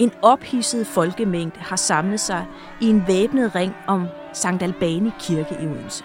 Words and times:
En 0.00 0.10
ophidset 0.22 0.86
folkemængde 0.86 1.60
har 1.60 1.76
samlet 1.76 2.20
sig 2.20 2.46
i 2.80 2.86
en 2.86 3.04
væbnet 3.06 3.54
ring 3.54 3.72
om 3.86 4.06
Sankt 4.32 4.62
Albani 4.62 5.10
Kirke 5.20 5.56
i 5.62 5.66
Odense. 5.66 6.04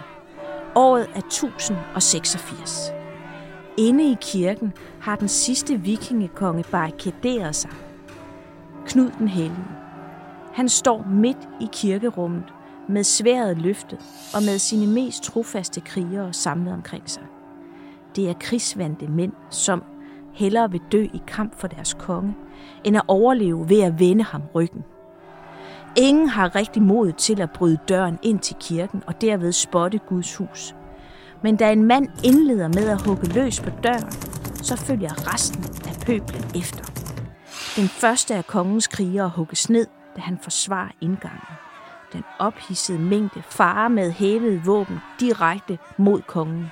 Året 0.75 1.07
er 1.15 1.19
1086. 1.19 2.91
Inde 3.77 4.11
i 4.11 4.17
kirken 4.21 4.73
har 5.01 5.15
den 5.15 5.27
sidste 5.27 5.75
vikingekonge 5.75 6.63
barrikaderet 6.71 7.55
sig. 7.55 7.71
Knud 8.85 9.11
den 9.19 9.27
Hellige. 9.27 9.67
Han 10.53 10.69
står 10.69 11.05
midt 11.09 11.49
i 11.61 11.69
kirkerummet 11.71 12.43
med 12.89 13.03
sværet 13.03 13.57
løftet 13.57 13.99
og 14.33 14.43
med 14.43 14.59
sine 14.59 14.87
mest 14.87 15.23
trofaste 15.23 15.81
krigere 15.81 16.33
samlet 16.33 16.73
omkring 16.73 17.09
sig. 17.09 17.23
Det 18.15 18.29
er 18.29 18.33
krigsvandte 18.39 19.07
mænd, 19.07 19.33
som 19.49 19.83
hellere 20.33 20.71
vil 20.71 20.81
dø 20.91 21.03
i 21.03 21.21
kamp 21.27 21.59
for 21.59 21.67
deres 21.67 21.93
konge, 21.93 22.35
end 22.83 22.97
at 22.97 23.03
overleve 23.07 23.69
ved 23.69 23.81
at 23.81 23.99
vende 23.99 24.23
ham 24.23 24.41
ryggen. 24.55 24.83
Ingen 25.95 26.29
har 26.29 26.55
rigtig 26.55 26.81
mod 26.81 27.11
til 27.11 27.41
at 27.41 27.51
bryde 27.51 27.77
døren 27.89 28.19
ind 28.21 28.39
til 28.39 28.55
kirken 28.59 29.03
og 29.07 29.21
derved 29.21 29.51
spotte 29.51 29.97
Guds 29.97 30.35
hus. 30.35 30.75
Men 31.43 31.55
da 31.55 31.71
en 31.71 31.83
mand 31.83 32.07
indleder 32.23 32.67
med 32.67 32.89
at 32.89 33.01
hugge 33.01 33.27
løs 33.27 33.59
på 33.59 33.69
døren, 33.83 34.11
så 34.55 34.75
følger 34.75 35.33
resten 35.33 35.63
af 35.63 36.05
pøblen 36.05 36.43
efter. 36.55 36.83
Den 37.75 37.87
første 37.87 38.35
af 38.35 38.47
kongens 38.47 38.87
krigere 38.87 39.29
hugges 39.29 39.69
ned, 39.69 39.87
da 40.15 40.21
han 40.21 40.39
forsvarer 40.41 40.91
indgangen. 41.01 41.55
Den 42.13 42.23
ophissede 42.39 42.99
mængde 42.99 43.41
farer 43.49 43.87
med 43.87 44.11
hævet 44.11 44.65
våben 44.65 44.99
direkte 45.19 45.77
mod 45.97 46.21
kongen. 46.21 46.67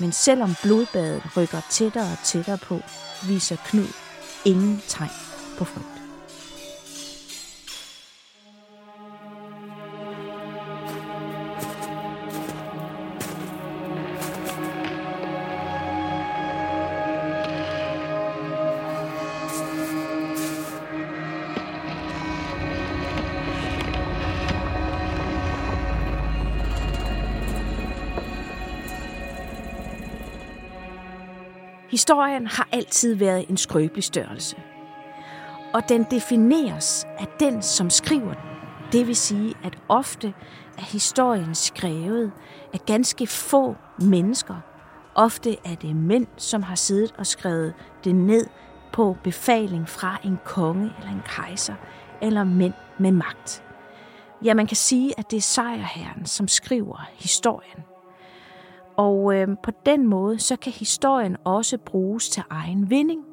Men 0.00 0.12
selvom 0.12 0.50
blodbadet 0.62 1.36
rykker 1.36 1.60
tættere 1.70 2.04
og 2.04 2.18
tættere 2.24 2.58
på, 2.58 2.80
viser 3.28 3.56
Knud 3.56 4.05
ingen 4.46 4.82
tegn 4.88 5.10
på 5.58 5.64
frygt. 5.64 5.95
Historien 32.06 32.46
har 32.46 32.68
altid 32.72 33.14
været 33.14 33.48
en 33.48 33.56
skrøbelig 33.56 34.04
størrelse. 34.04 34.56
Og 35.74 35.88
den 35.88 36.06
defineres 36.10 37.06
af 37.18 37.26
den, 37.40 37.62
som 37.62 37.90
skriver 37.90 38.34
den. 38.34 38.50
Det 38.92 39.06
vil 39.06 39.16
sige, 39.16 39.54
at 39.64 39.78
ofte 39.88 40.34
er 40.78 40.82
historien 40.82 41.54
skrevet 41.54 42.32
af 42.72 42.80
ganske 42.86 43.26
få 43.26 43.76
mennesker. 44.00 44.54
Ofte 45.14 45.56
er 45.64 45.74
det 45.74 45.96
mænd, 45.96 46.26
som 46.36 46.62
har 46.62 46.74
siddet 46.74 47.14
og 47.18 47.26
skrevet 47.26 47.74
det 48.04 48.14
ned 48.14 48.46
på 48.92 49.16
befaling 49.24 49.88
fra 49.88 50.18
en 50.24 50.38
konge 50.44 50.92
eller 50.98 51.12
en 51.12 51.22
kejser, 51.26 51.74
eller 52.22 52.44
mænd 52.44 52.74
med 52.98 53.12
magt. 53.12 53.62
Ja, 54.44 54.54
man 54.54 54.66
kan 54.66 54.76
sige, 54.76 55.18
at 55.18 55.30
det 55.30 55.36
er 55.36 55.40
sejrherren, 55.40 56.26
som 56.26 56.48
skriver 56.48 57.08
historien. 57.14 57.95
Og 58.96 59.34
øh, 59.34 59.48
på 59.62 59.70
den 59.86 60.06
måde, 60.06 60.38
så 60.38 60.56
kan 60.56 60.72
historien 60.72 61.36
også 61.44 61.78
bruges 61.78 62.28
til 62.28 62.42
egen 62.50 62.90
vinding, 62.90 63.24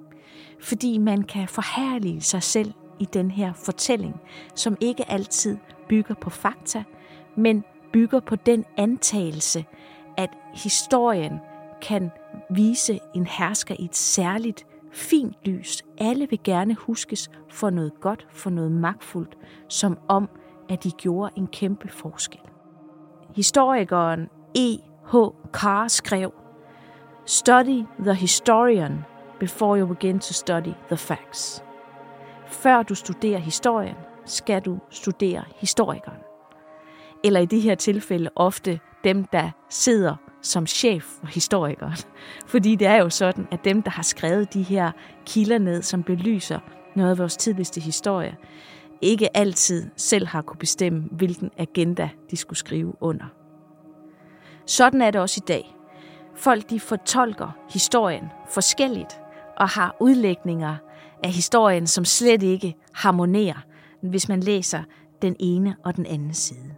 fordi 0.61 0.97
man 0.97 1.23
kan 1.23 1.47
forhærlige 1.47 2.21
sig 2.21 2.43
selv 2.43 2.73
i 2.99 3.05
den 3.05 3.31
her 3.31 3.53
fortælling, 3.53 4.21
som 4.55 4.77
ikke 4.81 5.11
altid 5.11 5.57
bygger 5.89 6.15
på 6.15 6.29
fakta, 6.29 6.83
men 7.37 7.63
bygger 7.93 8.19
på 8.19 8.35
den 8.35 8.65
antagelse, 8.77 9.65
at 10.17 10.29
historien 10.53 11.39
kan 11.81 12.11
vise 12.49 12.99
en 13.15 13.27
hersker 13.27 13.75
i 13.79 13.85
et 13.85 13.95
særligt 13.95 14.65
fint 14.91 15.33
lys. 15.45 15.83
Alle 15.97 16.29
vil 16.29 16.39
gerne 16.43 16.73
huskes 16.73 17.29
for 17.49 17.69
noget 17.69 17.93
godt, 18.01 18.27
for 18.29 18.49
noget 18.49 18.71
magtfuldt, 18.71 19.37
som 19.69 19.97
om, 20.07 20.29
at 20.69 20.83
de 20.83 20.91
gjorde 20.91 21.31
en 21.35 21.47
kæmpe 21.47 21.87
forskel. 21.87 22.41
Historikeren 23.35 24.29
E. 24.57 24.92
H. 25.11 25.15
Carr 25.51 25.87
skrev, 25.87 26.33
Study 27.25 27.83
the 27.99 28.13
historian 28.13 29.05
before 29.39 29.79
you 29.79 29.87
begin 29.87 30.19
to 30.19 30.33
study 30.33 30.73
the 30.87 30.97
facts. 30.97 31.63
Før 32.47 32.83
du 32.83 32.95
studerer 32.95 33.39
historien, 33.39 33.95
skal 34.25 34.61
du 34.61 34.79
studere 34.89 35.43
historikeren. 35.55 36.17
Eller 37.23 37.39
i 37.39 37.45
de 37.45 37.59
her 37.59 37.75
tilfælde 37.75 38.29
ofte 38.35 38.79
dem, 39.03 39.23
der 39.25 39.49
sidder 39.69 40.15
som 40.41 40.67
chef 40.67 41.03
for 41.03 41.27
historikeren. 41.27 41.97
Fordi 42.53 42.75
det 42.75 42.87
er 42.87 42.95
jo 42.95 43.09
sådan, 43.09 43.47
at 43.51 43.63
dem, 43.63 43.81
der 43.81 43.91
har 43.91 44.03
skrevet 44.03 44.53
de 44.53 44.63
her 44.63 44.91
kilder 45.25 45.57
ned, 45.57 45.81
som 45.81 46.03
belyser 46.03 46.59
noget 46.95 47.11
af 47.11 47.17
vores 47.17 47.37
tidligste 47.37 47.81
historie, 47.81 48.37
ikke 49.01 49.37
altid 49.37 49.89
selv 49.97 50.27
har 50.27 50.41
kunne 50.41 50.59
bestemme, 50.59 51.07
hvilken 51.11 51.51
agenda 51.57 52.09
de 52.31 52.37
skulle 52.37 52.59
skrive 52.59 52.93
under. 53.01 53.25
Sådan 54.65 55.01
er 55.01 55.11
det 55.11 55.21
også 55.21 55.41
i 55.43 55.45
dag. 55.47 55.75
Folk 56.35 56.69
de 56.69 56.79
fortolker 56.79 57.57
historien 57.69 58.31
forskelligt 58.49 59.19
og 59.57 59.69
har 59.69 59.95
udlægninger 59.99 60.75
af 61.23 61.31
historien, 61.31 61.87
som 61.87 62.05
slet 62.05 62.43
ikke 62.43 62.75
harmonerer, 62.93 63.65
hvis 64.01 64.29
man 64.29 64.39
læser 64.39 64.83
den 65.21 65.35
ene 65.39 65.75
og 65.85 65.95
den 65.95 66.05
anden 66.05 66.33
side. 66.33 66.75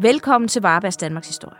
Velkommen 0.00 0.48
til 0.48 0.62
Varbergs 0.62 0.96
Danmarks 0.96 1.28
Historie. 1.28 1.58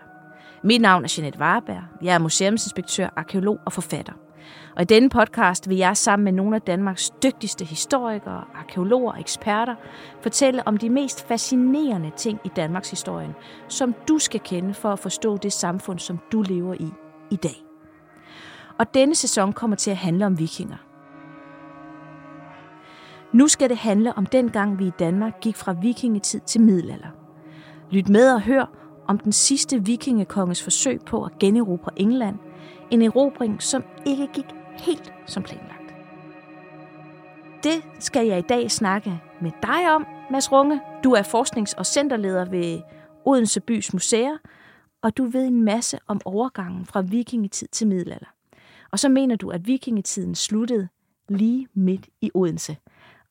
Mit 0.65 0.81
navn 0.81 1.05
er 1.05 1.15
Jeanette 1.19 1.39
Varberg. 1.39 1.83
Jeg 2.03 2.15
er 2.15 2.19
museumsinspektør, 2.19 3.09
arkeolog 3.17 3.59
og 3.67 3.73
forfatter. 3.73 4.13
Og 4.79 4.83
i 4.83 4.85
denne 4.85 5.09
podcast 5.09 5.69
vil 5.69 5.77
jeg 5.77 5.97
sammen 5.97 6.25
med 6.25 6.33
nogle 6.33 6.57
af 6.57 6.63
Danmarks 6.63 7.11
dygtigste 7.11 7.65
historikere, 7.65 8.45
arkeologer 8.55 9.13
og 9.13 9.21
eksperter 9.21 9.75
fortælle 10.23 10.69
om 10.69 10.77
de 10.77 10.91
mest 10.91 11.29
fascinerende 11.29 12.11
ting 12.17 12.41
i 12.45 12.51
Danmarks 12.57 12.91
historie, 12.91 13.35
som 13.69 13.95
du 14.09 14.19
skal 14.19 14.41
kende 14.41 14.75
for 14.75 14.93
at 14.93 14.99
forstå 14.99 15.37
det 15.37 15.53
samfund, 15.53 15.99
som 15.99 16.19
du 16.33 16.43
lever 16.43 16.75
i 16.75 16.89
i 17.31 17.37
dag. 17.37 17.65
Og 18.79 18.95
denne 18.95 19.15
sæson 19.15 19.53
kommer 19.53 19.77
til 19.77 19.91
at 19.91 19.97
handle 19.97 20.27
om 20.27 20.39
vikinger. 20.39 20.77
Nu 23.33 23.49
skal 23.49 23.69
det 23.69 23.79
handle 23.79 24.19
om 24.19 24.27
den 24.27 24.51
gang, 24.51 24.79
vi 24.79 24.87
i 24.87 24.93
Danmark 24.99 25.41
gik 25.41 25.57
fra 25.57 25.73
vikingetid 25.73 26.41
til 26.41 26.61
middelalder. 26.61 27.09
Lyt 27.91 28.09
med 28.09 28.33
og 28.33 28.43
hør 28.43 28.71
om 29.07 29.19
den 29.19 29.33
sidste 29.33 29.85
vikingekonges 29.85 30.63
forsøg 30.63 31.01
på 31.07 31.25
at 31.25 31.39
generobre 31.39 31.91
England. 31.97 32.37
En 32.91 33.03
erobring, 33.03 33.63
som 33.63 33.85
ikke 34.07 34.27
gik 34.27 34.58
helt 34.81 35.13
som 35.27 35.43
planlagt. 35.43 35.95
Det 37.65 37.83
skal 37.99 38.27
jeg 38.27 38.39
i 38.39 38.43
dag 38.49 38.71
snakke 38.71 39.21
med 39.41 39.51
dig 39.63 39.95
om, 39.95 40.07
Mads 40.31 40.53
Runge. 40.53 40.81
Du 41.05 41.13
er 41.13 41.23
forsknings- 41.23 41.75
og 41.79 41.87
centerleder 41.87 42.45
ved 42.45 42.81
Odense 43.25 43.61
Bys 43.61 43.93
Museer, 43.93 44.37
og 45.03 45.17
du 45.17 45.25
ved 45.25 45.47
en 45.47 45.65
masse 45.65 45.99
om 46.07 46.21
overgangen 46.25 46.87
fra 46.87 47.01
vikingetid 47.01 47.69
til 47.73 47.87
middelalder. 47.87 48.27
Og 48.91 48.99
så 48.99 49.09
mener 49.09 49.37
du, 49.37 49.51
at 49.51 49.67
vikingetiden 49.67 50.35
sluttede 50.35 50.89
lige 51.29 51.69
midt 51.75 52.09
i 52.21 52.31
Odense. 52.35 52.77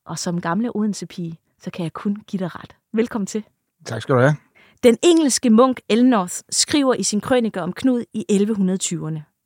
Og 0.05 0.19
som 0.19 0.41
gamle 0.41 0.75
Odense-pige, 0.75 1.39
så 1.59 1.71
kan 1.71 1.83
jeg 1.83 1.93
kun 1.93 2.17
give 2.27 2.39
dig 2.39 2.55
ret. 2.55 2.75
Velkommen 2.93 3.25
til. 3.25 3.43
Tak 3.85 4.01
skal 4.01 4.15
du 4.15 4.19
have. 4.19 4.35
Den 4.83 4.97
engelske 5.03 5.49
munk 5.49 5.79
Elnorth 5.89 6.35
skriver 6.49 6.93
i 6.93 7.03
sin 7.03 7.21
krønike 7.21 7.61
om 7.61 7.73
Knud 7.73 8.03
i 8.13 8.25
1120'erne. 8.31 9.36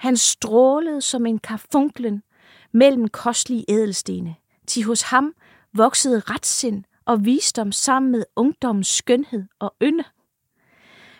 Han 0.00 0.16
strålede 0.16 1.02
som 1.02 1.26
en 1.26 1.38
karfunklen 1.38 2.22
mellem 2.72 3.08
kostlige 3.08 3.64
ædelstene. 3.68 4.34
Til 4.66 4.84
hos 4.84 5.02
ham 5.02 5.34
voksede 5.72 6.20
retsind 6.20 6.84
og 7.04 7.24
visdom 7.24 7.72
sammen 7.72 8.12
med 8.12 8.24
ungdommens 8.36 8.88
skønhed 8.88 9.44
og 9.58 9.74
ynde. 9.82 10.04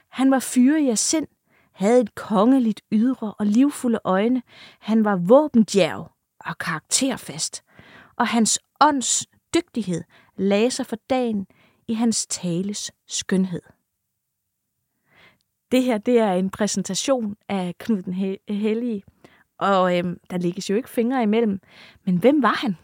Han 0.09 0.31
var 0.31 0.39
fyrig 0.39 0.91
af 0.91 0.99
sind, 0.99 1.27
havde 1.73 2.01
et 2.01 2.15
kongeligt 2.15 2.81
ydre 2.93 3.35
og 3.39 3.47
livfulde 3.47 4.01
øjne. 4.05 4.43
Han 4.81 5.05
var 5.05 5.17
våbendjerv 5.17 6.11
og 6.41 6.59
karakterfast, 6.59 7.63
og 8.17 8.29
hans 8.29 8.59
ånds 8.81 9.27
dygtighed 9.55 10.03
lagde 10.37 10.71
sig 10.71 10.87
for 10.87 10.97
dagen 11.11 11.47
i 11.89 11.95
hans 11.95 12.27
tales 12.27 12.93
skønhed. 13.09 13.63
Det 15.73 15.83
her 15.83 15.99
det 15.99 16.19
er 16.19 16.33
en 16.33 16.51
præsentation 16.51 17.37
af 17.49 17.75
Knud 17.79 18.03
den 18.03 18.13
Hellige, 18.49 19.03
og 19.59 19.99
øhm, 19.99 20.17
der 20.31 20.39
ligges 20.39 20.71
jo 20.71 20.75
ikke 20.77 20.91
fingre 20.91 21.23
imellem. 21.23 21.61
Men 22.07 22.17
hvem 22.17 22.43
var 22.43 22.55
han? 22.55 22.77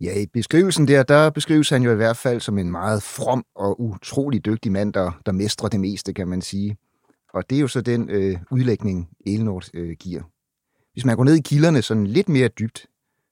Ja, 0.00 0.20
i 0.20 0.26
beskrivelsen 0.26 0.88
der, 0.88 1.02
der 1.02 1.30
beskrives 1.30 1.70
han 1.70 1.82
jo 1.82 1.92
i 1.92 1.94
hvert 1.94 2.16
fald 2.16 2.40
som 2.40 2.58
en 2.58 2.70
meget 2.70 3.02
from 3.02 3.44
og 3.54 3.80
utrolig 3.80 4.44
dygtig 4.44 4.72
mand, 4.72 4.92
der, 4.92 5.20
der 5.26 5.32
mestrer 5.32 5.68
det 5.68 5.80
meste, 5.80 6.12
kan 6.12 6.28
man 6.28 6.42
sige. 6.42 6.76
Og 7.32 7.50
det 7.50 7.56
er 7.56 7.60
jo 7.60 7.68
så 7.68 7.80
den 7.80 8.10
øh, 8.10 8.38
udlægning, 8.50 9.08
Elinor 9.26 9.62
øh, 9.74 9.96
giver. 10.00 10.22
hvis 10.92 11.04
man 11.04 11.16
går 11.16 11.24
ned 11.24 11.34
i 11.34 11.40
kilderne 11.40 11.82
sådan 11.82 12.06
lidt 12.06 12.28
mere 12.28 12.48
dybt, 12.48 12.86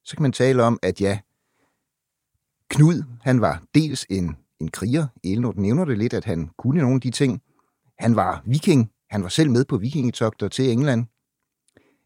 så 0.04 0.16
kan 0.16 0.22
man 0.22 0.32
tale 0.32 0.62
om, 0.62 0.78
at 0.82 1.00
ja, 1.00 1.18
Knud, 2.68 3.02
han 3.22 3.40
var 3.40 3.62
dels 3.74 4.06
en, 4.10 4.36
en 4.60 4.70
kriger. 4.70 5.06
Elinor 5.24 5.52
nævner 5.56 5.84
det 5.84 5.98
lidt, 5.98 6.14
at 6.14 6.24
han 6.24 6.50
kunne 6.58 6.80
nogle 6.80 6.94
af 6.94 7.00
de 7.00 7.10
ting. 7.10 7.42
Han 8.00 8.16
var 8.16 8.42
viking. 8.46 8.90
Han 9.10 9.22
var 9.22 9.28
selv 9.28 9.50
med 9.50 9.64
på 9.64 9.76
vikingetogter 9.76 10.48
til 10.48 10.70
England. 10.70 11.06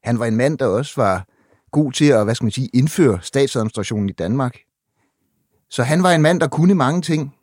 Han 0.02 0.18
var 0.18 0.26
en 0.26 0.36
mand, 0.36 0.58
der 0.58 0.66
også 0.66 0.92
var 0.96 1.26
god 1.70 1.92
til 1.92 2.04
at, 2.04 2.24
hvad 2.24 2.34
skal 2.34 2.44
man 2.44 2.52
sige, 2.52 2.68
indføre 2.74 3.18
statsadministrationen 3.22 4.08
i 4.08 4.12
Danmark. 4.12 4.58
Så 5.70 5.82
han 5.82 6.02
var 6.02 6.12
en 6.12 6.22
mand, 6.22 6.40
der 6.40 6.48
kunne 6.48 6.74
mange 6.74 7.02
ting. 7.02 7.34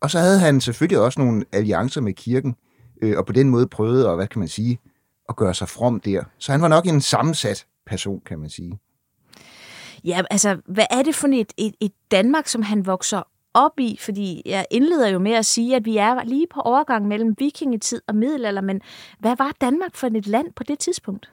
Og 0.00 0.10
så 0.10 0.18
havde 0.18 0.38
han 0.38 0.60
selvfølgelig 0.60 1.00
også 1.00 1.20
nogle 1.20 1.44
alliancer 1.52 2.00
med 2.00 2.12
kirken, 2.12 2.54
øh, 3.02 3.18
og 3.18 3.26
på 3.26 3.32
den 3.32 3.50
måde 3.50 3.66
prøvede 3.66 4.08
at, 4.08 4.16
hvad 4.16 4.26
kan 4.26 4.38
man 4.38 4.48
sige, 4.48 4.78
at 5.28 5.36
gøre 5.36 5.54
sig 5.54 5.68
from 5.68 6.00
der. 6.00 6.24
Så 6.38 6.52
han 6.52 6.62
var 6.62 6.68
nok 6.68 6.86
en 6.86 7.00
sammensat 7.00 7.66
person, 7.86 8.20
kan 8.26 8.38
man 8.38 8.50
sige. 8.50 8.78
Ja, 10.04 10.22
altså, 10.30 10.60
hvad 10.66 10.86
er 10.90 11.02
det 11.02 11.14
for 11.14 11.28
et, 11.28 11.52
et, 11.56 11.74
et 11.80 11.92
Danmark, 12.10 12.46
som 12.46 12.62
han 12.62 12.86
vokser 12.86 13.22
op 13.54 13.80
i? 13.80 13.98
Fordi 14.00 14.42
jeg 14.46 14.66
indleder 14.70 15.08
jo 15.08 15.18
med 15.18 15.32
at 15.32 15.46
sige, 15.46 15.76
at 15.76 15.84
vi 15.84 15.96
er 15.96 16.24
lige 16.24 16.46
på 16.54 16.60
overgang 16.60 17.08
mellem 17.08 17.34
vikingetid 17.38 18.00
og 18.08 18.14
middelalder, 18.16 18.62
men 18.62 18.80
hvad 19.18 19.36
var 19.38 19.52
Danmark 19.60 19.94
for 19.94 20.06
et 20.06 20.26
land 20.26 20.46
på 20.56 20.62
det 20.62 20.78
tidspunkt? 20.78 21.30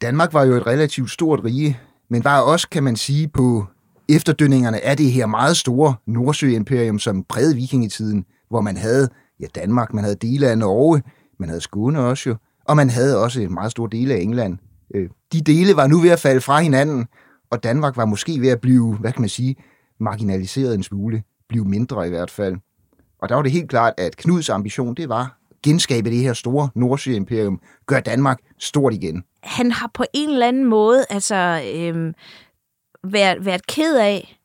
Danmark 0.00 0.32
var 0.32 0.44
jo 0.44 0.54
et 0.54 0.66
relativt 0.66 1.10
stort 1.10 1.44
rige, 1.44 1.80
men 2.08 2.24
var 2.24 2.40
også, 2.40 2.68
kan 2.68 2.82
man 2.82 2.96
sige, 2.96 3.28
på 3.28 3.66
efterdønningerne 4.08 4.84
af 4.84 4.96
det 4.96 5.12
her 5.12 5.26
meget 5.26 5.56
store 5.56 5.94
Nordsø-imperium, 6.06 6.98
som 6.98 7.24
prægede 7.24 7.54
vikingetiden, 7.54 8.24
hvor 8.48 8.60
man 8.60 8.76
havde 8.76 9.08
ja, 9.40 9.46
Danmark, 9.54 9.94
man 9.94 10.04
havde 10.04 10.16
dele 10.16 10.48
af 10.48 10.58
Norge, 10.58 11.02
man 11.38 11.48
havde 11.48 11.60
Skåne 11.60 12.00
også 12.00 12.28
jo, 12.28 12.36
og 12.64 12.76
man 12.76 12.90
havde 12.90 13.22
også 13.22 13.40
en 13.40 13.54
meget 13.54 13.70
stor 13.70 13.86
dele 13.86 14.14
af 14.14 14.18
England. 14.18 14.58
Øh, 14.94 15.08
de 15.32 15.40
dele 15.40 15.76
var 15.76 15.86
nu 15.86 15.98
ved 15.98 16.10
at 16.10 16.20
falde 16.20 16.40
fra 16.40 16.60
hinanden, 16.60 17.06
og 17.50 17.62
Danmark 17.62 17.96
var 17.96 18.04
måske 18.04 18.40
ved 18.40 18.48
at 18.48 18.60
blive, 18.60 18.96
hvad 18.96 19.12
kan 19.12 19.22
man 19.22 19.28
sige, 19.28 19.56
marginaliseret 20.00 20.74
en 20.74 20.82
smule, 20.82 21.22
blive 21.48 21.64
mindre 21.64 22.06
i 22.06 22.10
hvert 22.10 22.30
fald. 22.30 22.56
Og 23.22 23.28
der 23.28 23.34
var 23.34 23.42
det 23.42 23.52
helt 23.52 23.70
klart, 23.70 23.94
at 23.98 24.16
Knuds 24.16 24.48
ambition, 24.48 24.94
det 24.94 25.08
var 25.08 25.38
genskabe 25.62 26.10
det 26.10 26.18
her 26.18 26.32
store 26.32 26.68
Nordsjø-imperium, 26.74 27.60
gøre 27.86 28.00
Danmark 28.00 28.40
stort 28.58 28.94
igen. 28.94 29.24
Han 29.42 29.72
har 29.72 29.90
på 29.94 30.04
en 30.14 30.30
eller 30.30 30.48
anden 30.48 30.64
måde 30.64 31.04
altså, 31.10 31.62
øhm, 31.74 32.14
været, 33.04 33.44
været 33.44 33.66
ked 33.66 33.96
af, 33.96 34.38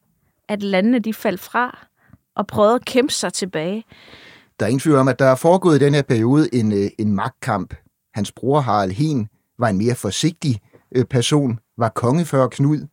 at 0.49 0.63
landene 0.63 0.99
de 0.99 1.13
faldt 1.13 1.41
fra, 1.41 1.87
og 2.35 2.47
prøvet 2.47 2.75
at 2.75 2.85
kæmpe 2.85 3.13
sig 3.13 3.33
tilbage. 3.33 3.83
Der 4.59 4.65
er 4.65 4.69
ingen 4.69 4.79
tvivl 4.79 4.97
om, 4.97 5.07
at 5.07 5.19
der 5.19 5.25
er 5.25 5.35
foregået 5.35 5.81
i 5.81 5.85
den 5.85 5.93
her 5.93 6.01
periode 6.01 6.55
en, 6.55 6.71
øh, 6.71 6.89
en 6.99 7.11
magtkamp. 7.11 7.73
Hans 8.13 8.31
bror 8.31 8.59
Harald 8.59 8.91
Hen 8.91 9.27
var 9.59 9.67
en 9.67 9.77
mere 9.77 9.95
forsigtig 9.95 10.61
øh, 10.95 11.05
person, 11.05 11.59
var 11.77 11.89
konge 11.89 12.25
før 12.25 12.47
Knud, 12.47 12.87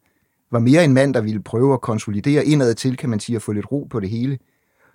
var 0.52 0.58
mere 0.58 0.84
en 0.84 0.94
mand, 0.94 1.14
der 1.14 1.20
ville 1.20 1.42
prøve 1.42 1.74
at 1.74 1.80
konsolidere 1.80 2.44
indad 2.44 2.74
til, 2.74 2.96
kan 2.96 3.10
man 3.10 3.20
sige, 3.20 3.36
at 3.36 3.42
få 3.42 3.52
lidt 3.52 3.72
ro 3.72 3.86
på 3.90 4.00
det 4.00 4.10
hele. 4.10 4.38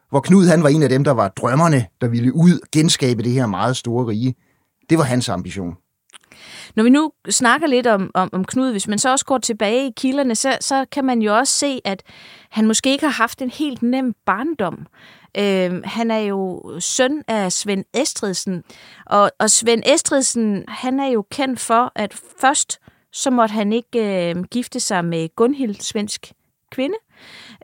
Hvor 0.09 0.19
Knud 0.19 0.47
han 0.47 0.63
var 0.63 0.69
en 0.69 0.83
af 0.83 0.89
dem, 0.89 1.03
der 1.03 1.11
var 1.11 1.27
drømmerne, 1.27 1.85
der 2.01 2.07
ville 2.07 2.35
ud 2.35 2.59
genskabe 2.71 3.23
det 3.23 3.31
her 3.31 3.47
meget 3.47 3.77
store 3.77 4.07
rige. 4.07 4.35
Det 4.89 4.97
var 4.97 5.03
hans 5.03 5.29
ambition. 5.29 5.75
Når 6.75 6.83
vi 6.83 6.89
nu 6.89 7.11
snakker 7.29 7.67
lidt 7.67 7.87
om, 7.87 8.11
om, 8.13 8.29
om 8.33 8.45
Knud, 8.45 8.71
hvis 8.71 8.87
man 8.87 8.99
så 8.99 9.11
også 9.11 9.25
går 9.25 9.37
tilbage 9.37 9.87
i 9.87 9.93
kilderne, 9.97 10.35
så, 10.35 10.57
så 10.61 10.85
kan 10.91 11.05
man 11.05 11.21
jo 11.21 11.37
også 11.37 11.53
se, 11.53 11.81
at 11.85 12.03
han 12.49 12.67
måske 12.67 12.91
ikke 12.91 13.05
har 13.05 13.13
haft 13.13 13.41
en 13.41 13.49
helt 13.49 13.81
nem 13.81 14.13
barndom. 14.25 14.87
Øh, 15.37 15.81
han 15.83 16.11
er 16.11 16.19
jo 16.19 16.63
søn 16.79 17.23
af 17.27 17.51
Svend 17.51 17.85
Estridsen, 17.93 18.63
og, 19.05 19.31
og 19.39 19.49
Svend 19.49 19.83
Estridsen, 19.85 20.63
han 20.67 20.99
er 20.99 21.07
jo 21.07 21.25
kendt 21.31 21.59
for, 21.59 21.91
at 21.95 22.21
først 22.41 22.79
så 23.15 23.29
måtte 23.29 23.53
han 23.53 23.73
ikke 23.73 24.29
øh, 24.29 24.43
gifte 24.43 24.79
sig 24.79 25.05
med 25.05 25.29
Gunhild, 25.35 25.75
svensk 25.75 26.33
kvinde, 26.71 26.95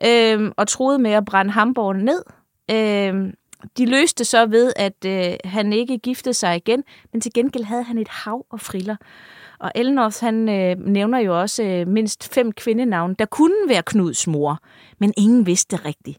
øh, 0.05 0.51
og 0.57 0.67
troede 0.67 0.99
med 0.99 1.11
at 1.11 1.25
brænde 1.25 1.51
Hamburg 1.51 1.95
ned. 1.95 2.23
Øh, 2.71 3.33
de 3.77 3.85
løste 3.85 4.25
så 4.25 4.45
ved, 4.45 4.73
at 4.75 5.05
øh, 5.05 5.37
han 5.45 5.73
ikke 5.73 5.97
giftede 5.97 6.33
sig 6.33 6.55
igen, 6.55 6.83
men 7.11 7.21
til 7.21 7.33
gengæld 7.33 7.63
havde 7.63 7.83
han 7.83 7.97
et 7.97 8.07
hav 8.07 8.45
og 8.49 8.59
friller. 8.59 8.95
Og 9.59 9.71
Elnors, 9.75 10.19
han 10.19 10.49
øh, 10.49 10.75
nævner 10.79 11.19
jo 11.19 11.39
også 11.39 11.63
øh, 11.63 11.87
mindst 11.87 12.33
fem 12.33 12.51
kvindenavne, 12.51 13.15
der 13.19 13.25
kunne 13.25 13.55
være 13.67 13.83
Knuds 13.85 14.27
mor, 14.27 14.59
men 14.99 15.13
ingen 15.17 15.45
vidste 15.45 15.77
det 15.77 15.85
rigtigt. 15.85 16.17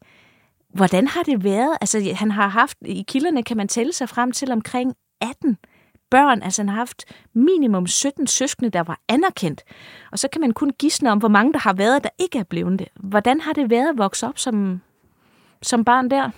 Hvordan 0.74 1.06
har 1.06 1.22
det 1.22 1.44
været? 1.44 1.76
Altså, 1.80 2.14
han 2.14 2.30
har 2.30 2.48
haft, 2.48 2.76
i 2.84 3.04
kilderne 3.08 3.42
kan 3.42 3.56
man 3.56 3.68
tælle 3.68 3.92
sig 3.92 4.08
frem 4.08 4.32
til 4.32 4.52
omkring 4.52 4.94
18 5.20 5.58
børn. 6.12 6.42
Altså, 6.42 6.62
han 6.62 6.68
har 6.68 6.76
haft 6.76 7.04
minimum 7.34 7.86
17 7.86 8.26
søskende, 8.26 8.70
der 8.70 8.82
var 8.82 8.98
anerkendt. 9.08 9.60
Og 10.12 10.18
så 10.18 10.28
kan 10.32 10.40
man 10.40 10.52
kun 10.52 10.70
gisne 10.78 11.12
om, 11.12 11.18
hvor 11.18 11.28
mange 11.28 11.52
der 11.52 11.58
har 11.58 11.72
været, 11.72 12.04
der 12.04 12.10
ikke 12.18 12.38
er 12.38 12.48
blevet 12.52 12.78
det. 12.78 12.88
Hvordan 12.96 13.40
har 13.40 13.52
det 13.52 13.70
været 13.70 13.88
at 13.88 13.98
vokse 13.98 14.26
op 14.26 14.38
som, 14.38 14.80
som 15.62 15.84
barn 15.84 16.10
der? 16.10 16.30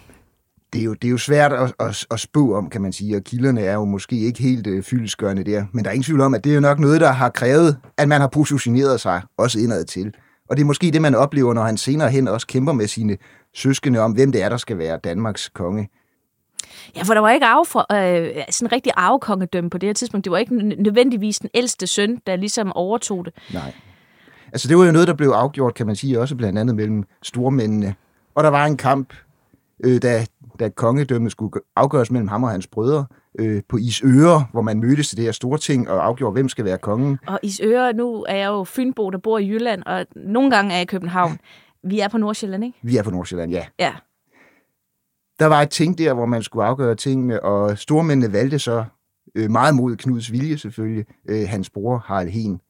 det 0.75 0.81
er 0.81 0.85
jo, 0.85 0.95
det 0.95 1.09
er 1.09 1.11
jo 1.11 1.19
svært 1.19 1.53
at, 1.53 1.75
at, 1.81 2.07
at 2.11 2.21
spå 2.21 2.55
om, 2.57 2.71
kan 2.71 2.83
man 2.83 2.93
sige, 2.93 3.17
og 3.17 3.23
kilderne 3.23 3.61
er 3.61 3.75
jo 3.75 3.85
måske 3.85 4.17
ikke 4.17 4.43
helt 4.43 4.67
øh, 4.67 4.83
fyldesgørende 4.83 5.45
der. 5.45 5.65
Men 5.73 5.85
der 5.85 5.91
er 5.91 5.95
ingen 5.95 6.05
tvivl 6.05 6.21
om, 6.21 6.35
at 6.35 6.45
det 6.45 6.51
er 6.51 6.55
jo 6.55 6.61
nok 6.61 6.79
noget, 6.79 7.01
der 7.01 7.13
har 7.13 7.29
krævet, 7.29 7.77
at 7.97 8.09
man 8.09 8.21
har 8.21 8.29
positioneret 8.29 9.01
sig 9.01 9.23
også 9.39 9.59
indad 9.59 9.85
til. 9.85 10.15
Og 10.51 10.57
det 10.57 10.63
er 10.63 10.67
måske 10.67 10.91
det, 10.91 11.03
man 11.03 11.15
oplever, 11.15 11.55
når 11.55 11.63
han 11.63 11.77
senere 11.77 12.11
hen 12.11 12.29
også 12.29 12.47
kæmper 12.47 12.73
med 12.73 12.87
sine 12.87 13.17
søskende 13.55 13.99
om, 14.01 14.13
hvem 14.13 14.33
det 14.33 14.43
er, 14.43 14.49
der 14.49 14.57
skal 14.57 14.79
være 14.79 14.99
Danmarks 15.05 15.49
konge. 15.49 15.89
Ja, 16.97 17.03
for 17.03 17.15
der 17.15 17.21
var 17.21 17.31
ikke 17.31 17.47
arve 17.47 17.65
for, 17.65 17.87
øh, 17.93 18.45
sådan 18.51 18.67
en 18.67 18.73
rigtig 18.73 18.93
arvekongedømme 18.97 19.71
på 19.71 19.79
det 19.79 19.89
her 19.89 19.95
tidspunkt. 19.95 20.25
Det 20.25 20.31
var 20.31 20.39
ikke 20.39 20.55
nødvendigvis 20.83 21.39
den 21.39 21.51
ældste 21.55 21.87
søn, 21.87 22.21
der 22.27 22.37
ligesom 22.37 22.73
overtog 22.73 23.25
det. 23.25 23.35
Nej. 23.53 23.73
Altså 24.53 24.69
det 24.69 24.79
var 24.79 24.85
jo 24.85 24.93
noget, 24.93 25.09
der 25.09 25.15
blev 25.15 25.29
afgjort, 25.29 25.75
kan 25.75 25.87
man 25.87 25.97
sige, 25.97 26.21
også 26.21 26.37
blandt 26.37 26.59
andet 26.59 26.77
mellem 26.77 27.05
stormændene. 27.23 27.95
Og 28.35 28.45
der 28.45 28.51
var 28.51 28.67
en 28.67 28.77
kamp, 28.77 29.15
øh, 29.85 30.03
da, 30.03 30.27
da 30.61 30.69
kongedømmet 30.69 31.33
skulle 31.33 31.53
afgøres 31.77 32.11
mellem 32.11 32.29
ham 32.29 32.43
og 32.45 32.51
hans 32.51 32.67
brødre 32.67 33.07
øh, 33.39 33.63
på 33.69 33.77
Isøre, 33.77 34.47
hvor 34.53 34.63
man 34.63 34.81
mødtes 34.81 35.09
til 35.09 35.17
det 35.17 35.25
her 35.25 35.33
store 35.33 35.59
ting 35.59 35.91
og 35.91 36.07
afgjorde, 36.07 36.33
hvem 36.33 36.49
skal 36.49 36.65
være 36.65 36.79
kongen. 36.79 37.19
Og 37.27 37.41
Isøre, 37.43 37.93
nu 37.93 38.25
er 38.29 38.37
jeg 38.37 38.47
jo 38.47 38.65
Fynbo, 38.65 39.11
der 39.11 39.19
bor 39.19 39.39
i 39.39 39.49
Jylland, 39.49 39.83
og 39.87 40.07
nogle 40.17 40.51
gange 40.51 40.71
er 40.73 40.77
jeg 40.77 40.83
i 40.83 40.87
København. 40.87 41.39
Vi 41.83 42.01
er 42.01 42.09
på 42.09 42.19
Nordsjælland, 42.19 42.65
ikke? 42.65 42.79
Vi 42.83 42.97
er 42.97 43.03
på 43.03 43.11
Nordsjælland, 43.11 43.53
ja. 43.53 43.65
Ja. 43.79 43.93
Der 45.39 45.47
var 45.47 45.63
et 45.63 45.71
ting 45.71 45.99
der, 45.99 46.15
hvor 46.15 46.27
man 46.27 46.43
skulle 46.43 46.65
afgøre 46.65 46.95
tingene, 46.95 47.43
og 47.43 47.79
stormændene 47.79 48.33
valgte 48.33 48.59
så 48.59 48.85
øh, 49.35 49.51
meget 49.51 49.75
mod 49.75 49.97
Knuds 49.97 50.33
vilje 50.33 50.59
selvfølgelig, 50.59 51.05
øh, 51.29 51.49
hans 51.49 51.71
bror 51.71 51.99
Harald 51.99 52.29
Hen. 52.29 52.61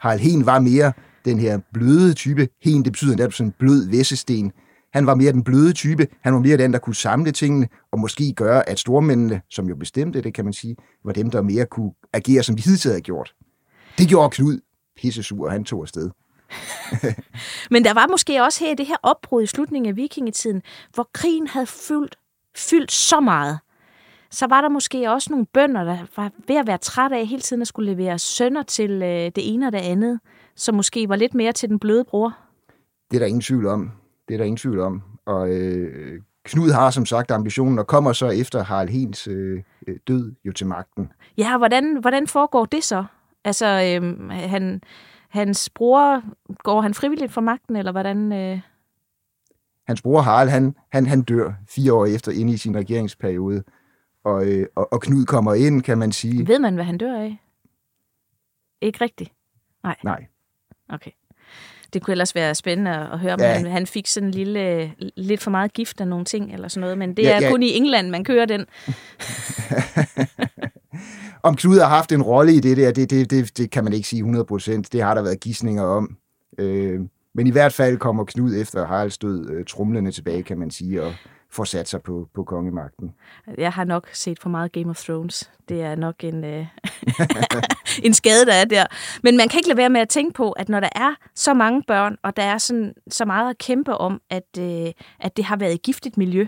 Harald 0.00 0.20
Hen 0.20 0.46
var 0.46 0.60
mere 0.60 0.92
den 1.24 1.38
her 1.38 1.58
bløde 1.72 2.14
type. 2.14 2.48
Hen, 2.62 2.84
det 2.84 2.92
betyder 2.92 3.16
netop 3.16 3.32
sådan 3.32 3.48
en 3.48 3.54
blød 3.58 3.88
væssesten. 3.90 4.52
Han 4.92 5.06
var 5.06 5.14
mere 5.14 5.32
den 5.32 5.44
bløde 5.44 5.72
type. 5.72 6.06
Han 6.20 6.34
var 6.34 6.40
mere 6.40 6.56
den, 6.56 6.72
der 6.72 6.78
kunne 6.78 6.94
samle 6.94 7.32
tingene, 7.32 7.68
og 7.92 7.98
måske 7.98 8.32
gøre, 8.32 8.68
at 8.68 8.78
stormændene, 8.78 9.40
som 9.50 9.68
jo 9.68 9.76
bestemte 9.76 10.22
det, 10.22 10.34
kan 10.34 10.44
man 10.44 10.52
sige, 10.52 10.76
var 11.04 11.12
dem, 11.12 11.30
der 11.30 11.42
mere 11.42 11.66
kunne 11.66 11.92
agere, 12.12 12.42
som 12.42 12.56
de 12.56 12.62
hidtil 12.62 12.88
havde 12.88 13.00
gjort. 13.00 13.34
Det 13.98 14.08
gjorde 14.08 14.30
Knud 14.30 14.60
pissesur, 14.96 15.46
og 15.46 15.52
han 15.52 15.64
tog 15.64 15.82
afsted. 15.82 16.10
Men 17.70 17.84
der 17.84 17.94
var 17.94 18.06
måske 18.06 18.42
også 18.42 18.64
her 18.64 18.74
det 18.74 18.86
her 18.86 18.96
opbrud 19.02 19.42
i 19.42 19.46
slutningen 19.46 19.88
af 19.88 19.96
vikingetiden, 19.96 20.62
hvor 20.94 21.08
krigen 21.12 21.46
havde 21.46 21.66
fyldt, 21.66 22.16
fyldt 22.56 22.92
så 22.92 23.20
meget. 23.20 23.58
Så 24.30 24.46
var 24.46 24.60
der 24.60 24.68
måske 24.68 25.10
også 25.10 25.30
nogle 25.30 25.46
bønder, 25.46 25.84
der 25.84 25.98
var 26.16 26.30
ved 26.48 26.56
at 26.56 26.66
være 26.66 26.78
træt 26.78 27.12
af 27.12 27.26
hele 27.26 27.42
tiden 27.42 27.62
at 27.62 27.68
skulle 27.68 27.92
levere 27.92 28.18
sønner 28.18 28.62
til 28.62 28.90
øh, 28.90 29.08
det 29.08 29.54
ene 29.54 29.66
og 29.66 29.72
det 29.72 29.78
andet, 29.78 30.20
som 30.56 30.74
måske 30.74 31.08
var 31.08 31.16
lidt 31.16 31.34
mere 31.34 31.52
til 31.52 31.68
den 31.68 31.78
bløde 31.78 32.04
bror. 32.04 32.36
Det 33.10 33.16
er 33.16 33.18
der 33.20 33.26
ingen 33.26 33.40
tvivl 33.40 33.66
om. 33.66 33.90
Det 34.28 34.34
er 34.34 34.38
der 34.38 34.44
ingen 34.44 34.56
tvivl 34.56 34.80
om. 34.80 35.02
Og 35.26 35.50
øh, 35.50 36.20
Knud 36.44 36.70
har 36.70 36.90
som 36.90 37.06
sagt 37.06 37.30
ambitionen, 37.30 37.78
og 37.78 37.86
kommer 37.86 38.12
så 38.12 38.26
efter 38.28 38.64
Harald 38.64 38.88
Hens 38.88 39.28
øh, 39.28 39.62
død 40.08 40.32
jo 40.44 40.52
til 40.52 40.66
magten. 40.66 41.12
Ja, 41.38 41.58
hvordan, 41.58 41.96
hvordan 42.00 42.26
foregår 42.26 42.64
det 42.64 42.84
så? 42.84 43.04
Altså, 43.44 43.66
øh, 43.66 44.30
han, 44.30 44.82
hans 45.32 45.70
bror, 45.70 46.22
går 46.62 46.80
han 46.80 46.94
frivilligt 46.94 47.32
for 47.32 47.40
magten, 47.40 47.76
eller 47.76 47.92
hvordan? 47.92 48.32
Øh... 48.32 48.60
Hans 49.86 50.02
bror 50.02 50.20
Harald, 50.20 50.48
han, 50.48 50.74
han, 50.92 51.06
han 51.06 51.22
dør 51.22 51.52
fire 51.68 51.92
år 51.92 52.06
efter 52.06 52.32
inde 52.32 52.52
i 52.52 52.56
sin 52.56 52.76
regeringsperiode, 52.76 53.62
og, 54.24 54.46
øh, 54.46 54.66
og, 54.74 54.92
og 54.92 55.00
Knud 55.00 55.24
kommer 55.24 55.54
ind, 55.54 55.82
kan 55.82 55.98
man 55.98 56.12
sige. 56.12 56.46
Ved 56.46 56.58
man, 56.58 56.74
hvad 56.74 56.84
han 56.84 56.98
dør 56.98 57.20
af? 57.20 57.38
Ikke 58.80 59.00
rigtigt? 59.00 59.32
Nej. 59.82 59.96
Nej. 60.04 60.26
Okay. 60.88 61.10
Det 61.92 62.02
kunne 62.02 62.12
ellers 62.12 62.34
være 62.34 62.54
spændende 62.54 62.90
at 62.90 63.18
høre, 63.18 63.34
om 63.34 63.40
ja. 63.40 63.52
han, 63.52 63.66
han 63.66 63.86
fik 63.86 64.06
sådan 64.06 64.28
en 64.28 64.34
lille, 64.34 64.94
lidt 65.16 65.40
for 65.40 65.50
meget 65.50 65.72
gift 65.72 66.00
af 66.00 66.08
nogle 66.08 66.24
ting, 66.24 66.52
eller 66.52 66.68
sådan 66.68 66.80
noget, 66.80 66.98
men 66.98 67.16
det 67.16 67.22
ja, 67.22 67.36
er 67.36 67.42
ja. 67.42 67.50
kun 67.50 67.62
i 67.62 67.76
England, 67.76 68.10
man 68.10 68.24
kører 68.24 68.46
den. 68.46 68.66
om 71.42 71.56
Knud 71.56 71.78
har 71.78 71.88
haft 71.88 72.12
en 72.12 72.22
rolle 72.22 72.54
i 72.54 72.60
det 72.60 72.76
der, 72.76 72.92
det, 72.92 73.10
det, 73.10 73.30
det, 73.30 73.58
det 73.58 73.70
kan 73.70 73.84
man 73.84 73.92
ikke 73.92 74.08
sige 74.08 74.22
100%. 74.22 74.82
Det 74.92 75.02
har 75.02 75.14
der 75.14 75.22
været 75.22 75.40
gissninger 75.40 75.82
om. 75.82 76.16
Øh, 76.58 77.00
men 77.34 77.46
i 77.46 77.50
hvert 77.50 77.72
fald 77.72 77.98
kommer 77.98 78.24
Knud 78.24 78.54
efter 78.54 78.86
Haralds 78.86 79.18
død 79.18 79.50
øh, 79.50 79.64
trumlende 79.64 80.10
tilbage, 80.10 80.42
kan 80.42 80.58
man 80.58 80.70
sige, 80.70 81.02
og 81.02 81.12
får 81.50 81.64
sat 81.64 81.88
sig 81.88 82.02
på, 82.02 82.28
på 82.34 82.44
kongemagten. 82.44 83.14
Jeg 83.58 83.72
har 83.72 83.84
nok 83.84 84.08
set 84.12 84.38
for 84.38 84.48
meget 84.48 84.72
Game 84.72 84.90
of 84.90 85.04
Thrones. 85.04 85.50
Det 85.68 85.82
er 85.82 85.94
nok 85.96 86.14
en, 86.24 86.44
øh, 86.44 86.66
en 88.06 88.14
skade, 88.14 88.46
der 88.46 88.54
er 88.54 88.64
der. 88.64 88.86
Men 89.22 89.36
man 89.36 89.48
kan 89.48 89.58
ikke 89.58 89.68
lade 89.68 89.76
være 89.76 89.90
med 89.90 90.00
at 90.00 90.08
tænke 90.08 90.34
på, 90.34 90.52
at 90.52 90.68
når 90.68 90.80
der 90.80 90.88
er 90.94 91.14
så 91.34 91.54
mange 91.54 91.82
børn, 91.88 92.16
og 92.22 92.36
der 92.36 92.42
er 92.42 92.58
sådan, 92.58 92.92
så 93.10 93.24
meget 93.24 93.50
at 93.50 93.58
kæmpe 93.58 93.94
om, 93.94 94.20
at, 94.30 94.58
øh, 94.58 94.92
at 95.20 95.36
det 95.36 95.44
har 95.44 95.56
været 95.56 95.74
et 95.74 95.82
giftigt 95.82 96.16
miljø, 96.16 96.46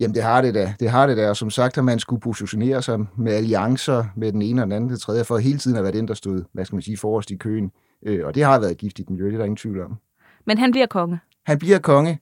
Jamen, 0.00 0.14
det 0.14 0.22
har 0.22 0.42
det 0.42 0.54
da. 0.54 0.74
Det 0.80 0.90
har 0.90 1.06
det 1.06 1.16
da. 1.16 1.28
Og 1.28 1.36
som 1.36 1.50
sagt, 1.50 1.78
at 1.78 1.84
man 1.84 1.98
skulle 1.98 2.20
positionere 2.20 2.82
sig 2.82 2.98
med 3.16 3.32
alliancer 3.32 4.04
med 4.16 4.32
den 4.32 4.42
ene 4.42 4.62
og 4.62 4.66
den 4.66 4.72
anden 4.72 4.90
til 4.90 5.00
tredje, 5.00 5.24
for 5.24 5.38
hele 5.38 5.58
tiden 5.58 5.76
at 5.76 5.82
være 5.82 5.92
den, 5.92 6.08
der 6.08 6.14
stod, 6.14 6.42
hvad 6.52 6.64
skal 6.64 6.76
man 6.76 6.82
sige, 6.82 6.96
forrest 6.96 7.30
i 7.30 7.36
køen. 7.36 7.70
Øh, 8.06 8.26
og 8.26 8.34
det 8.34 8.44
har 8.44 8.58
været 8.58 8.70
et 8.70 8.78
giftigt 8.78 9.10
miljø, 9.10 9.26
det 9.26 9.34
er 9.34 9.38
der 9.38 9.44
ingen 9.44 9.56
tvivl 9.56 9.80
om. 9.80 9.96
Men 10.46 10.58
han 10.58 10.70
bliver 10.70 10.86
konge. 10.86 11.18
Han 11.46 11.58
bliver 11.58 11.78
konge, 11.78 12.18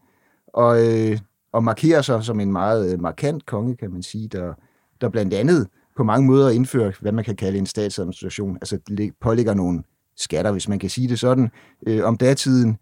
og, 0.49 0.87
øh, 0.87 1.19
og 1.52 1.64
markerer 1.64 2.02
sig 2.02 2.25
som 2.25 2.40
en 2.40 2.52
meget 2.52 2.93
øh, 2.93 3.00
markant 3.00 3.47
konge, 3.47 3.76
kan 3.76 3.90
man 3.90 4.02
sige, 4.02 4.28
der, 4.28 4.54
der 5.00 5.09
blandt 5.09 5.35
andet 5.35 5.69
på 5.97 6.04
mange 6.04 6.26
måder 6.26 6.50
indfører, 6.50 6.93
hvad 7.00 7.12
man 7.12 7.25
kan 7.25 7.37
kalde 7.37 7.59
en 7.59 7.66
statsadministration, 7.66 8.57
altså 8.57 8.78
pålægger 9.21 9.54
nogle 9.54 9.83
skatter, 10.16 10.52
hvis 10.52 10.69
man 10.69 10.78
kan 10.78 10.90
sige 10.90 11.09
det 11.09 11.19
sådan, 11.19 11.50
øh, 11.87 12.04
om 12.04 12.16
datiden. 12.16 12.78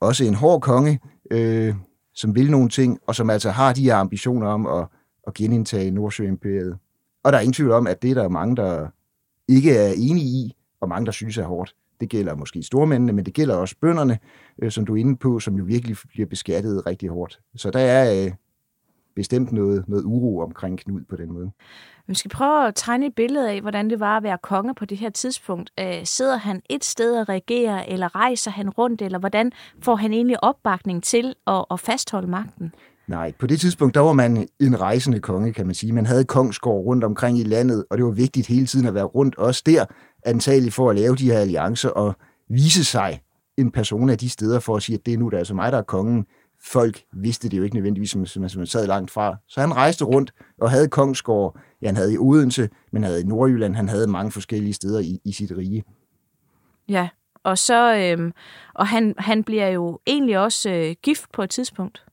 Også 0.00 0.24
en 0.24 0.34
hård 0.34 0.60
konge, 0.60 1.00
øh, 1.30 1.74
som 2.20 2.34
vil 2.34 2.50
nogle 2.50 2.68
ting, 2.68 2.98
og 3.06 3.14
som 3.14 3.30
altså 3.30 3.50
har 3.50 3.72
de 3.72 3.82
her 3.82 3.96
ambitioner 3.96 4.46
om 4.46 4.66
at, 4.66 4.86
at 5.26 5.34
genindtage 5.34 5.90
Nordsjøimperiet. 5.90 6.78
Og 7.22 7.32
der 7.32 7.38
er 7.38 7.42
ingen 7.42 7.52
tvivl 7.52 7.70
om, 7.70 7.86
at 7.86 8.02
det 8.02 8.16
der 8.16 8.22
er 8.22 8.28
mange, 8.28 8.56
der 8.56 8.88
ikke 9.48 9.76
er 9.76 9.92
enige 9.96 10.26
i, 10.26 10.56
og 10.80 10.88
mange, 10.88 11.06
der 11.06 11.12
synes 11.12 11.38
er 11.38 11.44
hårdt. 11.44 11.74
Det 12.00 12.08
gælder 12.08 12.34
måske 12.34 12.62
stormændene, 12.62 13.12
men 13.12 13.26
det 13.26 13.34
gælder 13.34 13.56
også 13.56 13.74
bønderne, 13.80 14.18
øh, 14.62 14.70
som 14.70 14.86
du 14.86 14.94
er 14.94 15.00
inde 15.00 15.16
på, 15.16 15.40
som 15.40 15.54
jo 15.54 15.64
virkelig 15.64 15.96
bliver 16.08 16.26
beskattet 16.26 16.86
rigtig 16.86 17.08
hårdt. 17.08 17.40
Så 17.56 17.70
der 17.70 17.80
er 17.80 18.24
øh, 18.24 18.32
bestemt 19.16 19.52
noget, 19.52 19.88
noget 19.88 20.04
uro 20.04 20.38
omkring 20.38 20.78
Knud 20.78 21.00
på 21.08 21.16
den 21.16 21.32
måde. 21.32 21.50
Vi 22.10 22.14
skal 22.14 22.30
prøve 22.30 22.66
at 22.66 22.74
tegne 22.74 23.06
et 23.06 23.14
billede 23.14 23.50
af, 23.50 23.60
hvordan 23.60 23.90
det 23.90 24.00
var 24.00 24.16
at 24.16 24.22
være 24.22 24.38
konge 24.42 24.74
på 24.74 24.84
det 24.84 24.98
her 24.98 25.10
tidspunkt. 25.10 25.70
Øh, 25.80 26.00
sidder 26.04 26.36
han 26.36 26.62
et 26.70 26.84
sted 26.84 27.20
og 27.20 27.28
regerer, 27.28 27.84
eller 27.88 28.16
rejser 28.16 28.50
han 28.50 28.70
rundt, 28.70 29.02
eller 29.02 29.18
hvordan 29.18 29.52
får 29.82 29.96
han 29.96 30.12
egentlig 30.12 30.44
opbakning 30.44 31.02
til 31.02 31.34
at, 31.46 31.64
at 31.70 31.80
fastholde 31.80 32.26
magten? 32.26 32.72
Nej, 33.06 33.32
på 33.38 33.46
det 33.46 33.60
tidspunkt, 33.60 33.94
der 33.94 34.00
var 34.00 34.12
man 34.12 34.48
en 34.60 34.80
rejsende 34.80 35.20
konge, 35.20 35.52
kan 35.52 35.66
man 35.66 35.74
sige. 35.74 35.92
Man 35.92 36.06
havde 36.06 36.24
kongsgård 36.24 36.84
rundt 36.84 37.04
omkring 37.04 37.38
i 37.38 37.44
landet, 37.44 37.84
og 37.90 37.98
det 37.98 38.04
var 38.04 38.10
vigtigt 38.10 38.46
hele 38.46 38.66
tiden 38.66 38.86
at 38.86 38.94
være 38.94 39.04
rundt 39.04 39.38
også 39.38 39.62
der, 39.66 39.84
antageligt 40.24 40.74
for 40.74 40.90
at 40.90 40.96
lave 40.96 41.16
de 41.16 41.30
her 41.30 41.38
alliancer 41.38 41.88
og 41.88 42.14
vise 42.48 42.84
sig 42.84 43.20
en 43.56 43.70
person 43.70 44.10
af 44.10 44.18
de 44.18 44.28
steder 44.28 44.60
for 44.60 44.76
at 44.76 44.82
sige, 44.82 44.96
at 44.98 45.06
det 45.06 45.14
er 45.14 45.18
nu 45.18 45.28
der 45.28 45.36
er 45.36 45.38
altså 45.38 45.54
mig, 45.54 45.72
der 45.72 45.78
er 45.78 45.82
kongen. 45.82 46.26
Folk 46.64 47.02
vidste 47.12 47.48
det 47.48 47.58
jo 47.58 47.62
ikke 47.62 47.76
nødvendigvis, 47.76 48.10
som, 48.10 48.26
som, 48.26 48.48
som 48.48 48.66
sad 48.66 48.86
langt 48.86 49.10
fra. 49.10 49.36
Så 49.48 49.60
han 49.60 49.76
rejste 49.76 50.04
rundt 50.04 50.34
og 50.60 50.70
havde 50.70 50.88
kongsgård. 50.88 51.60
Ja, 51.82 51.86
han 51.86 51.96
havde 51.96 52.14
i 52.14 52.18
Odense, 52.18 52.68
men 52.92 53.02
han 53.02 53.10
havde 53.10 53.22
i 53.22 53.26
Nordjylland. 53.26 53.76
Han 53.76 53.88
havde 53.88 54.06
mange 54.06 54.32
forskellige 54.32 54.72
steder 54.72 55.00
i, 55.00 55.20
i 55.24 55.32
sit 55.32 55.52
rige. 55.56 55.84
Ja, 56.88 57.08
og 57.44 57.58
så 57.58 57.96
øhm, 57.96 58.32
og 58.74 58.88
han, 58.88 59.14
han 59.18 59.44
bliver 59.44 59.68
jo 59.68 60.00
egentlig 60.06 60.38
også 60.38 60.70
øh, 60.70 60.94
gift 61.02 61.32
på 61.32 61.42
et 61.42 61.50
tidspunkt. 61.50 62.04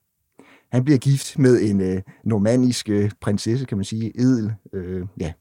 Han 0.72 0.84
bliver 0.84 0.98
gift 0.98 1.40
med 1.40 1.62
en 1.62 1.82
øh, 1.82 2.02
normandisk 2.24 2.90
øh, 2.90 3.12
prinsesse, 3.22 3.66
kan 3.66 3.78
man 3.78 3.86
sige, 3.86 4.20
edel. 4.20 4.54
Øh, 4.74 5.06
ja, 5.20 5.34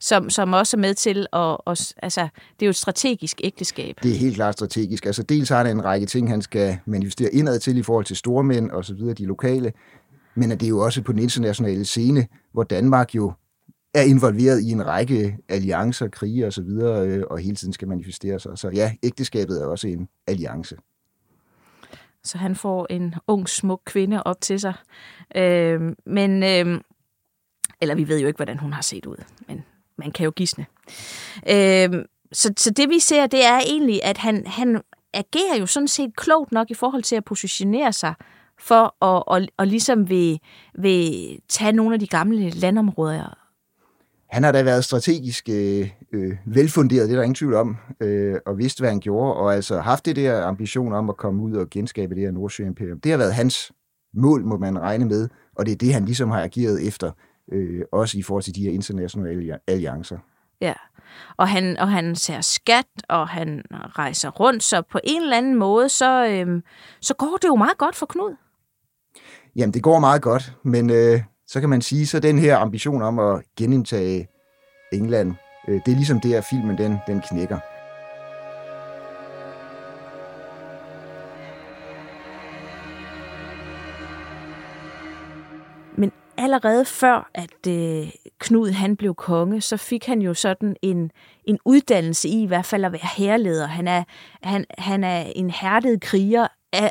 som, 0.00 0.30
som 0.30 0.52
også 0.52 0.76
er 0.76 0.80
med 0.80 0.94
til 0.94 1.26
at, 1.32 1.56
at... 1.66 1.94
Altså, 2.02 2.20
det 2.20 2.62
er 2.62 2.66
jo 2.66 2.70
et 2.70 2.76
strategisk 2.76 3.40
ægteskab. 3.44 3.96
Det 4.02 4.10
er 4.10 4.16
helt 4.16 4.34
klart 4.34 4.54
strategisk. 4.54 5.06
Altså, 5.06 5.22
dels 5.22 5.48
har 5.48 5.64
han 5.64 5.76
en 5.76 5.84
række 5.84 6.06
ting, 6.06 6.30
han 6.30 6.42
skal 6.42 6.78
manifestere 6.86 7.34
indad 7.34 7.58
til 7.58 7.78
i 7.78 7.82
forhold 7.82 8.04
til 8.04 8.16
stormænd 8.16 8.70
og 8.70 8.84
så 8.84 8.94
videre, 8.94 9.14
de 9.14 9.26
lokale. 9.26 9.72
Men 10.34 10.50
det 10.50 10.62
er 10.62 10.68
jo 10.68 10.78
også 10.78 11.02
på 11.02 11.12
den 11.12 11.20
internationale 11.20 11.84
scene, 11.84 12.26
hvor 12.52 12.62
Danmark 12.62 13.14
jo 13.14 13.32
er 13.94 14.02
involveret 14.02 14.60
i 14.60 14.70
en 14.70 14.86
række 14.86 15.38
alliancer, 15.48 16.08
krige 16.08 16.46
og 16.46 16.52
så 16.52 16.62
videre, 16.62 17.08
øh, 17.08 17.24
og 17.30 17.38
hele 17.38 17.56
tiden 17.56 17.72
skal 17.72 17.88
manifestere 17.88 18.40
sig. 18.40 18.58
Så 18.58 18.70
ja, 18.70 18.92
ægteskabet 19.02 19.62
er 19.62 19.66
også 19.66 19.88
en 19.88 20.08
alliance. 20.26 20.76
Så 22.24 22.38
han 22.38 22.56
får 22.56 22.86
en 22.90 23.14
ung, 23.26 23.48
smuk 23.48 23.82
kvinde 23.84 24.22
op 24.22 24.40
til 24.40 24.60
sig. 24.60 24.74
Øh, 25.36 25.80
men, 26.06 26.42
øh, 26.42 26.80
eller 27.80 27.94
vi 27.94 28.08
ved 28.08 28.20
jo 28.20 28.26
ikke, 28.26 28.38
hvordan 28.38 28.58
hun 28.58 28.72
har 28.72 28.82
set 28.82 29.06
ud, 29.06 29.16
men 29.48 29.64
man 29.98 30.10
kan 30.10 30.24
jo 30.24 30.32
gisne. 30.36 30.66
Øh, 31.50 32.04
så, 32.32 32.52
så 32.56 32.70
det 32.70 32.88
vi 32.88 32.98
ser, 32.98 33.26
det 33.26 33.44
er 33.44 33.58
egentlig, 33.58 34.04
at 34.04 34.18
han, 34.18 34.46
han 34.46 34.80
agerer 35.14 35.56
jo 35.60 35.66
sådan 35.66 35.88
set 35.88 36.16
klogt 36.16 36.52
nok 36.52 36.70
i 36.70 36.74
forhold 36.74 37.02
til 37.02 37.16
at 37.16 37.24
positionere 37.24 37.92
sig 37.92 38.14
for 38.60 39.04
at 39.04 39.22
og, 39.26 39.42
og 39.56 39.66
ligesom 39.66 40.08
vil, 40.08 40.40
vil 40.78 41.38
tage 41.48 41.72
nogle 41.72 41.94
af 41.94 42.00
de 42.00 42.06
gamle 42.06 42.50
landområder. 42.50 43.38
Han 44.30 44.44
har 44.44 44.52
da 44.52 44.62
været 44.62 44.84
strategisk 44.84 45.48
øh, 45.48 45.90
øh, 46.12 46.36
velfunderet, 46.46 47.08
det 47.08 47.14
er 47.14 47.16
der 47.16 47.22
ingen 47.22 47.34
tvivl 47.34 47.54
om, 47.54 47.76
øh, 48.00 48.36
og 48.46 48.58
vidste, 48.58 48.80
hvad 48.80 48.90
han 48.90 49.00
gjorde, 49.00 49.34
og 49.34 49.54
altså 49.54 49.80
haft 49.80 50.06
det 50.06 50.16
der 50.16 50.46
ambition 50.46 50.92
om 50.92 51.10
at 51.10 51.16
komme 51.16 51.42
ud 51.42 51.52
og 51.52 51.70
genskabe 51.70 52.14
det 52.14 52.22
her 52.22 52.30
Nordsjøimperium. 52.30 53.00
Det 53.00 53.10
har 53.10 53.18
været 53.18 53.34
hans 53.34 53.72
mål, 54.14 54.44
må 54.44 54.58
man 54.58 54.78
regne 54.78 55.04
med, 55.04 55.28
og 55.56 55.66
det 55.66 55.72
er 55.72 55.76
det, 55.76 55.94
han 55.94 56.04
ligesom 56.04 56.30
har 56.30 56.42
ageret 56.42 56.86
efter 56.86 57.12
øh, 57.52 57.82
også 57.92 58.18
i 58.18 58.22
forhold 58.22 58.42
til 58.42 58.54
de 58.54 58.62
her 58.62 58.70
internationale 58.70 59.58
alliancer. 59.66 60.18
Ja, 60.60 60.74
og 61.36 61.48
han, 61.48 61.76
og 61.78 61.90
han 61.90 62.16
ser 62.16 62.40
skat, 62.40 62.86
og 63.08 63.28
han 63.28 63.62
rejser 63.70 64.30
rundt, 64.30 64.62
så 64.62 64.82
på 64.82 64.98
en 65.04 65.22
eller 65.22 65.36
anden 65.36 65.54
måde, 65.54 65.88
så, 65.88 66.26
øh, 66.26 66.62
så 67.00 67.14
går 67.14 67.38
det 67.42 67.48
jo 67.48 67.54
meget 67.54 67.78
godt 67.78 67.96
for 67.96 68.06
Knud. 68.06 68.36
Jamen, 69.56 69.74
det 69.74 69.82
går 69.82 69.98
meget 69.98 70.22
godt, 70.22 70.52
men 70.62 70.90
øh, 70.90 71.20
så 71.46 71.60
kan 71.60 71.68
man 71.68 71.82
sige, 71.82 72.06
så 72.06 72.20
den 72.20 72.38
her 72.38 72.56
ambition 72.56 73.02
om 73.02 73.18
at 73.18 73.42
genindtage 73.56 74.28
England, 74.92 75.34
øh, 75.68 75.80
det 75.86 75.92
er 75.92 75.96
ligesom 75.96 76.20
det, 76.20 76.34
at 76.34 76.44
filmen 76.44 76.78
den, 76.78 76.98
den 77.06 77.20
knækker. 77.20 77.58
Allerede 86.36 86.84
før, 86.84 87.30
at 87.34 87.66
øh, 87.68 88.10
Knud 88.38 88.70
han 88.70 88.96
blev 88.96 89.14
konge, 89.14 89.60
så 89.60 89.76
fik 89.76 90.06
han 90.06 90.22
jo 90.22 90.34
sådan 90.34 90.76
en, 90.82 91.10
en 91.44 91.58
uddannelse 91.64 92.28
i 92.28 92.42
i 92.42 92.46
hvert 92.46 92.66
fald 92.66 92.84
at 92.84 92.92
være 92.92 93.08
herleder. 93.16 93.66
Han 93.66 93.88
er, 93.88 94.04
han, 94.42 94.64
han 94.78 95.04
er 95.04 95.20
en 95.20 95.50
hærdet 95.50 96.00
kriger 96.00 96.46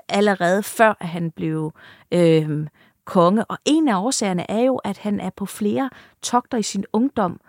allerede 0.09 0.63
før, 0.63 0.97
at 1.00 1.07
han 1.07 1.31
blev 1.31 1.71
øh, 2.12 2.67
konge. 3.05 3.45
Og 3.45 3.57
en 3.65 3.88
af 3.88 4.01
årsagerne 4.01 4.51
er 4.51 4.62
jo, 4.62 4.75
at 4.75 4.97
han 4.97 5.19
er 5.19 5.29
på 5.29 5.45
flere 5.45 5.89
togter 6.21 6.57
i 6.57 6.63
sin 6.63 6.85
ungdom 6.93 7.39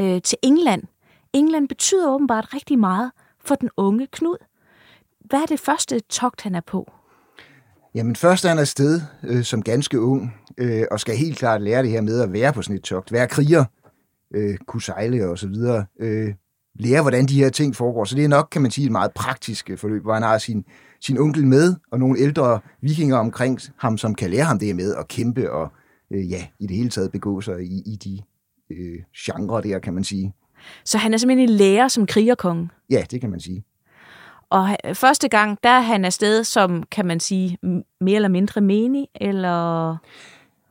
øh, 0.00 0.22
til 0.22 0.38
England. 0.42 0.82
England 1.32 1.68
betyder 1.68 2.10
åbenbart 2.10 2.54
rigtig 2.54 2.78
meget 2.78 3.10
for 3.40 3.54
den 3.54 3.70
unge 3.76 4.06
Knud. 4.06 4.36
Hvad 5.20 5.40
er 5.40 5.46
det 5.46 5.60
første 5.60 6.00
togt, 6.00 6.42
han 6.42 6.54
er 6.54 6.60
på? 6.60 6.92
Jamen 7.94 8.16
først 8.16 8.44
er 8.44 8.48
han 8.48 8.58
afsted 8.58 9.00
øh, 9.22 9.42
som 9.42 9.62
ganske 9.62 10.00
ung, 10.00 10.34
øh, 10.58 10.82
og 10.90 11.00
skal 11.00 11.16
helt 11.16 11.38
klart 11.38 11.62
lære 11.62 11.82
det 11.82 11.90
her 11.90 12.00
med 12.00 12.20
at 12.20 12.32
være 12.32 12.52
på 12.52 12.62
sådan 12.62 12.76
et 12.76 12.82
togt, 12.82 13.12
være 13.12 13.28
kriger, 13.28 13.64
øh, 14.34 14.56
kunne 14.66 14.82
sejle 14.82 15.28
og 15.28 15.38
så 15.38 15.48
videre, 15.48 15.86
øh, 16.00 16.34
lære 16.74 17.02
hvordan 17.02 17.26
de 17.26 17.34
her 17.34 17.48
ting 17.48 17.76
foregår. 17.76 18.04
Så 18.04 18.16
det 18.16 18.24
er 18.24 18.28
nok, 18.28 18.48
kan 18.52 18.62
man 18.62 18.70
sige, 18.70 18.84
et 18.84 18.92
meget 18.92 19.12
praktisk 19.14 19.70
øh, 19.70 19.78
forløb, 19.78 20.02
hvor 20.02 20.14
han 20.14 20.22
har 20.22 20.38
sin, 20.38 20.64
sin 21.00 21.18
onkel 21.18 21.46
med, 21.46 21.74
og 21.92 21.98
nogle 21.98 22.20
ældre 22.20 22.60
vikinger 22.80 23.16
omkring 23.16 23.60
ham, 23.78 23.98
som 23.98 24.14
kan 24.14 24.30
lære 24.30 24.44
ham 24.44 24.58
det 24.58 24.76
med 24.76 24.94
at 24.94 25.08
kæmpe 25.08 25.52
og 25.52 25.72
øh, 26.14 26.30
ja, 26.30 26.46
i 26.60 26.66
det 26.66 26.76
hele 26.76 26.90
taget 26.90 27.12
begå 27.12 27.40
sig 27.40 27.62
i, 27.62 27.82
i 27.86 27.96
de 27.96 28.18
øh, 28.70 28.98
genre 29.16 29.62
der, 29.62 29.78
kan 29.78 29.94
man 29.94 30.04
sige. 30.04 30.34
Så 30.84 30.98
han 30.98 31.14
er 31.14 31.18
simpelthen 31.18 31.48
en 31.48 31.56
lærer 31.56 31.88
som 31.88 32.06
krigerkonge? 32.06 32.68
Ja, 32.90 33.04
det 33.10 33.20
kan 33.20 33.30
man 33.30 33.40
sige. 33.40 33.64
Og 34.54 34.76
første 34.92 35.28
gang, 35.28 35.58
der 35.62 35.68
er 35.68 35.80
han 35.80 36.04
afsted 36.04 36.44
som, 36.44 36.82
kan 36.90 37.06
man 37.06 37.20
sige, 37.20 37.58
mere 38.00 38.14
eller 38.14 38.28
mindre 38.28 38.60
menig, 38.60 39.08
eller... 39.14 39.96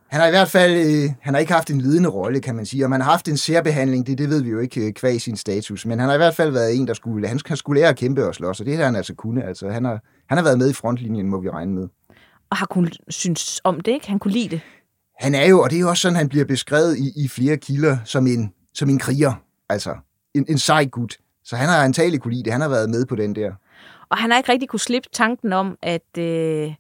Han 0.08 0.22
har 0.22 0.28
i 0.28 0.32
hvert 0.32 0.50
fald 0.50 0.74
øh, 0.74 1.10
han 1.22 1.34
har 1.34 1.40
ikke 1.40 1.54
haft 1.54 1.70
en 1.70 1.82
ledende 1.82 2.10
rolle, 2.10 2.40
kan 2.40 2.56
man 2.56 2.66
sige, 2.66 2.86
og 2.86 2.90
man 2.90 3.02
har 3.02 3.12
haft 3.12 3.28
en 3.28 3.38
særbehandling, 3.38 4.08
det, 4.08 4.18
det 4.18 4.30
ved 4.30 4.42
vi 4.42 4.50
jo 4.50 4.60
ikke 4.60 4.88
øh, 4.88 4.94
kvæg 4.94 5.22
sin 5.22 5.38
status, 5.38 5.86
men 5.86 6.00
han 6.00 6.10
har 6.10 6.16
i 6.16 6.18
hvert 6.18 6.36
fald 6.36 6.52
været 6.52 6.76
en, 6.76 6.88
der 6.88 6.94
skulle, 6.94 7.28
han, 7.28 7.40
han 7.46 7.58
skulle 7.58 7.82
lære 7.82 7.90
at 7.90 7.98
kæmpe 7.98 8.28
og 8.28 8.36
slås, 8.36 8.60
og 8.60 8.66
det 8.66 8.78
har 8.78 8.86
han 8.86 8.96
altså 8.96 9.14
kunne. 9.14 9.44
Altså, 9.44 9.70
han, 9.70 9.86
har, 9.86 10.00
han 10.30 10.38
har 10.38 10.44
været 10.44 10.58
med 10.58 10.70
i 10.70 10.74
frontlinjen, 10.74 11.30
må 11.30 11.42
vi 11.42 11.50
regne 11.50 11.74
med. 11.74 11.88
Og 12.50 12.58
har 12.58 12.66
kun 12.66 12.90
synes 13.10 13.62
om 13.64 13.80
det, 13.80 13.92
ikke? 13.92 14.08
Han 14.08 14.20
kunne 14.20 14.34
lide 14.34 14.50
det. 14.50 14.62
Han 15.20 15.36
er 15.36 15.46
jo, 15.46 15.62
og 15.62 15.70
det 15.70 15.76
er 15.76 15.80
jo 15.80 15.90
også 15.90 16.02
sådan, 16.02 16.16
han 16.16 16.30
bliver 16.30 16.46
beskrevet 16.46 16.98
i, 16.98 17.24
i 17.24 17.28
flere 17.28 17.58
kilder, 17.58 17.98
som 18.06 18.28
en, 18.28 18.54
som 18.74 18.90
en 18.90 19.00
kriger, 19.00 19.34
altså 19.70 19.96
en, 20.34 20.46
en 20.50 20.58
sej 20.58 20.86
gut. 20.86 21.18
Så 21.44 21.56
han 21.56 21.70
har 21.70 21.84
antageligt 21.84 22.24
kunne 22.24 22.34
lide 22.34 22.44
det, 22.44 22.52
han 22.52 22.62
har 22.62 22.70
været 22.70 22.90
med 22.90 23.06
på 23.06 23.16
den 23.16 23.36
der. 23.36 23.52
Og 24.14 24.20
han 24.20 24.32
har 24.32 24.38
ikke 24.38 24.52
rigtig 24.52 24.70
kunne 24.70 24.80
slippe 24.80 25.10
tanken 25.14 25.54
om, 25.54 25.78
at, 25.82 26.18
øh, 26.18 26.74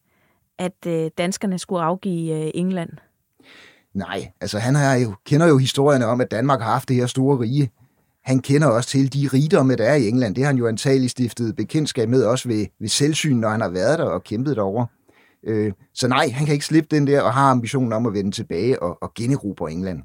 at 0.57 0.87
øh, 0.87 1.11
danskerne 1.17 1.59
skulle 1.59 1.83
afgive 1.83 2.43
øh, 2.45 2.51
England. 2.53 2.89
Nej, 3.93 4.31
altså 4.41 4.59
han 4.59 4.75
har 4.75 4.95
jo, 4.95 5.13
kender 5.25 5.47
jo 5.47 5.57
historierne 5.57 6.05
om, 6.05 6.21
at 6.21 6.31
Danmark 6.31 6.61
har 6.61 6.71
haft 6.71 6.89
det 6.89 6.95
her 6.95 7.05
store 7.05 7.39
rige. 7.39 7.69
Han 8.23 8.39
kender 8.39 8.67
også 8.67 8.89
til 8.89 9.13
de 9.13 9.29
rigdomme, 9.33 9.75
der 9.75 9.83
er 9.83 9.95
i 9.95 10.07
England. 10.07 10.35
Det 10.35 10.43
har 10.43 10.51
han 10.51 10.57
jo 10.57 10.67
antageligt 10.67 11.11
stiftet 11.11 11.55
bekendtskab 11.55 12.09
med 12.09 12.23
også 12.23 12.47
ved, 12.47 12.65
ved 12.79 12.89
selvsyn, 12.89 13.35
når 13.35 13.49
han 13.49 13.61
har 13.61 13.69
været 13.69 13.99
der 13.99 14.05
og 14.05 14.23
kæmpet 14.23 14.55
derover. 14.55 14.85
Øh, 15.43 15.71
så 15.93 16.07
nej, 16.07 16.29
han 16.29 16.45
kan 16.45 16.53
ikke 16.53 16.65
slippe 16.65 16.95
den 16.95 17.07
der, 17.07 17.21
og 17.21 17.33
har 17.33 17.51
ambitionen 17.51 17.93
om 17.93 18.05
at 18.05 18.13
vende 18.13 18.31
tilbage 18.31 18.83
og, 18.83 18.97
og 19.01 19.13
generobre 19.13 19.71
England. 19.71 20.01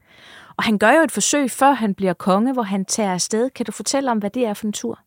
Og 0.57 0.65
han 0.65 0.79
gør 0.79 0.91
jo 0.91 1.03
et 1.03 1.13
forsøg, 1.13 1.51
før 1.51 1.73
han 1.73 1.95
bliver 1.95 2.13
konge, 2.13 2.53
hvor 2.53 2.63
han 2.63 2.85
tager 2.85 3.13
afsted. 3.13 3.51
Kan 3.51 3.67
du 3.67 3.73
fortælle 3.73 4.11
om, 4.11 4.19
hvad 4.19 4.31
det 4.31 4.47
er 4.47 4.55
for 4.55 4.67
en 4.67 4.73
tur? 4.73 4.99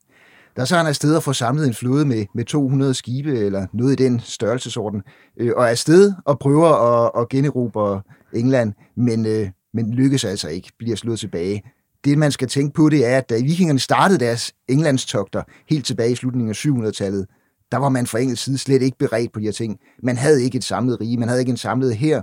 Der 0.56 0.62
er 0.62 0.66
så 0.66 0.78
han 0.78 0.88
afsted 0.88 1.16
og 1.16 1.24
får 1.24 1.32
samlet 1.32 1.68
en 1.68 1.74
flåde 1.74 2.06
med, 2.06 2.26
med 2.36 2.46
200 2.46 2.94
skibe, 2.94 3.40
eller 3.40 3.68
noget 3.74 4.00
i 4.00 4.04
den 4.04 4.20
størrelsesorden, 4.20 5.02
øh, 5.38 5.52
og 5.56 5.64
er 5.64 5.70
afsted 5.70 6.14
og 6.26 6.40
prøver 6.40 6.68
at, 6.68 7.22
at 7.22 7.30
generobre 7.30 8.02
England, 8.34 8.74
men, 8.96 9.26
øh, 9.26 9.50
men 9.74 9.94
lykkes 9.94 10.26
altså 10.26 10.48
ikke, 10.48 10.72
bliver 10.80 10.96
slået 10.96 11.20
tilbage. 11.20 11.64
Det, 12.06 12.18
man 12.18 12.32
skal 12.32 12.48
tænke 12.48 12.74
på, 12.74 12.90
det 12.90 13.06
er, 13.06 13.18
at 13.18 13.30
da 13.30 13.36
vikingerne 13.36 13.80
startede 13.80 14.20
deres 14.20 14.54
englandstogter 14.68 15.44
helt 15.70 15.86
tilbage 15.86 16.12
i 16.12 16.16
slutningen 16.16 16.50
af 16.50 16.66
700-tallet, 16.66 17.28
der 17.72 17.78
var 17.78 17.90
man 17.90 18.08
fra 18.08 18.20
engelsk 18.20 18.44
side 18.44 18.58
slet 18.58 18.82
ikke 18.82 18.98
beredt 18.98 19.32
på 19.34 19.40
de 19.40 19.46
her 19.46 19.52
ting. 19.52 19.80
Man 20.04 20.18
havde 20.18 20.44
ikke 20.44 20.58
et 20.58 20.64
samlet 20.64 21.02
rige, 21.02 21.18
man 21.18 21.28
havde 21.28 21.42
ikke 21.42 21.50
en 21.50 21.58
samlet 21.58 21.96
her. 21.96 22.22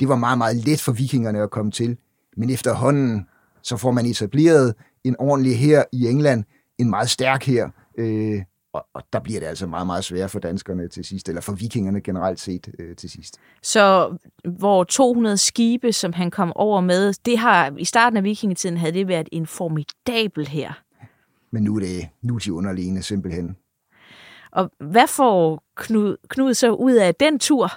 Det 0.00 0.08
var 0.08 0.16
meget, 0.16 0.38
meget 0.38 0.56
let 0.56 0.80
for 0.80 0.92
vikingerne 0.92 1.42
at 1.42 1.50
komme 1.50 1.70
til. 1.70 1.96
Men 2.36 2.50
efterhånden, 2.50 3.26
så 3.62 3.76
får 3.76 3.90
man 3.90 4.06
etableret 4.06 4.74
en 5.04 5.16
ordentlig 5.18 5.58
her 5.58 5.84
i 5.92 6.06
England, 6.06 6.44
en 6.80 6.90
meget 6.90 7.10
stærk 7.10 7.44
her, 7.44 7.68
øh, 7.98 8.42
og, 8.72 8.86
og 8.94 9.02
der 9.12 9.20
bliver 9.20 9.40
det 9.40 9.46
altså 9.46 9.66
meget, 9.66 9.86
meget 9.86 10.04
svært 10.04 10.30
for 10.30 10.38
danskerne 10.38 10.88
til 10.88 11.04
sidst, 11.04 11.28
eller 11.28 11.40
for 11.40 11.52
vikingerne 11.52 12.00
generelt 12.00 12.40
set 12.40 12.68
øh, 12.78 12.96
til 12.96 13.10
sidst. 13.10 13.36
Så 13.62 14.16
hvor 14.58 14.84
200 14.84 15.36
skibe, 15.36 15.92
som 15.92 16.12
han 16.12 16.30
kom 16.30 16.52
over 16.56 16.80
med, 16.80 17.14
det 17.24 17.38
har 17.38 17.72
i 17.78 17.84
starten 17.84 18.16
af 18.16 18.24
vikingetiden 18.24 18.76
havde 18.76 18.92
det 18.92 19.08
været 19.08 19.28
en 19.32 19.46
formidabel 19.46 20.48
her. 20.48 20.72
Men 21.52 21.62
nu 21.62 21.76
er 21.76 21.80
det 21.80 22.08
nu 22.22 22.34
er 22.34 22.38
de 22.38 22.52
underliggende 22.52 23.02
simpelthen. 23.02 23.56
Og 24.52 24.70
hvad 24.80 25.06
får 25.08 25.64
Knud, 25.76 26.16
Knud 26.28 26.54
så 26.54 26.72
ud 26.72 26.92
af 26.92 27.14
den 27.14 27.38
tur? 27.38 27.72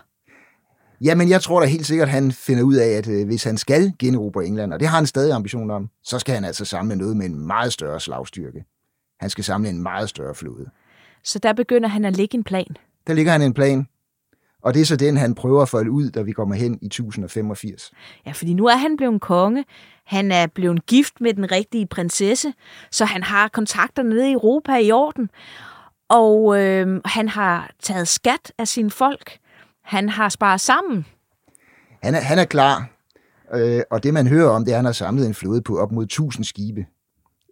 Jamen, 1.02 1.30
jeg 1.30 1.42
tror 1.42 1.60
da 1.60 1.66
helt 1.66 1.86
sikkert, 1.86 2.08
at 2.08 2.14
han 2.14 2.32
finder 2.32 2.64
ud 2.64 2.76
af, 2.76 2.88
at 2.88 3.08
øh, 3.08 3.26
hvis 3.26 3.44
han 3.44 3.58
skal 3.58 3.94
generobre 4.00 4.46
England, 4.46 4.74
og 4.74 4.80
det 4.80 4.88
har 4.88 4.98
han 4.98 5.08
stadig 5.08 5.34
ambition 5.34 5.72
om, 5.72 5.90
så 6.04 6.20
skal 6.20 6.36
han 6.36 6.46
altså 6.46 6.66
samle 6.66 6.96
noget 6.96 7.18
med 7.18 7.26
en 7.26 7.48
meget 7.48 7.74
større 7.74 8.00
slagstyrke. 8.00 8.64
Han 9.24 9.30
skal 9.30 9.44
samle 9.44 9.70
en 9.70 9.84
meget 9.84 10.10
større 10.10 10.36
flåde. 10.36 10.70
Så 11.24 11.40
der 11.40 11.54
begynder 11.54 11.90
han 11.90 12.06
at 12.06 12.18
lægge 12.18 12.38
en 12.38 12.44
plan. 12.44 12.78
Der 13.08 13.14
ligger 13.14 13.32
han 13.32 13.42
en 13.42 13.54
plan, 13.54 13.88
og 14.62 14.74
det 14.74 14.82
er 14.82 14.86
så 14.86 14.96
den, 14.96 15.18
han 15.18 15.36
prøver 15.36 15.62
at 15.62 15.70
folde 15.70 15.92
ud, 15.92 16.10
da 16.10 16.22
vi 16.22 16.32
kommer 16.32 16.56
hen 16.56 16.80
i 16.82 16.86
1085. 16.86 17.92
Ja, 18.26 18.32
fordi 18.32 18.54
nu 18.54 18.66
er 18.66 18.76
han 18.76 18.98
blevet 18.98 19.22
konge. 19.22 19.66
Han 20.06 20.32
er 20.32 20.48
blevet 20.48 20.86
gift 20.86 21.22
med 21.22 21.34
den 21.34 21.52
rigtige 21.52 21.88
prinsesse, 21.88 22.54
så 22.92 23.06
han 23.06 23.24
har 23.24 23.48
kontakterne 23.48 24.10
nede 24.10 24.30
i 24.30 24.34
Europa 24.34 24.78
i 24.78 24.92
orden. 24.92 25.30
Og 26.10 26.62
øh, 26.62 27.02
han 27.06 27.30
har 27.30 27.72
taget 27.80 28.08
skat 28.08 28.54
af 28.58 28.68
sine 28.68 28.92
folk. 28.92 29.38
Han 29.84 30.10
har 30.10 30.30
sparet 30.30 30.62
sammen. 30.62 31.06
Han 32.04 32.16
er, 32.16 32.20
han 32.20 32.40
er 32.40 32.46
klar, 32.46 32.90
øh, 33.54 33.82
og 33.92 34.04
det 34.04 34.14
man 34.14 34.28
hører 34.28 34.50
om, 34.50 34.66
det 34.66 34.72
er, 34.72 34.76
at 34.76 34.78
han 34.78 34.86
har 34.86 34.92
samlet 34.92 35.28
en 35.28 35.34
flåde 35.34 35.62
på 35.62 35.78
op 35.78 35.92
mod 35.92 36.04
1000 36.04 36.46
skibe. 36.46 36.86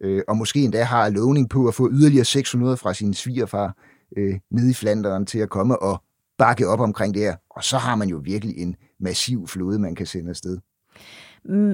Øh, 0.03 0.21
og 0.27 0.37
måske 0.37 0.59
endda 0.59 0.83
har 0.83 1.09
lovning 1.09 1.49
på 1.49 1.67
at 1.67 1.73
få 1.73 1.89
yderligere 1.91 2.25
600 2.25 2.77
fra 2.77 2.93
sin 2.93 3.13
svigerfar 3.13 3.77
øh, 4.17 4.39
nede 4.51 4.69
i 4.71 4.73
Flanderen 4.73 5.25
til 5.25 5.39
at 5.39 5.49
komme 5.49 5.81
og 5.81 6.03
bakke 6.37 6.67
op 6.67 6.79
omkring 6.79 7.13
det 7.13 7.21
her. 7.21 7.35
Og 7.49 7.63
så 7.63 7.77
har 7.77 7.95
man 7.95 8.09
jo 8.09 8.21
virkelig 8.23 8.57
en 8.57 8.75
massiv 8.99 9.47
flåde, 9.47 9.79
man 9.79 9.95
kan 9.95 10.05
sende 10.05 10.29
afsted. 10.29 10.57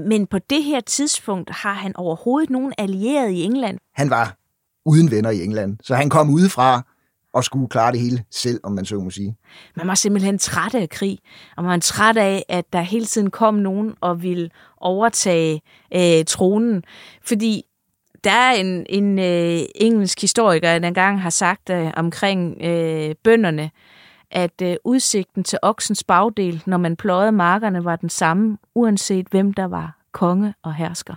Men 0.10 0.28
på 0.28 0.40
det 0.40 0.64
her 0.64 0.80
tidspunkt 0.80 1.50
har 1.50 1.74
han 1.74 1.96
overhovedet 1.96 2.50
nogen 2.50 2.74
allierede 2.78 3.34
i 3.34 3.44
England? 3.44 3.78
Han 3.94 4.10
var 4.10 4.38
uden 4.86 5.12
venner 5.12 5.30
i 5.30 5.44
England, 5.44 5.78
så 5.84 5.96
han 5.96 6.10
kom 6.10 6.30
udefra 6.30 6.82
og 7.34 7.44
skulle 7.44 7.70
klare 7.70 7.92
det 7.92 8.00
hele 8.00 8.24
selv, 8.32 8.60
om 8.64 8.72
man 8.72 8.86
så 8.86 9.00
må 9.00 9.10
sige. 9.10 9.36
Man 9.76 9.88
var 9.88 9.96
simpelthen 9.96 10.38
træt 10.38 10.76
af 10.76 10.90
krig, 10.90 11.20
og 11.58 11.64
man 11.64 11.72
var 11.72 11.80
træt 11.80 12.18
af, 12.18 12.46
at 12.50 12.66
der 12.74 12.82
hele 12.82 13.06
tiden 13.06 13.30
kom 13.30 13.54
nogen 13.54 13.94
og 14.02 14.24
ville 14.24 14.50
overtage 14.78 15.62
øh, 15.96 16.26
tronen. 16.26 16.84
Fordi 17.22 17.64
der 18.28 18.34
er 18.34 18.52
en, 18.52 18.86
en 18.90 19.20
øh, 19.20 19.66
engelsk 19.76 20.22
historiker, 20.22 20.80
der 20.80 20.88
engang 20.88 21.22
har 21.22 21.30
sagt 21.30 21.70
øh, 21.70 21.92
omkring 21.96 22.58
øh, 22.62 23.16
bønderne, 23.24 23.72
at 24.32 24.62
øh, 24.62 24.76
udsigten 24.84 25.44
til 25.44 25.60
oksens 25.62 26.04
bagdel, 26.04 26.64
når 26.66 26.78
man 26.78 26.96
pløjede 26.96 27.32
markerne, 27.32 27.84
var 27.84 27.96
den 27.96 28.10
samme, 28.10 28.58
uanset 28.76 29.28
hvem 29.32 29.54
der 29.54 29.66
var 29.66 29.98
konge 30.12 30.54
og 30.64 30.76
hersker. 30.76 31.16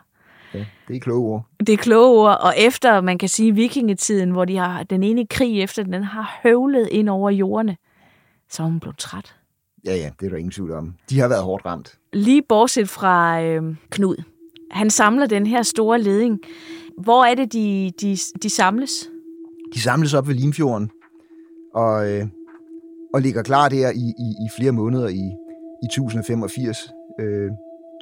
Ja, 0.54 0.64
det 0.88 0.96
er 0.96 1.00
kloge 1.00 1.28
ord. 1.32 1.46
Det 1.60 1.68
er 1.68 1.76
kloge 1.76 2.20
ord, 2.20 2.38
og 2.40 2.54
efter, 2.58 3.00
man 3.00 3.18
kan 3.18 3.28
sige, 3.28 3.54
vikingetiden, 3.54 4.30
hvor 4.30 4.44
de 4.44 4.56
har 4.56 4.82
den 4.82 5.02
ene 5.02 5.26
krig 5.26 5.62
efter 5.62 5.82
den 5.82 6.04
har 6.04 6.40
høvlet 6.42 6.88
ind 6.90 7.08
over 7.08 7.30
jordene, 7.30 7.76
så 8.48 8.62
er 8.62 8.66
hun 8.66 8.80
blevet 8.80 8.98
træt. 8.98 9.36
Ja, 9.86 9.96
ja, 9.96 10.10
det 10.20 10.26
er 10.26 10.30
der 10.30 10.36
ingen 10.36 10.52
tvivl 10.52 10.72
om. 10.72 10.94
De 11.10 11.20
har 11.20 11.28
været 11.28 11.42
hårdt 11.42 11.64
ramt. 11.66 11.98
Lige 12.12 12.42
bortset 12.48 12.88
fra 12.88 13.42
øh, 13.42 13.76
Knud. 13.90 14.16
Han 14.70 14.90
samler 14.90 15.26
den 15.26 15.46
her 15.46 15.62
store 15.62 16.00
leding. 16.00 16.40
Hvor 17.02 17.24
er 17.24 17.34
det, 17.34 17.52
de, 17.52 17.92
de, 18.00 18.16
de 18.42 18.50
samles? 18.50 19.10
De 19.74 19.80
samles 19.80 20.14
op 20.14 20.28
ved 20.28 20.34
Limfjorden, 20.34 20.90
og, 21.74 22.12
øh, 22.12 22.26
og 23.14 23.20
ligger 23.20 23.42
klar 23.42 23.68
der 23.68 23.90
i, 23.90 24.14
i, 24.18 24.28
i 24.44 24.48
flere 24.56 24.72
måneder 24.72 25.08
i, 25.08 25.24
i 25.82 25.86
1085. 25.86 26.92
Øh, 27.20 27.50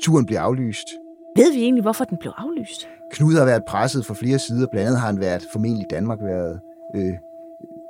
turen 0.02 0.26
bliver 0.26 0.40
aflyst. 0.40 0.88
Ved 1.36 1.52
vi 1.52 1.62
egentlig, 1.62 1.82
hvorfor 1.82 2.04
den 2.04 2.18
blev 2.20 2.32
aflyst? 2.36 2.88
Knud 3.12 3.34
har 3.34 3.44
været 3.44 3.62
presset 3.68 4.06
fra 4.06 4.14
flere 4.14 4.38
sider. 4.38 4.66
Blandt 4.72 4.86
andet 4.86 5.00
har 5.00 5.06
han 5.06 5.20
været, 5.20 5.46
formentlig 5.52 5.86
Danmark, 5.90 6.18
været 6.22 6.60
øh, 6.94 7.14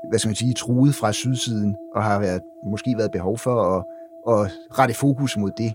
hvad 0.09 0.19
skal 0.19 0.29
man 0.29 0.35
sige, 0.35 0.55
truet 0.55 0.95
fra 0.95 1.13
sydsiden, 1.13 1.77
og 1.95 2.05
har 2.05 2.21
været, 2.21 2.43
måske 2.67 2.95
været 2.97 3.11
behov 3.13 3.39
for 3.39 3.57
at, 3.77 3.85
at 4.35 4.53
rette 4.79 4.95
fokus 4.95 5.37
mod 5.37 5.51
det. 5.57 5.75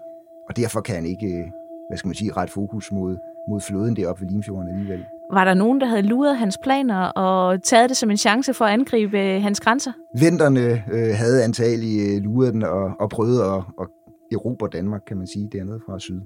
Og 0.49 0.57
derfor 0.57 0.81
kan 0.81 0.95
han 0.95 1.05
ikke, 1.05 1.27
øh, 1.27 1.47
hvad 1.89 1.97
skal 1.97 2.07
man 2.07 2.15
sige, 2.15 2.31
rette 2.31 2.53
fokus 2.53 2.91
mod, 2.91 3.17
mod 3.49 3.61
flåden 3.61 3.95
deroppe 3.95 4.21
ved 4.21 4.29
Limfjorden 4.29 4.69
alligevel. 4.69 5.05
Var 5.31 5.45
der 5.45 5.53
nogen, 5.53 5.81
der 5.81 5.87
havde 5.87 6.01
luret 6.01 6.37
hans 6.37 6.57
planer 6.63 7.05
og 7.05 7.63
taget 7.63 7.89
det 7.89 7.97
som 7.97 8.11
en 8.11 8.17
chance 8.17 8.53
for 8.53 8.65
at 8.65 8.73
angribe 8.73 9.19
øh, 9.19 9.41
hans 9.41 9.59
grænser? 9.59 9.91
Venterne 10.19 10.83
øh, 10.93 11.15
havde 11.15 11.43
antageligt 11.43 12.15
øh, 12.15 12.23
luret 12.23 12.53
den 12.53 12.63
og, 12.63 12.91
og 12.99 13.09
prøvet 13.09 13.41
at, 13.41 13.63
at 13.81 13.87
erobre 14.31 14.67
Danmark, 14.73 15.01
kan 15.07 15.17
man 15.17 15.27
sige, 15.27 15.49
dernede 15.51 15.79
fra 15.85 15.99
syd. 15.99 16.21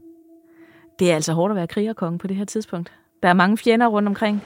Det 0.99 1.11
er 1.11 1.15
altså 1.15 1.33
hårdt 1.33 1.51
at 1.51 1.55
være 1.55 1.67
krigerkonge 1.67 2.19
på 2.19 2.27
det 2.27 2.35
her 2.35 2.45
tidspunkt. 2.45 2.91
Der 3.23 3.29
er 3.29 3.33
mange 3.33 3.57
fjender 3.57 3.87
rundt 3.87 4.07
omkring. 4.07 4.43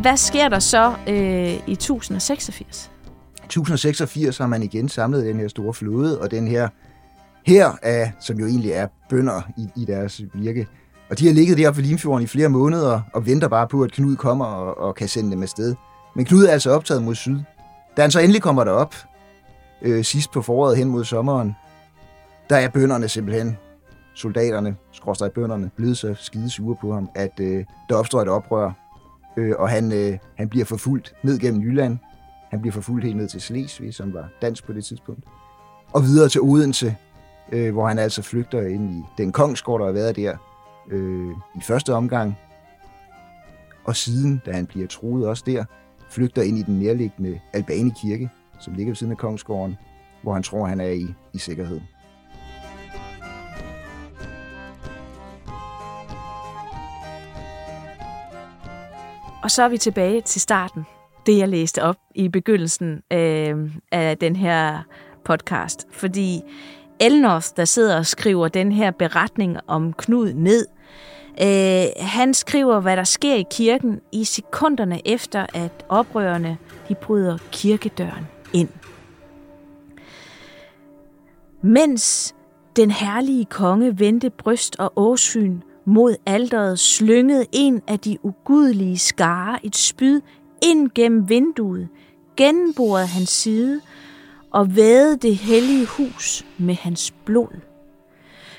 Hvad 0.00 0.16
sker 0.16 0.48
der 0.48 0.58
så 0.58 0.94
øh, 1.08 1.68
i 1.68 1.72
1086? 1.72 2.90
1086 3.44 4.38
har 4.38 4.46
man 4.46 4.62
igen 4.62 4.88
samlet 4.88 5.26
den 5.26 5.40
her 5.40 5.48
store 5.48 5.74
flåde, 5.74 6.20
og 6.20 6.30
den 6.30 6.48
her 6.48 6.68
her 7.46 7.72
af, 7.82 8.12
som 8.20 8.38
jo 8.38 8.46
egentlig 8.46 8.70
er 8.70 8.86
bønder 9.10 9.42
i, 9.56 9.68
i 9.82 9.84
deres 9.84 10.20
virke. 10.34 10.66
Og 11.10 11.18
de 11.18 11.26
har 11.26 11.34
ligget 11.34 11.58
deroppe 11.58 11.80
ved 11.80 11.88
Limfjorden 11.88 12.24
i 12.24 12.26
flere 12.26 12.48
måneder 12.48 13.00
og 13.14 13.26
venter 13.26 13.48
bare 13.48 13.68
på, 13.68 13.82
at 13.82 13.92
Knud 13.92 14.16
kommer 14.16 14.44
og, 14.44 14.78
og 14.78 14.94
kan 14.94 15.08
sende 15.08 15.30
dem 15.30 15.42
afsted. 15.42 15.74
Men 16.16 16.24
Knud 16.24 16.44
er 16.44 16.52
altså 16.52 16.70
optaget 16.70 17.02
mod 17.02 17.14
syd. 17.14 17.38
Da 17.96 18.02
han 18.02 18.10
så 18.10 18.20
endelig 18.20 18.42
kommer 18.42 18.64
derop, 18.64 18.94
øh, 19.82 20.04
sidst 20.04 20.32
på 20.32 20.42
foråret 20.42 20.76
hen 20.76 20.88
mod 20.88 21.04
sommeren, 21.04 21.56
der 22.50 22.56
er 22.56 22.68
bønderne 22.68 23.08
simpelthen, 23.08 23.56
soldaterne, 24.14 24.76
skråstrej 24.92 25.28
bønderne, 25.28 25.70
blevet 25.76 25.98
så 25.98 26.14
skide 26.18 26.50
sure 26.50 26.76
på 26.80 26.94
ham, 26.94 27.10
at 27.14 27.40
øh, 27.40 27.64
der 27.88 27.96
opstår 27.96 28.22
et 28.22 28.28
oprør, 28.28 28.72
øh, 29.36 29.54
og 29.58 29.68
han, 29.68 29.92
øh, 29.92 30.18
han 30.34 30.48
bliver 30.48 30.64
forfulgt 30.64 31.14
ned 31.22 31.38
gennem 31.38 31.62
Jylland. 31.62 31.98
Han 32.50 32.60
bliver 32.60 32.72
forfulgt 32.72 33.04
helt 33.04 33.16
ned 33.16 33.28
til 33.28 33.40
Slesvig, 33.40 33.94
som 33.94 34.14
var 34.14 34.28
dansk 34.42 34.66
på 34.66 34.72
det 34.72 34.84
tidspunkt. 34.84 35.24
Og 35.92 36.02
videre 36.02 36.28
til 36.28 36.40
Odense, 36.40 36.96
øh, 37.52 37.72
hvor 37.72 37.88
han 37.88 37.98
altså 37.98 38.22
flygter 38.22 38.60
ind 38.60 38.90
i 38.90 39.02
den 39.18 39.32
kongsgård, 39.32 39.80
der 39.80 39.86
har 39.86 39.92
været 39.92 40.16
der 40.16 40.36
øh, 40.90 41.30
i 41.30 41.60
første 41.62 41.94
omgang. 41.94 42.38
Og 43.84 43.96
siden, 43.96 44.42
da 44.46 44.52
han 44.52 44.66
bliver 44.66 44.86
truet 44.86 45.26
også 45.26 45.42
der, 45.46 45.64
flygter 46.10 46.42
ind 46.42 46.58
i 46.58 46.62
den 46.62 46.78
nærliggende 46.78 47.40
Albani 47.52 47.90
kirke, 48.02 48.30
som 48.60 48.74
ligger 48.74 48.90
ved 48.90 48.96
siden 48.96 49.12
af 49.12 49.18
kongsgården, 49.18 49.76
hvor 50.22 50.32
han 50.32 50.42
tror, 50.42 50.66
han 50.66 50.80
er 50.80 50.88
i, 50.88 51.06
i 51.32 51.38
sikkerhed. 51.38 51.80
Og 59.48 59.52
så 59.52 59.62
er 59.62 59.68
vi 59.68 59.78
tilbage 59.78 60.20
til 60.20 60.40
starten. 60.40 60.86
Det, 61.26 61.38
jeg 61.38 61.48
læste 61.48 61.82
op 61.82 61.96
i 62.14 62.28
begyndelsen 62.28 63.02
øh, 63.12 63.70
af 63.92 64.18
den 64.18 64.36
her 64.36 64.82
podcast. 65.24 65.86
Fordi 65.92 66.40
Elnoth, 67.00 67.46
der 67.56 67.64
sidder 67.64 67.98
og 67.98 68.06
skriver 68.06 68.48
den 68.48 68.72
her 68.72 68.90
beretning 68.90 69.56
om 69.66 69.92
Knud 69.92 70.32
ned, 70.32 70.66
Øh, 71.42 71.86
han 72.06 72.34
skriver, 72.34 72.80
hvad 72.80 72.96
der 72.96 73.04
sker 73.04 73.34
i 73.34 73.44
kirken 73.50 74.00
i 74.12 74.24
sekunderne 74.24 75.08
efter, 75.08 75.46
at 75.54 75.84
oprørerne 75.88 76.58
de 76.88 76.94
bryder 76.94 77.38
kirkedøren 77.52 78.26
ind. 78.52 78.68
Mens 81.62 82.34
den 82.76 82.90
herlige 82.90 83.44
konge 83.44 83.98
vendte 83.98 84.30
bryst 84.30 84.76
og 84.78 84.92
åsyn 84.96 85.60
mod 85.88 86.16
alderet, 86.26 86.78
slyngede 86.78 87.46
en 87.52 87.82
af 87.86 88.00
de 88.00 88.18
ugudelige 88.22 88.98
skare 88.98 89.66
et 89.66 89.76
spyd 89.76 90.20
ind 90.62 90.90
gennem 90.94 91.28
vinduet, 91.28 91.88
gennemborede 92.36 93.06
hans 93.06 93.28
side 93.28 93.80
og 94.50 94.76
vædede 94.76 95.16
det 95.16 95.36
hellige 95.36 95.86
hus 95.86 96.46
med 96.58 96.74
hans 96.74 97.14
blod. 97.24 97.60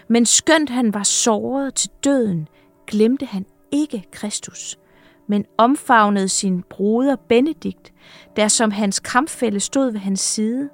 Men 0.08 0.26
skønt 0.26 0.70
han 0.70 0.94
var 0.94 1.04
såret 1.04 1.74
til 1.74 1.90
døden, 2.04 2.48
glemte 2.88 3.26
han 3.26 3.46
ikke 3.72 4.04
Kristus, 4.12 4.80
men 5.28 5.46
omfavnede 5.58 6.30
sin 6.30 6.64
broder 6.70 7.16
Benedikt, 7.16 7.94
der 8.36 8.48
som 8.48 8.72
hans 8.72 9.00
kampfælde 9.00 9.60
stod 9.60 9.92
ved 9.92 10.00
hans 10.00 10.20
side, 10.20 10.70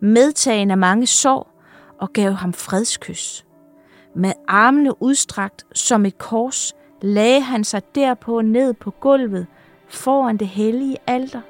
medtagen 0.00 0.70
af 0.70 0.78
mange 0.78 1.06
sår, 1.06 1.62
og 2.00 2.12
gav 2.12 2.32
ham 2.32 2.52
fredskys. 2.52 3.44
Med 4.14 4.32
armene 4.48 5.02
udstrakt 5.02 5.66
som 5.74 6.06
et 6.06 6.18
kors, 6.18 6.74
lagde 7.02 7.40
han 7.40 7.64
sig 7.64 7.82
derpå 7.94 8.40
ned 8.40 8.74
på 8.74 8.90
gulvet 8.90 9.46
foran 9.88 10.36
det 10.36 10.48
hellige 10.48 10.96
alter, 11.06 11.40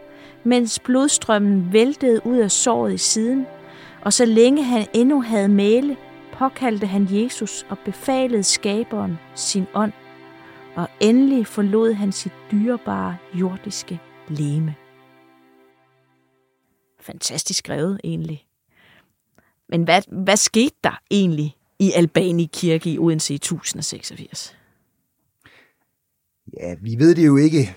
mens 0.44 0.78
blodstrømmen 0.78 1.72
væltede 1.72 2.26
ud 2.26 2.38
af 2.38 2.50
såret 2.50 2.92
i 2.94 2.98
siden, 2.98 3.46
og 4.02 4.12
så 4.12 4.24
længe 4.24 4.62
han 4.62 4.86
endnu 4.94 5.22
havde 5.22 5.48
male, 5.48 5.96
påkaldte 6.32 6.86
han 6.86 7.08
Jesus 7.10 7.66
og 7.68 7.78
befalede 7.78 8.42
skaberen 8.42 9.18
sin 9.34 9.66
ånd, 9.74 9.92
og 10.76 10.88
endelig 11.00 11.46
forlod 11.46 11.92
han 11.92 12.12
sit 12.12 12.32
dyrebare 12.52 13.16
jordiske 13.34 14.00
leme. 14.28 14.74
Fantastisk 17.00 17.58
skrevet 17.58 18.00
egentlig. 18.04 18.46
Men 19.68 19.84
hvad, 19.84 20.02
hvad 20.24 20.36
skete 20.36 20.76
der 20.84 21.00
egentlig 21.10 21.56
i 21.80 21.92
Albani 21.92 22.50
Kirke 22.52 22.90
i 22.90 22.98
Odense 22.98 23.32
i 23.32 23.36
1086? 23.36 24.56
Ja, 26.60 26.74
vi 26.82 26.96
ved 26.98 27.14
det 27.14 27.26
jo 27.26 27.36
ikke 27.36 27.76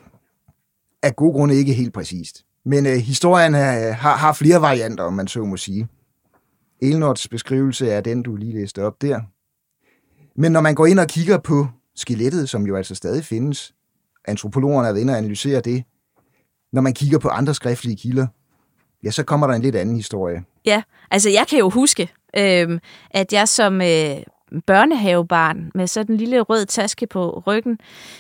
af 1.04 1.16
gode 1.16 1.34
grunde 1.34 1.56
ikke 1.56 1.74
helt 1.74 1.94
præcist. 1.94 2.46
Men 2.66 2.86
øh, 2.86 2.94
historien 2.94 3.56
er, 3.56 3.92
har, 3.92 4.16
har 4.16 4.34
flere 4.34 4.62
varianter, 4.62 5.04
om 5.04 5.14
man 5.14 5.28
så 5.28 5.46
må 5.46 5.58
sige. 5.58 5.88
Elnords 6.82 7.28
beskrivelse 7.28 7.90
er 7.90 8.02
den, 8.02 8.24
du 8.24 8.36
lige 8.36 8.54
læste 8.54 8.84
op 8.84 9.02
der. 9.02 9.22
Men 10.36 10.52
når 10.52 10.62
man 10.62 10.76
går 10.76 10.86
ind 10.86 11.00
og 11.00 11.08
kigger 11.08 11.38
på 11.38 11.68
skelettet, 11.96 12.50
som 12.50 12.68
jo 12.68 12.76
altså 12.76 12.96
stadig 12.96 13.26
findes, 13.26 13.74
antropologerne 14.26 14.88
er 14.88 14.94
ved 14.94 15.10
at 15.10 15.16
analysere 15.16 15.62
det, 15.62 15.84
når 16.72 16.82
man 16.82 16.94
kigger 16.94 17.20
på 17.20 17.30
andre 17.30 17.54
skriftlige 17.54 17.98
kilder, 17.98 18.28
ja, 19.04 19.12
så 19.12 19.24
kommer 19.24 19.48
der 19.48 19.54
en 19.54 19.62
lidt 19.62 19.76
anden 19.76 19.96
historie. 19.96 20.44
Ja, 20.66 20.84
altså 21.12 21.30
jeg 21.30 21.48
kan 21.48 21.60
jo 21.60 21.70
huske, 21.70 22.10
øh, 22.38 22.80
at 23.12 23.34
jeg 23.34 23.48
som 23.48 23.82
øh, 23.82 24.18
børnehavebarn 24.66 25.72
med 25.76 25.88
sådan 25.88 26.16
en 26.16 26.18
lille 26.18 26.42
rød 26.42 26.66
taske 26.66 27.08
på 27.08 27.44
ryggen 27.48 27.80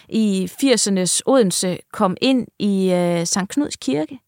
i 0.09 0.49
80'ernes 0.63 1.19
Odense 1.25 1.79
kom 1.91 2.17
ind 2.21 2.47
i 2.59 2.91
øh, 2.91 3.25
St. 3.25 3.47
Knuds 3.49 3.75
kirke 3.75 4.19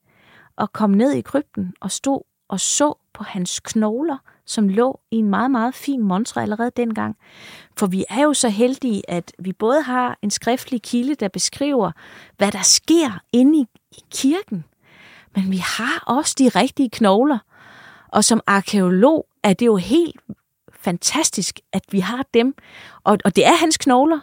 og 0.55 0.73
kom 0.73 0.89
ned 0.89 1.11
i 1.11 1.21
krypten 1.21 1.73
og 1.81 1.91
stod 1.91 2.21
og 2.49 2.59
så 2.59 2.93
på 3.13 3.23
hans 3.23 3.59
knogler, 3.59 4.17
som 4.45 4.69
lå 4.69 4.99
i 5.11 5.15
en 5.15 5.29
meget, 5.29 5.51
meget 5.51 5.75
fin 5.75 6.03
montre 6.03 6.41
allerede 6.41 6.71
dengang. 6.77 7.17
For 7.77 7.87
vi 7.87 8.05
er 8.09 8.23
jo 8.23 8.33
så 8.33 8.49
heldige, 8.49 9.09
at 9.09 9.31
vi 9.39 9.53
både 9.53 9.81
har 9.81 10.17
en 10.21 10.31
skriftlig 10.31 10.81
kilde, 10.81 11.15
der 11.15 11.27
beskriver, 11.27 11.91
hvad 12.37 12.51
der 12.51 12.61
sker 12.61 13.21
inde 13.33 13.59
i, 13.59 13.65
i 13.91 14.01
kirken, 14.11 14.65
men 15.35 15.51
vi 15.51 15.57
har 15.57 16.03
også 16.07 16.35
de 16.39 16.49
rigtige 16.49 16.89
knogler. 16.89 17.37
Og 18.11 18.23
som 18.23 18.41
arkeolog 18.47 19.27
er 19.43 19.53
det 19.53 19.65
jo 19.65 19.75
helt 19.75 20.19
fantastisk, 20.79 21.59
at 21.73 21.81
vi 21.91 21.99
har 21.99 22.25
dem. 22.33 22.53
Og, 23.03 23.17
og 23.25 23.35
det 23.35 23.45
er 23.45 23.53
hans 23.53 23.77
knogler, 23.77 24.19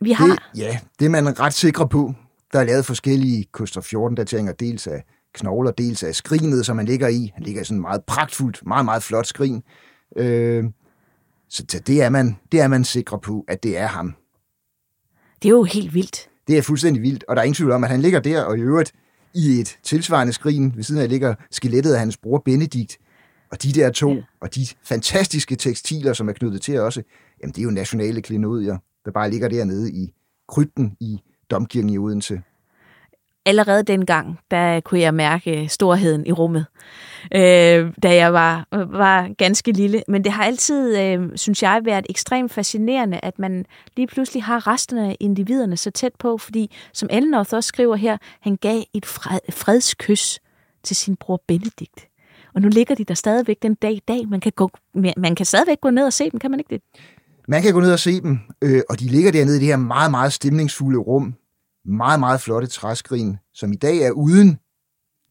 vi 0.00 0.12
har. 0.12 0.26
Det, 0.26 0.60
ja, 0.60 0.78
det 0.98 1.04
er 1.04 1.10
man 1.10 1.40
ret 1.40 1.54
sikre 1.54 1.88
på. 1.88 2.14
Der 2.52 2.60
er 2.60 2.64
lavet 2.64 2.86
forskellige 2.86 3.44
Koster 3.52 3.80
14-dateringer, 3.80 4.52
dels 4.52 4.86
af 4.86 5.04
knogler, 5.34 5.70
dels 5.70 6.02
af 6.02 6.14
skrinet, 6.14 6.66
som 6.66 6.78
han 6.78 6.86
ligger 6.86 7.08
i. 7.08 7.32
Han 7.34 7.42
ligger 7.42 7.60
i 7.60 7.64
sådan 7.64 7.76
en 7.78 7.82
meget 7.82 8.04
pragtfuldt, 8.04 8.66
meget, 8.66 8.84
meget 8.84 9.02
flot 9.02 9.26
skrin. 9.26 9.62
Øh, 10.16 10.64
så 11.48 11.82
det 11.86 12.02
er, 12.02 12.08
man, 12.08 12.38
det 12.52 12.60
er 12.60 12.68
man 12.68 12.84
sikre 12.84 13.18
på, 13.18 13.44
at 13.48 13.62
det 13.62 13.78
er 13.78 13.86
ham. 13.86 14.14
Det 15.42 15.48
er 15.48 15.52
jo 15.52 15.62
helt 15.62 15.94
vildt. 15.94 16.28
Det 16.46 16.58
er 16.58 16.62
fuldstændig 16.62 17.02
vildt, 17.02 17.24
og 17.28 17.36
der 17.36 17.42
er 17.42 17.44
ingen 17.44 17.54
tvivl 17.54 17.70
om, 17.70 17.84
at 17.84 17.90
han 17.90 18.00
ligger 18.00 18.20
der, 18.20 18.42
og 18.42 18.58
i 18.58 18.60
øvrigt 18.60 18.92
i 19.34 19.60
et 19.60 19.78
tilsvarende 19.82 20.32
skrin, 20.32 20.72
ved 20.76 20.82
siden 20.82 21.02
af 21.02 21.08
ligger 21.08 21.34
skelettet 21.50 21.92
af 21.92 21.98
hans 21.98 22.16
bror 22.16 22.42
Benedikt, 22.44 22.98
og 23.52 23.62
de 23.62 23.72
der 23.72 23.90
to, 23.90 24.14
ja. 24.14 24.22
og 24.40 24.54
de 24.54 24.66
fantastiske 24.84 25.56
tekstiler, 25.56 26.12
som 26.12 26.28
er 26.28 26.32
knyttet 26.32 26.62
til 26.62 26.80
også, 26.80 27.02
jamen 27.42 27.52
det 27.52 27.58
er 27.58 27.64
jo 27.64 27.70
nationale 27.70 28.22
klinodier, 28.22 28.78
der 29.04 29.10
bare 29.10 29.30
ligger 29.30 29.48
dernede 29.48 29.92
i 29.92 30.12
krypten 30.48 30.96
i 31.00 31.18
Domkirken 31.50 31.90
i 31.90 31.98
Odense 31.98 32.42
allerede 33.46 33.82
dengang, 33.82 34.38
der 34.50 34.80
kunne 34.80 35.00
jeg 35.00 35.14
mærke 35.14 35.62
øh, 35.62 35.68
storheden 35.68 36.26
i 36.26 36.32
rummet, 36.32 36.66
øh, 37.34 37.92
da 38.02 38.14
jeg 38.14 38.32
var, 38.32 38.66
var 38.72 39.34
ganske 39.38 39.72
lille. 39.72 40.02
Men 40.08 40.24
det 40.24 40.32
har 40.32 40.44
altid, 40.44 40.98
øh, 40.98 41.28
synes 41.34 41.62
jeg, 41.62 41.80
været 41.84 42.06
ekstremt 42.10 42.52
fascinerende, 42.52 43.20
at 43.22 43.38
man 43.38 43.64
lige 43.96 44.06
pludselig 44.06 44.42
har 44.42 44.66
resterne 44.66 45.08
af 45.08 45.16
individerne 45.20 45.76
så 45.76 45.90
tæt 45.90 46.12
på, 46.18 46.38
fordi 46.38 46.76
som 46.92 47.08
Elnorth 47.12 47.54
også 47.54 47.68
skriver 47.68 47.96
her, 47.96 48.16
han 48.40 48.56
gav 48.56 48.82
et 48.94 49.06
fred, 49.06 49.38
fredskys 49.50 50.40
til 50.82 50.96
sin 50.96 51.16
bror 51.16 51.42
Benedikt. 51.48 52.08
Og 52.54 52.62
nu 52.62 52.68
ligger 52.68 52.94
de 52.94 53.04
der 53.04 53.14
stadigvæk 53.14 53.56
den 53.62 53.74
dag 53.74 53.92
i 53.92 54.02
dag. 54.08 54.28
Man 54.28 54.40
kan, 54.40 54.52
gå, 54.56 54.70
man 55.16 55.34
kan 55.34 55.46
stadigvæk 55.46 55.80
gå 55.80 55.90
ned 55.90 56.06
og 56.06 56.12
se 56.12 56.30
dem, 56.30 56.40
kan 56.40 56.50
man 56.50 56.60
ikke 56.60 56.74
det? 56.74 56.82
Man 57.48 57.62
kan 57.62 57.72
gå 57.72 57.80
ned 57.80 57.92
og 57.92 57.98
se 57.98 58.20
dem, 58.20 58.38
øh, 58.62 58.82
og 58.90 59.00
de 59.00 59.04
ligger 59.04 59.32
dernede 59.32 59.56
i 59.56 59.60
det 59.60 59.68
her 59.68 59.76
meget, 59.76 60.10
meget 60.10 60.32
stemningsfulde 60.32 60.98
rum, 60.98 61.34
meget, 61.84 62.20
meget 62.20 62.40
flotte 62.40 62.68
træskrin, 62.68 63.36
som 63.54 63.72
i 63.72 63.76
dag 63.76 63.98
er 63.98 64.10
uden, 64.10 64.58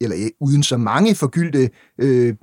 eller 0.02 0.18
øh, 0.18 0.30
uden 0.40 0.64
så 0.64 0.78
mange 0.78 1.16
forgyldte 1.16 1.70
øh, 1.98 2.36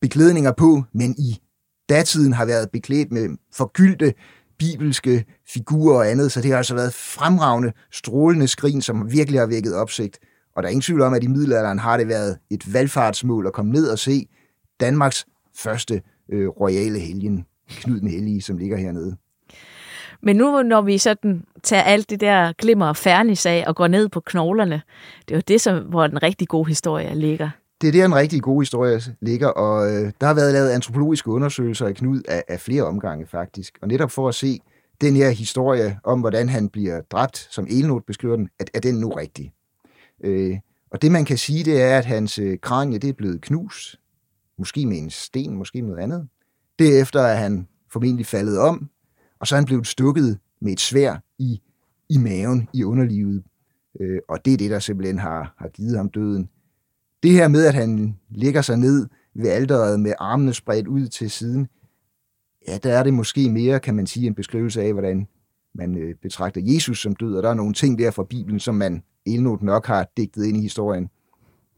beklædninger 0.00 0.52
på, 0.52 0.82
men 0.92 1.14
i 1.18 1.40
datiden 1.88 2.32
har 2.32 2.44
været 2.44 2.70
beklædt 2.70 3.12
med 3.12 3.28
forgyldte 3.52 4.14
bibelske 4.58 5.24
figurer 5.48 5.96
og 5.96 6.10
andet, 6.10 6.32
så 6.32 6.40
det 6.40 6.50
har 6.50 6.58
altså 6.58 6.74
været 6.74 6.94
fremragende, 6.94 7.72
strålende 7.92 8.48
skrin, 8.48 8.82
som 8.82 9.12
virkelig 9.12 9.40
har 9.40 9.46
vækket 9.46 9.74
opsigt. 9.74 10.18
Og 10.56 10.62
der 10.62 10.68
er 10.68 10.70
ingen 10.70 10.82
tvivl 10.82 11.00
om, 11.00 11.14
at 11.14 11.24
i 11.24 11.26
middelalderen 11.26 11.78
har 11.78 11.96
det 11.96 12.08
været 12.08 12.38
et 12.50 12.72
valgfartsmål 12.72 13.46
at 13.46 13.52
komme 13.52 13.72
ned 13.72 13.88
og 13.88 13.98
se 13.98 14.28
Danmarks 14.80 15.26
første 15.56 16.02
øh, 16.32 16.48
royale 16.48 16.98
helgen, 16.98 17.44
Knud 17.68 18.00
den 18.00 18.08
Hellige, 18.08 18.42
som 18.42 18.58
ligger 18.58 18.76
hernede. 18.76 19.16
Men 20.22 20.36
nu, 20.36 20.62
når 20.62 20.82
vi 20.82 20.98
sådan 20.98 21.44
tager 21.62 21.82
alt 21.82 22.10
det 22.10 22.20
der 22.20 22.52
glimmer 22.52 22.86
og 22.86 22.96
fernis 22.96 23.46
af 23.46 23.64
og 23.66 23.76
går 23.76 23.86
ned 23.86 24.08
på 24.08 24.20
knoglerne, 24.20 24.82
det 25.28 25.34
er 25.34 25.38
jo 25.38 25.42
det, 25.48 25.60
som, 25.60 25.78
hvor 25.78 26.06
den 26.06 26.22
rigtig 26.22 26.48
gode 26.48 26.68
historie 26.68 27.14
ligger. 27.14 27.50
Det 27.80 27.88
er 27.88 27.92
der, 27.92 28.04
en 28.04 28.14
rigtig 28.14 28.42
god 28.42 28.62
historie 28.62 29.00
ligger, 29.20 29.48
og 29.48 29.86
øh, 29.86 30.12
der 30.20 30.26
har 30.26 30.34
været 30.34 30.52
lavet 30.52 30.70
antropologiske 30.70 31.30
undersøgelser 31.30 31.86
i 31.86 31.92
Knud 31.92 32.22
af, 32.28 32.44
af 32.48 32.60
flere 32.60 32.82
omgange 32.82 33.26
faktisk. 33.26 33.78
Og 33.82 33.88
netop 33.88 34.10
for 34.10 34.28
at 34.28 34.34
se 34.34 34.60
den 35.00 35.16
her 35.16 35.30
historie 35.30 35.98
om, 36.04 36.20
hvordan 36.20 36.48
han 36.48 36.68
bliver 36.68 37.00
dræbt, 37.00 37.48
som 37.50 37.66
Elnot 37.70 38.02
beskriver 38.06 38.36
den, 38.36 38.48
at, 38.58 38.70
er 38.74 38.80
den 38.80 38.94
nu 38.94 39.08
rigtig? 39.08 39.52
Øh, 40.24 40.58
og 40.90 41.02
det 41.02 41.12
man 41.12 41.24
kan 41.24 41.38
sige, 41.38 41.64
det 41.64 41.82
er, 41.82 41.98
at 41.98 42.04
hans 42.04 42.38
øh, 42.38 42.58
kranje 42.58 42.98
det 42.98 43.08
er 43.08 43.14
blevet 43.14 43.40
knust, 43.40 43.96
måske 44.58 44.86
med 44.86 44.98
en 44.98 45.10
sten, 45.10 45.54
måske 45.56 45.82
med 45.82 45.90
noget 45.90 46.02
andet. 46.02 46.28
Derefter 46.78 47.20
er 47.20 47.34
han 47.34 47.68
formentlig 47.92 48.26
faldet 48.26 48.58
om, 48.58 48.90
og 49.40 49.46
så 49.46 49.54
er 49.54 49.58
han 49.58 49.64
blevet 49.64 49.86
stukket 49.86 50.38
med 50.60 50.72
et 50.72 50.80
svær 50.80 51.16
i, 51.38 51.60
i 52.08 52.18
maven, 52.18 52.68
i 52.74 52.84
underlivet. 52.84 53.42
Øh, 54.00 54.18
og 54.28 54.44
det 54.44 54.52
er 54.52 54.56
det, 54.56 54.70
der 54.70 54.78
simpelthen 54.78 55.18
har, 55.18 55.54
har 55.58 55.68
givet 55.68 55.96
ham 55.96 56.08
døden. 56.08 56.48
Det 57.22 57.30
her 57.30 57.48
med, 57.48 57.66
at 57.66 57.74
han 57.74 58.16
ligger 58.30 58.62
sig 58.62 58.76
ned 58.76 59.08
ved 59.34 59.50
alderet 59.50 60.00
med 60.00 60.12
armene 60.18 60.52
spredt 60.52 60.86
ud 60.86 61.08
til 61.08 61.30
siden, 61.30 61.68
ja, 62.68 62.78
der 62.78 62.98
er 62.98 63.02
det 63.02 63.14
måske 63.14 63.50
mere, 63.50 63.80
kan 63.80 63.94
man 63.94 64.06
sige, 64.06 64.26
en 64.26 64.34
beskrivelse 64.34 64.82
af, 64.82 64.92
hvordan 64.92 65.26
man 65.74 65.96
øh, 65.98 66.14
betragter 66.22 66.60
Jesus 66.64 67.02
som 67.02 67.16
død, 67.16 67.36
og 67.36 67.42
der 67.42 67.50
er 67.50 67.54
nogle 67.54 67.74
ting 67.74 67.98
der 67.98 68.10
fra 68.10 68.24
Bibelen, 68.24 68.60
som 68.60 68.74
man 68.74 69.02
endnu 69.24 69.58
nok 69.62 69.86
har 69.86 70.10
digtet 70.16 70.44
ind 70.44 70.56
i 70.56 70.60
historien. 70.60 71.08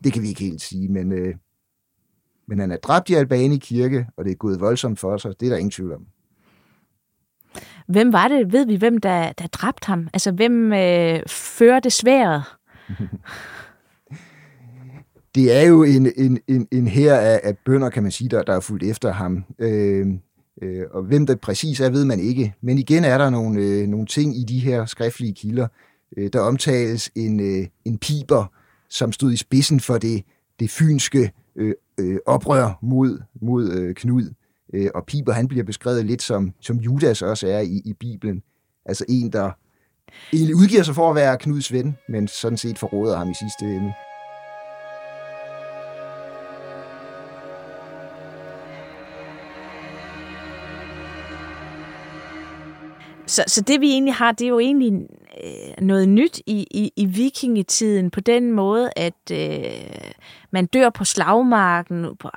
Det 0.05 0.13
kan 0.13 0.23
vi 0.23 0.29
ikke 0.29 0.45
helt 0.45 0.61
sige, 0.61 0.89
men, 0.89 1.13
øh, 1.13 1.35
men 2.47 2.59
han 2.59 2.71
er 2.71 2.77
dræbt 2.77 3.11
i 3.11 3.15
Albani 3.15 3.57
kirke, 3.57 4.07
og 4.17 4.25
det 4.25 4.31
er 4.31 4.37
gået 4.37 4.61
voldsomt 4.61 4.99
for 4.99 5.17
sig, 5.17 5.41
det 5.41 5.47
er 5.47 5.51
der 5.51 5.57
ingen 5.57 5.71
tvivl 5.71 5.93
om. 5.93 6.07
Hvem 7.89 8.13
var 8.13 8.29
det? 8.29 8.53
Ved 8.53 8.67
vi, 8.67 8.77
hvem 8.77 8.99
der, 8.99 9.33
der 9.33 9.47
dræbte 9.47 9.87
ham? 9.87 10.09
Altså, 10.13 10.33
hvem 10.33 10.73
øh, 10.73 11.21
førte 11.29 11.91
sværet? 11.91 12.43
det 15.35 15.57
er 15.57 15.63
jo 15.63 15.83
en, 15.83 16.13
en, 16.17 16.39
en, 16.49 16.69
en 16.73 16.87
her 16.87 17.15
af, 17.15 17.41
af 17.45 17.59
bønder, 17.59 17.91
kan 17.91 18.03
man 18.03 18.13
sige, 18.13 18.29
der, 18.29 18.43
der 18.43 18.57
er 18.57 18.61
fuldt 18.61 18.83
efter 18.83 19.13
ham. 19.13 19.45
Øh, 19.59 20.07
Øh, 20.63 20.87
og 20.91 21.03
hvem 21.03 21.27
det 21.27 21.41
præcis 21.41 21.81
er, 21.81 21.91
ved 21.91 22.05
man 22.05 22.21
ikke. 22.21 22.55
Men 22.61 22.79
igen 22.79 23.05
er 23.05 23.19
der 23.19 23.31
nogle, 23.31 23.61
øh, 23.61 23.87
nogle 23.87 24.07
ting 24.07 24.39
i 24.39 24.43
de 24.43 24.59
her 24.59 24.87
skriftlige 24.87 25.35
kilder. 25.35 25.69
Øh, 26.17 26.31
der 26.33 26.41
omtales 26.41 27.11
en, 27.15 27.41
øh, 27.41 27.67
en 27.85 27.99
piber, 27.99 28.53
som 28.89 29.13
stod 29.13 29.33
i 29.33 29.37
spidsen 29.37 29.81
for 29.81 29.99
det, 29.99 30.23
det 30.61 30.71
fynske 30.71 31.33
øh, 31.57 31.75
øh, 32.01 32.19
oprør 32.27 32.79
mod, 32.83 33.21
mod 33.41 33.71
øh, 33.71 33.95
Knud. 33.95 34.33
Øh, 34.73 34.91
og 34.95 35.05
Piber, 35.07 35.33
han 35.33 35.49
bliver 35.49 35.65
beskrevet 35.65 36.07
lidt 36.07 36.23
som, 36.23 36.53
som 36.61 36.77
Judas 36.77 37.23
også 37.23 37.49
er 37.49 37.61
i, 37.61 37.83
i 37.85 37.93
Bibelen. 38.01 38.43
Altså 38.85 39.05
en, 39.09 39.33
der 39.33 39.51
egentlig 40.33 40.57
udgiver 40.57 40.83
sig 40.83 40.95
for 40.95 41.11
at 41.11 41.17
være 41.17 41.39
Knuds 41.39 41.73
ven, 41.73 41.97
men 42.09 42.29
sådan 42.29 42.59
set 42.59 42.79
forråder 42.79 43.19
ham 43.19 43.31
i 43.31 43.35
sidste 43.35 43.65
ende. 43.65 43.93
Så, 53.27 53.45
så 53.47 53.61
det 53.61 53.81
vi 53.81 53.91
egentlig 53.91 54.15
har, 54.15 54.33
det 54.33 54.45
er 54.45 54.49
jo 54.49 54.59
egentlig 54.59 54.93
øh, 55.45 55.85
noget 55.85 56.09
nyt 56.09 56.39
i, 56.47 56.67
i, 56.71 56.93
i 56.97 57.07
vikingetiden 57.07 58.11
på 58.11 58.21
den 58.21 58.53
måde, 58.53 58.91
at 58.97 59.31
øh, 59.33 60.13
man 60.51 60.67
dør 60.67 60.91
på 60.91 61.05
slagmarken 61.05 62.07
på, 62.21 62.29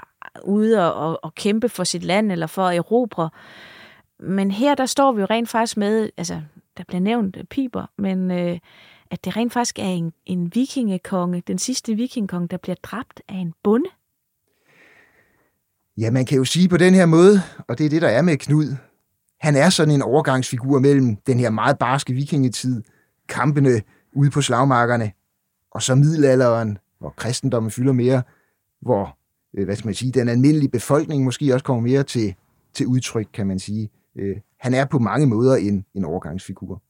ude 0.43 0.93
og, 0.93 1.09
og, 1.09 1.19
og 1.23 1.35
kæmpe 1.35 1.69
for 1.69 1.83
sit 1.83 2.03
land 2.03 2.31
eller 2.31 2.47
for 2.47 2.65
at 2.65 2.75
erobre. 2.75 3.29
Men 4.19 4.51
her 4.51 4.75
der 4.75 4.85
står 4.85 5.11
vi 5.11 5.21
jo 5.21 5.27
rent 5.29 5.49
faktisk 5.49 5.77
med, 5.77 6.09
altså 6.17 6.41
der 6.77 6.83
bliver 6.87 7.01
nævnt 7.01 7.37
øh, 7.37 7.43
piber, 7.43 7.85
men 7.97 8.31
øh, 8.31 8.59
at 9.11 9.25
det 9.25 9.37
rent 9.37 9.53
faktisk 9.53 9.79
er 9.79 9.83
en, 9.83 10.13
en 10.25 10.55
vikingekonge, 10.55 11.43
den 11.47 11.57
sidste 11.57 11.95
vikingekonge, 11.95 12.47
der 12.47 12.57
bliver 12.57 12.75
dræbt 12.83 13.21
af 13.29 13.35
en 13.35 13.53
bonde. 13.63 13.89
Ja, 15.97 16.11
man 16.11 16.25
kan 16.25 16.37
jo 16.37 16.45
sige 16.45 16.69
på 16.69 16.77
den 16.77 16.93
her 16.93 17.05
måde, 17.05 17.41
og 17.67 17.77
det 17.77 17.85
er 17.85 17.89
det, 17.89 18.01
der 18.01 18.07
er 18.07 18.21
med 18.21 18.37
Knud, 18.37 18.75
han 19.39 19.55
er 19.55 19.69
sådan 19.69 19.93
en 19.93 20.01
overgangsfigur 20.01 20.79
mellem 20.79 21.15
den 21.15 21.39
her 21.39 21.49
meget 21.49 21.77
barske 21.77 22.13
vikingetid, 22.13 22.83
kampene 23.29 23.81
ude 24.13 24.29
på 24.29 24.41
slagmarkerne, 24.41 25.11
og 25.71 25.81
så 25.81 25.95
middelalderen, 25.95 26.77
hvor 26.99 27.13
kristendommen 27.17 27.71
fylder 27.71 27.93
mere, 27.93 28.23
hvor 28.81 29.17
Øh, 29.57 29.65
hvad 29.65 29.75
skal 29.75 29.87
man 29.87 29.95
sige, 29.95 30.11
den 30.11 30.29
almindelige 30.29 30.69
befolkning 30.69 31.23
måske 31.23 31.53
også 31.53 31.63
kommer 31.63 31.83
mere 31.83 32.03
til, 32.03 32.35
til 32.73 32.87
udtryk, 32.87 33.27
kan 33.33 33.47
man 33.47 33.59
sige. 33.59 33.89
Øh, 34.15 34.35
han 34.59 34.73
er 34.73 34.85
på 34.85 34.99
mange 34.99 35.27
måder 35.27 35.55
en, 35.55 35.85
en 35.95 36.05
overgangsfigur. 36.05 36.81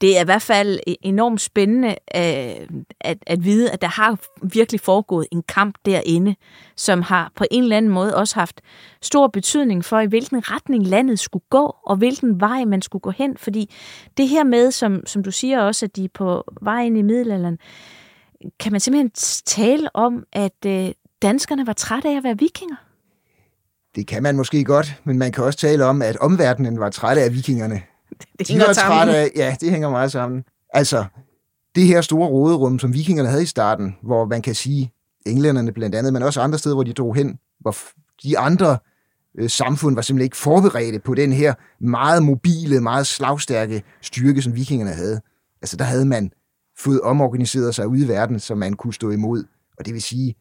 Det 0.00 0.16
er 0.16 0.22
i 0.22 0.24
hvert 0.24 0.42
fald 0.42 0.80
e-, 0.88 0.94
enormt 1.02 1.40
spændende 1.40 1.88
øh, 1.88 2.80
at, 3.00 3.18
at 3.26 3.44
vide, 3.44 3.70
at 3.70 3.80
der 3.80 3.88
har 3.88 4.18
virkelig 4.42 4.80
foregået 4.80 5.26
en 5.32 5.42
kamp 5.42 5.74
derinde, 5.84 6.36
som 6.76 7.02
har 7.02 7.32
på 7.36 7.44
en 7.50 7.62
eller 7.62 7.76
anden 7.76 7.92
måde 7.92 8.16
også 8.16 8.34
haft 8.34 8.60
stor 9.02 9.26
betydning 9.26 9.84
for, 9.84 10.00
i 10.00 10.06
hvilken 10.06 10.50
retning 10.50 10.86
landet 10.86 11.18
skulle 11.18 11.44
gå, 11.50 11.76
og 11.86 11.96
hvilken 11.96 12.40
vej 12.40 12.64
man 12.64 12.82
skulle 12.82 13.00
gå 13.00 13.10
hen. 13.10 13.36
Fordi 13.36 13.74
det 14.16 14.28
her 14.28 14.44
med, 14.44 14.70
som, 14.70 15.06
som 15.06 15.22
du 15.22 15.30
siger 15.30 15.60
også, 15.60 15.86
at 15.86 15.96
de 15.96 16.04
er 16.04 16.08
på 16.14 16.44
vej 16.62 16.82
ind 16.84 16.98
i 16.98 17.02
middelalderen, 17.02 17.58
kan 18.60 18.72
man 18.72 18.80
simpelthen 18.80 19.10
tale 19.46 19.96
om, 19.96 20.24
at 20.32 20.66
øh, 20.66 20.90
danskerne 21.24 21.66
var 21.66 21.72
trætte 21.72 22.08
af 22.08 22.16
at 22.16 22.24
være 22.24 22.38
vikinger? 22.38 22.76
Det 23.96 24.06
kan 24.06 24.22
man 24.22 24.36
måske 24.36 24.64
godt, 24.64 25.00
men 25.04 25.18
man 25.18 25.32
kan 25.32 25.44
også 25.44 25.58
tale 25.58 25.84
om, 25.84 26.02
at 26.02 26.16
omverdenen 26.16 26.80
var 26.80 26.90
trætte 26.90 27.22
af 27.22 27.32
vikingerne. 27.32 27.82
Det 28.38 28.48
hænger 28.48 28.66
de 28.66 28.74
sammen. 28.74 29.14
Af, 29.14 29.30
ja, 29.36 29.56
det 29.60 29.70
hænger 29.70 29.90
meget 29.90 30.12
sammen. 30.12 30.44
Altså, 30.70 31.04
det 31.74 31.86
her 31.86 32.00
store 32.00 32.28
råderum, 32.28 32.78
som 32.78 32.94
vikingerne 32.94 33.28
havde 33.28 33.42
i 33.42 33.46
starten, 33.46 33.96
hvor 34.02 34.24
man 34.24 34.42
kan 34.42 34.54
sige, 34.54 34.92
englænderne 35.26 35.72
blandt 35.72 35.94
andet, 35.94 36.12
men 36.12 36.22
også 36.22 36.40
andre 36.40 36.58
steder, 36.58 36.76
hvor 36.76 36.84
de 36.84 36.92
drog 36.92 37.14
hen, 37.14 37.38
hvor 37.60 37.76
de 38.22 38.38
andre 38.38 38.78
øh, 39.38 39.50
samfund 39.50 39.94
var 39.94 40.02
simpelthen 40.02 40.24
ikke 40.24 40.36
forberedte 40.36 40.98
på 40.98 41.14
den 41.14 41.32
her 41.32 41.54
meget 41.80 42.22
mobile, 42.22 42.80
meget 42.80 43.06
slagstærke 43.06 43.82
styrke, 44.00 44.42
som 44.42 44.56
vikingerne 44.56 44.92
havde. 44.92 45.20
Altså, 45.62 45.76
der 45.76 45.84
havde 45.84 46.04
man 46.06 46.30
fået 46.78 47.00
omorganiseret 47.00 47.74
sig 47.74 47.88
ude 47.88 48.04
i 48.04 48.08
verden, 48.08 48.40
så 48.40 48.54
man 48.54 48.74
kunne 48.74 48.94
stå 48.94 49.10
imod. 49.10 49.44
Og 49.78 49.86
det 49.86 49.94
vil 49.94 50.02
sige, 50.02 50.34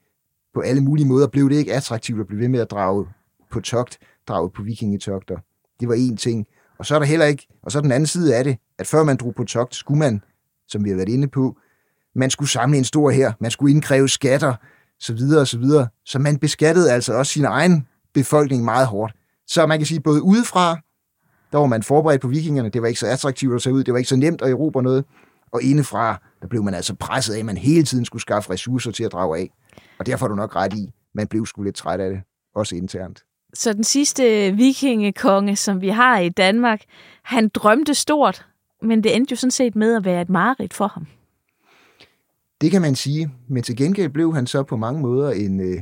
på 0.54 0.60
alle 0.60 0.82
mulige 0.82 1.08
måder 1.08 1.28
blev 1.28 1.50
det 1.50 1.56
ikke 1.56 1.74
attraktivt 1.74 2.20
at 2.20 2.28
blive 2.28 2.39
ved 2.39 2.48
med 2.48 2.60
at 2.60 2.72
drage 2.72 3.06
på 3.52 3.60
togt, 3.60 3.98
drage 4.28 4.50
på 4.50 4.63
vikingetogter. 4.63 5.38
Det 5.80 5.88
var 5.88 5.94
en 5.94 6.18
ting. 6.18 6.48
Og 6.80 6.86
så 6.86 6.96
er 6.96 7.00
der 7.00 7.06
heller 7.06 7.26
ikke, 7.26 7.48
og 7.63 7.72
så 7.72 7.82
den 7.82 7.92
anden 7.92 8.08
side 8.08 8.36
af 8.36 8.44
det, 8.44 8.58
at 8.78 8.88
før 8.88 9.04
man 9.04 9.18
drog 9.18 9.36
på 9.36 9.44
togt, 9.44 9.76
skulle 9.76 10.00
man, 10.00 10.22
som 10.68 10.84
vi 10.84 10.89
har 10.89 10.96
været 10.96 11.10
inde 11.10 11.28
på, 11.28 11.58
man 12.16 12.30
skulle 12.30 12.50
samle 12.50 12.78
en 12.78 12.84
stor 12.84 13.10
her, 13.10 13.34
man 13.39 13.52
skulle 13.52 13.74
indkræve 13.74 14.10
skatter, 14.10 14.56
så 15.00 15.13
videre 15.13 15.42
og 15.42 15.48
så 15.48 15.58
videre. 15.58 15.88
Så 16.06 16.20
man 16.20 16.38
beskattede 16.38 16.92
altså 16.92 17.13
også 17.13 17.32
sin 17.32 17.46
egen 17.46 17.88
befolkning 18.13 18.63
meget 18.63 18.88
hårdt. 18.88 19.13
Så 19.48 19.66
man 19.66 19.80
kan 19.80 19.86
sige, 19.86 20.00
både 20.00 20.22
udefra, 20.22 20.80
der 21.52 21.58
var 21.58 21.66
man 21.66 21.84
forberedt 21.84 22.22
på 22.22 22.28
vikingerne, 22.28 22.70
det 22.70 22.82
var 22.82 22.88
ikke 22.88 23.00
så 23.00 23.08
attraktivt 23.08 23.56
at 23.56 23.62
se 23.62 23.74
ud, 23.74 23.84
det 23.84 23.94
var 23.94 23.98
ikke 23.98 24.10
så 24.10 24.16
nemt 24.16 24.42
at 24.42 24.50
erobre 24.50 24.84
noget, 24.84 25.06
og 25.52 25.63
indefra, 25.63 26.22
der 26.42 26.48
blev 26.48 26.63
man 26.63 26.74
altså 26.74 26.96
presset 26.96 27.34
af, 27.34 27.39
at 27.39 27.46
man 27.46 27.58
hele 27.58 27.84
tiden 27.84 28.06
skulle 28.06 28.22
skaffe 28.22 28.50
ressourcer 28.52 28.92
til 28.92 29.04
at 29.04 29.12
drage 29.12 29.38
af. 29.38 29.50
Og 30.04 30.08
derfor 30.08 30.26
har 30.26 30.30
du 30.30 30.36
nok 30.36 30.56
ret 30.56 30.74
i, 30.74 30.89
man 31.13 31.28
blev 31.28 31.46
sgu 31.46 31.63
lidt 31.63 31.76
træt 31.76 32.00
af 32.00 32.10
det, 32.10 32.22
også 32.56 32.76
internt. 32.76 33.24
Så 33.54 33.74
den 33.74 33.84
sidste 33.84 34.52
vikingekonge, 34.52 35.56
som 35.56 35.82
vi 35.82 35.89
har 35.89 36.20
i 36.20 36.30
Danmark, 36.30 36.82
han 37.24 37.50
drømte 37.50 37.94
stort, 37.94 38.46
men 38.82 39.04
det 39.04 39.16
endte 39.16 39.32
jo 39.32 39.36
sådan 39.36 39.52
set 39.52 39.76
med 39.76 39.96
at 39.96 40.06
være 40.06 40.22
et 40.22 40.30
mareridt 40.30 40.74
for 40.74 40.88
ham. 40.88 41.08
Det 42.62 42.72
kan 42.72 42.82
man 42.82 42.96
sige, 42.96 43.32
men 43.48 43.63
til 43.63 43.76
gengæld 43.76 44.10
blev 44.10 44.36
han 44.36 44.48
så 44.48 44.63
på 44.63 44.78
mange 44.78 45.02
måder 45.02 45.32
en, 45.32 45.60
øh, 45.60 45.82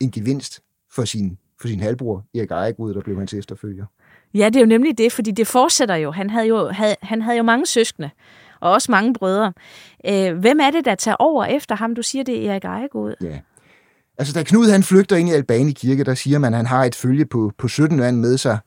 en 0.00 0.10
gevinst 0.10 0.62
for 0.90 1.04
sin, 1.04 1.38
for 1.60 1.68
sin 1.68 1.80
halvbror 1.80 2.24
Erik 2.34 2.50
Ejegud, 2.50 2.94
der 2.94 3.00
blev 3.00 3.18
hans 3.18 3.34
efterfølger. 3.34 3.86
Ja, 4.34 4.46
det 4.46 4.56
er 4.56 4.60
jo 4.60 4.66
nemlig 4.66 4.98
det, 4.98 5.12
fordi 5.12 5.30
det 5.30 5.46
fortsætter 5.46 5.94
jo. 5.94 6.10
Han 6.10 6.30
havde 6.30 6.46
jo, 6.46 6.68
havde, 6.68 6.96
han 7.02 7.22
havde 7.22 7.36
jo 7.36 7.42
mange 7.42 7.66
søskende, 7.66 8.10
og 8.62 8.72
også 8.72 8.90
mange 8.90 9.14
brødre. 9.14 9.52
Øh, 10.06 10.38
hvem 10.38 10.60
er 10.60 10.70
det, 10.70 10.84
der 10.84 10.94
tager 10.94 11.16
over 11.18 11.44
efter 11.44 11.74
ham? 11.74 11.94
Du 11.94 12.02
siger, 12.02 12.24
det 12.24 12.46
er 12.46 12.50
Erik 12.50 12.64
Ejegod. 12.64 13.14
Ja. 13.22 13.38
Altså, 14.18 14.34
da 14.34 14.42
Knud 14.42 14.70
han 14.70 14.82
flygter 14.82 15.16
ind 15.16 15.28
i 15.28 15.32
Albani 15.32 15.72
Kirke, 15.72 16.04
der 16.04 16.14
siger 16.14 16.38
man, 16.38 16.54
at 16.54 16.56
han 16.56 16.66
har 16.66 16.84
et 16.84 16.94
følge 16.94 17.26
på, 17.26 17.52
på 17.58 17.68
17 17.68 17.98
mand 17.98 18.16
med 18.16 18.38
sig. 18.38 18.58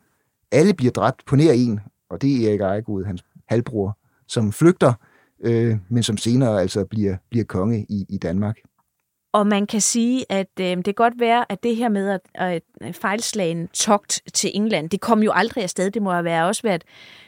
Alle 0.51 0.73
bliver 0.73 0.91
dræbt 0.91 1.25
på 1.25 1.35
nær 1.35 1.51
en, 1.51 1.79
og 2.09 2.21
det 2.21 2.43
er 2.43 2.49
Erik 2.49 2.61
Ejegod, 2.61 3.05
hans 3.05 3.23
halvbror, 3.47 3.97
som 4.27 4.51
flygter, 4.51 4.93
øh, 5.43 5.75
men 5.89 6.03
som 6.03 6.17
senere 6.17 6.61
altså 6.61 6.85
bliver, 6.85 7.17
bliver 7.29 7.45
konge 7.45 7.85
i, 7.89 8.05
i 8.09 8.17
Danmark. 8.17 8.57
Og 9.33 9.47
man 9.47 9.67
kan 9.67 9.81
sige, 9.81 10.25
at 10.29 10.49
øh, 10.59 10.65
det 10.65 10.85
kan 10.85 10.93
godt 10.93 11.19
være, 11.19 11.51
at 11.51 11.63
det 11.63 11.75
her 11.75 11.89
med 11.89 12.09
at, 12.09 12.21
at 12.81 12.95
fejlslagen 12.95 13.67
togt 13.67 14.21
til 14.33 14.51
England, 14.53 14.89
det 14.89 15.01
kom 15.01 15.23
jo 15.23 15.31
aldrig 15.31 15.63
afsted. 15.63 15.91
Det 15.91 16.01
må 16.01 16.11
have 16.11 16.23
været 16.23 16.47
også 16.47 16.61
været 16.61 16.83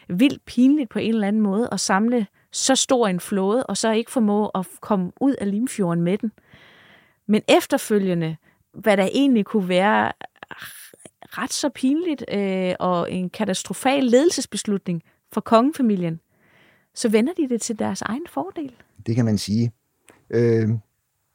vildt 0.10 0.46
pinligt 0.46 0.90
på 0.90 1.00
en 1.00 1.14
eller 1.14 1.28
anden 1.28 1.42
måde 1.42 1.70
at 1.72 1.80
samle 1.80 2.28
så 2.58 2.76
stor 2.76 3.08
en 3.08 3.20
flåde, 3.20 3.64
og 3.64 3.78
så 3.78 3.92
ikke 3.92 4.12
formå 4.12 4.48
at 4.48 4.68
komme 4.82 5.12
ud 5.22 5.34
af 5.34 5.52
Limfjorden 5.52 6.04
med 6.04 6.18
den. 6.18 6.32
Men 7.28 7.42
efterfølgende, 7.48 8.38
hvad 8.74 8.98
der 8.98 9.10
egentlig 9.14 9.46
kunne 9.46 9.70
være 9.70 10.12
ret 11.24 11.54
så 11.54 11.70
pinligt 11.70 12.26
øh, 12.34 12.76
og 12.80 13.12
en 13.12 13.30
katastrofal 13.30 14.04
ledelsesbeslutning 14.04 15.04
for 15.34 15.42
kongefamilien, 15.42 16.20
så 16.96 17.10
vender 17.10 17.34
de 17.34 17.50
det 17.50 17.62
til 17.62 17.80
deres 17.80 18.02
egen 18.02 18.26
fordel. 18.30 18.72
Det 19.06 19.16
kan 19.16 19.26
man 19.26 19.38
sige. 19.38 19.72
Øh, 20.30 20.70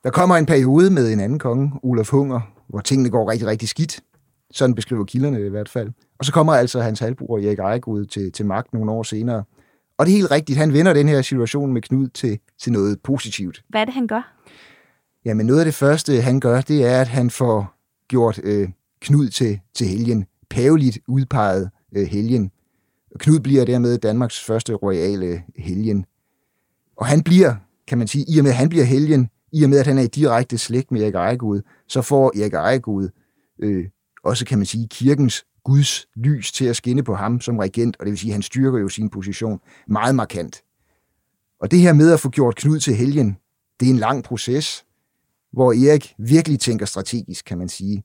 der 0.05 0.11
kommer 0.11 0.37
en 0.37 0.47
periode 0.47 0.91
med 0.91 1.13
en 1.13 1.21
anden 1.21 1.39
konge, 1.39 1.73
Olaf 1.83 2.09
Hunger, 2.09 2.41
hvor 2.69 2.81
tingene 2.81 3.11
går 3.11 3.31
rigtig, 3.31 3.49
rigtig 3.49 3.69
skidt. 3.69 4.01
Sådan 4.51 4.75
beskriver 4.75 5.05
kilderne 5.05 5.47
i 5.47 5.49
hvert 5.49 5.69
fald. 5.69 5.91
Og 6.19 6.25
så 6.25 6.33
kommer 6.33 6.53
altså 6.53 6.81
hans 6.81 7.01
halvbror 7.01 7.39
Erik 7.39 7.59
Ejegud 7.59 8.07
til, 8.07 8.33
til 8.33 8.47
magt 8.47 8.73
nogle 8.73 8.93
år 8.93 9.03
senere. 9.03 9.45
Og 10.03 10.07
det 10.07 10.13
er 10.13 10.17
helt 10.17 10.31
rigtigt, 10.31 10.59
han 10.59 10.73
vender 10.73 10.93
den 10.93 11.09
her 11.09 11.23
situation 11.23 11.73
med 11.73 11.83
Knud 11.83 12.09
til, 12.09 12.39
til 12.59 12.73
noget 12.73 13.01
positivt. 13.01 13.63
Hvad 13.69 13.81
er 13.81 13.85
det, 13.85 13.95
han 13.95 14.07
gør? 14.07 14.37
Jamen 15.25 15.47
noget 15.47 15.59
af 15.59 15.65
det 15.65 15.75
første, 15.75 16.21
han 16.21 16.41
gør, 16.41 16.61
det 16.61 16.87
er, 16.87 17.01
at 17.01 17.09
han 17.09 17.31
får 17.31 17.75
gjort 18.09 18.41
øh, 18.45 18.69
Knud 19.01 19.29
til, 19.29 19.61
til 19.75 19.87
helgen. 19.87 20.27
Paveligt 20.51 20.99
udpeget 21.09 21.71
øh, 21.97 22.07
helgen. 22.07 22.51
Knud 23.19 23.41
bliver 23.41 23.65
dermed 23.65 23.99
Danmarks 23.99 24.45
første 24.45 24.75
royale 24.75 25.43
helgen. 25.57 26.05
Og 26.97 27.07
han 27.07 27.23
bliver, 27.23 27.55
kan 27.89 27.99
man 27.99 28.09
sige, 28.09 28.25
i 28.29 28.39
og 28.39 28.43
med 28.43 28.51
at 28.51 28.57
han 28.57 28.69
bliver 28.69 28.85
helgen, 28.85 29.29
i 29.53 29.65
og 29.65 29.71
med 29.71 29.79
at 29.79 29.87
han 29.87 29.99
er 29.99 30.03
i 30.03 30.07
direkte 30.07 30.59
slægt 30.59 30.93
med 30.93 31.03
Erik 31.03 31.15
Ejegud, 31.15 31.61
så 31.89 32.03
får 32.03 32.39
Erik 32.41 32.55
Ejegud 32.55 33.09
øh, 33.59 33.85
også, 34.25 34.45
kan 34.47 34.59
man 34.59 34.67
sige, 34.67 34.89
kirkens 34.89 35.45
Guds 35.65 36.07
lys 36.17 36.53
til 36.53 36.65
at 36.65 36.77
skinne 36.77 37.03
på 37.03 37.15
ham 37.15 37.41
som 37.41 37.59
regent, 37.59 37.97
og 38.01 38.07
det 38.07 38.11
vil 38.11 38.19
sige, 38.19 38.31
at 38.31 38.35
han 38.35 38.43
styrker 38.43 38.79
jo 38.79 38.89
sin 38.89 39.11
position 39.11 39.61
meget 39.87 40.15
markant. 40.15 40.63
Og 41.61 41.71
det 41.71 41.79
her 41.79 41.93
med 41.93 42.13
at 42.13 42.21
få 42.21 42.29
gjort 42.29 42.57
Knud 42.57 42.79
til 42.79 42.95
helgen, 42.95 43.37
det 43.81 43.87
er 43.87 43.91
en 43.91 43.99
lang 43.99 44.25
proces, 44.25 44.85
hvor 45.53 45.73
Erik 45.73 46.15
virkelig 46.19 46.61
tænker 46.61 46.87
strategisk, 46.87 47.45
kan 47.45 47.59
man 47.59 47.69
sige. 47.69 48.03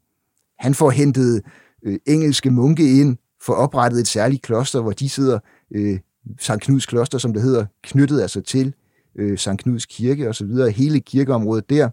Han 0.59 0.73
får 0.73 0.89
hentet 0.89 1.43
øh, 1.83 1.99
engelske 2.05 2.51
munke 2.51 2.99
ind, 2.99 3.17
får 3.41 3.53
oprettet 3.53 3.99
et 3.99 4.07
særligt 4.07 4.41
kloster, 4.41 4.81
hvor 4.81 4.91
de 4.91 5.09
sidder, 5.09 5.39
øh, 5.71 5.99
Sankt 6.39 6.63
Knuds 6.63 6.85
kloster, 6.85 7.17
som 7.17 7.33
det 7.33 7.41
hedder, 7.41 7.65
knyttet 7.83 8.21
altså 8.21 8.41
til 8.41 8.73
øh, 9.15 9.37
Sankt 9.37 9.63
Knuds 9.63 9.85
kirke 9.85 10.29
og 10.29 10.35
så 10.35 10.45
videre, 10.45 10.71
hele 10.71 10.99
kirkeområdet 10.99 11.69
der, 11.69 11.89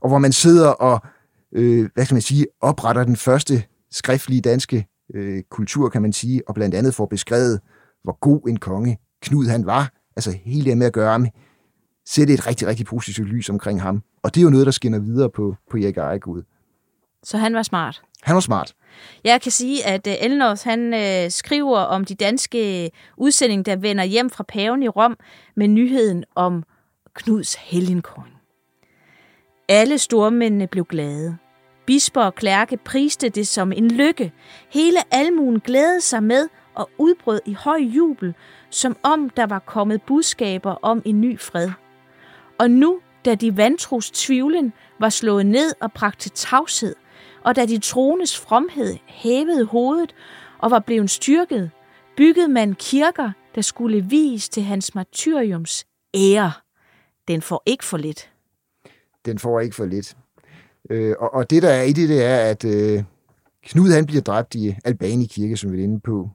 og 0.00 0.08
hvor 0.08 0.18
man 0.18 0.32
sidder 0.32 0.68
og, 0.68 1.02
øh, 1.52 1.88
hvad 1.94 2.04
skal 2.04 2.14
man 2.14 2.22
sige, 2.22 2.46
opretter 2.60 3.04
den 3.04 3.16
første 3.16 3.64
skriftlige 3.90 4.40
danske 4.40 4.86
øh, 5.14 5.42
kultur, 5.50 5.88
kan 5.88 6.02
man 6.02 6.12
sige, 6.12 6.42
og 6.48 6.54
blandt 6.54 6.74
andet 6.74 6.94
får 6.94 7.06
beskrevet, 7.06 7.60
hvor 8.02 8.18
god 8.20 8.48
en 8.48 8.56
konge 8.56 8.98
Knud 9.22 9.46
han 9.46 9.66
var. 9.66 9.92
Altså 10.16 10.38
hele 10.44 10.70
det 10.70 10.78
med 10.78 10.86
at 10.86 10.92
gøre 10.92 11.12
ham, 11.12 11.26
sætte 12.06 12.34
et 12.34 12.46
rigtig, 12.46 12.68
rigtig 12.68 12.86
positivt 12.86 13.28
lys 13.28 13.50
omkring 13.50 13.82
ham. 13.82 14.02
Og 14.22 14.34
det 14.34 14.40
er 14.40 14.44
jo 14.44 14.50
noget, 14.50 14.66
der 14.66 14.72
skinner 14.72 14.98
videre 14.98 15.30
på, 15.30 15.56
på 15.70 15.76
Erik 15.76 15.96
Ejegud. 15.96 16.42
Så 17.22 17.38
han 17.38 17.54
var 17.54 17.62
smart. 17.62 18.02
Han 18.22 18.34
var 18.34 18.40
smart. 18.40 18.74
Jeg 19.24 19.40
kan 19.40 19.52
sige, 19.52 19.86
at 19.86 20.06
uh, 20.06 20.12
Elnors 20.20 20.62
han 20.62 20.94
uh, 20.94 21.30
skriver 21.30 21.78
om 21.78 22.04
de 22.04 22.14
danske 22.14 22.90
udsending, 23.16 23.66
der 23.66 23.76
vender 23.76 24.04
hjem 24.04 24.30
fra 24.30 24.44
paven 24.48 24.82
i 24.82 24.88
Rom 24.88 25.16
med 25.56 25.68
nyheden 25.68 26.24
om 26.34 26.62
Knuds 27.14 27.54
helgenkåring. 27.54 28.34
Alle 29.68 29.98
stormændene 29.98 30.66
blev 30.66 30.84
glade. 30.84 31.36
Bisper 31.86 32.22
og 32.22 32.34
klærke 32.34 32.76
priste 32.76 33.28
det 33.28 33.48
som 33.48 33.72
en 33.72 33.90
lykke. 33.90 34.32
Hele 34.70 34.98
almuen 35.14 35.60
glædede 35.60 36.00
sig 36.00 36.22
med 36.22 36.48
og 36.74 36.90
udbrød 36.98 37.40
i 37.46 37.52
høj 37.52 37.76
jubel, 37.78 38.34
som 38.70 38.96
om 39.02 39.30
der 39.30 39.46
var 39.46 39.58
kommet 39.58 40.02
budskaber 40.02 40.70
om 40.70 41.02
en 41.04 41.20
ny 41.20 41.40
fred. 41.40 41.70
Og 42.58 42.70
nu, 42.70 43.00
da 43.24 43.34
de 43.34 43.56
vantros 43.56 44.10
tvivlen 44.10 44.72
var 45.00 45.08
slået 45.08 45.46
ned 45.46 45.72
og 45.80 45.92
bragt 45.92 46.20
til 46.20 46.30
tavshed, 46.30 46.94
og 47.44 47.56
da 47.56 47.66
de 47.66 47.78
trones 47.78 48.40
fromhed 48.40 48.96
hævede 49.06 49.64
hovedet 49.64 50.14
og 50.58 50.70
var 50.70 50.78
blevet 50.78 51.10
styrket, 51.10 51.70
byggede 52.16 52.48
man 52.48 52.74
kirker, 52.74 53.32
der 53.54 53.60
skulle 53.60 54.00
vise 54.00 54.50
til 54.50 54.62
hans 54.62 54.94
martyriums 54.94 55.86
ære. 56.14 56.52
Den 57.28 57.42
får 57.42 57.62
ikke 57.66 57.84
for 57.84 57.96
lidt. 57.96 58.30
Den 59.24 59.38
får 59.38 59.60
ikke 59.60 59.76
for 59.76 59.84
lidt. 59.84 60.16
Øh, 60.90 61.14
og, 61.18 61.34
og 61.34 61.50
det, 61.50 61.62
der 61.62 61.68
er 61.68 61.82
i 61.82 61.92
det, 61.92 62.08
det 62.08 62.24
er, 62.24 62.36
at 62.36 62.64
øh, 62.64 63.04
Knud 63.62 63.92
han 63.92 64.06
bliver 64.06 64.22
dræbt 64.22 64.54
i 64.54 64.76
Albani 64.84 65.26
Kirke, 65.26 65.56
som 65.56 65.72
vi 65.72 65.80
er 65.80 65.84
inde 65.84 66.00
på. 66.00 66.30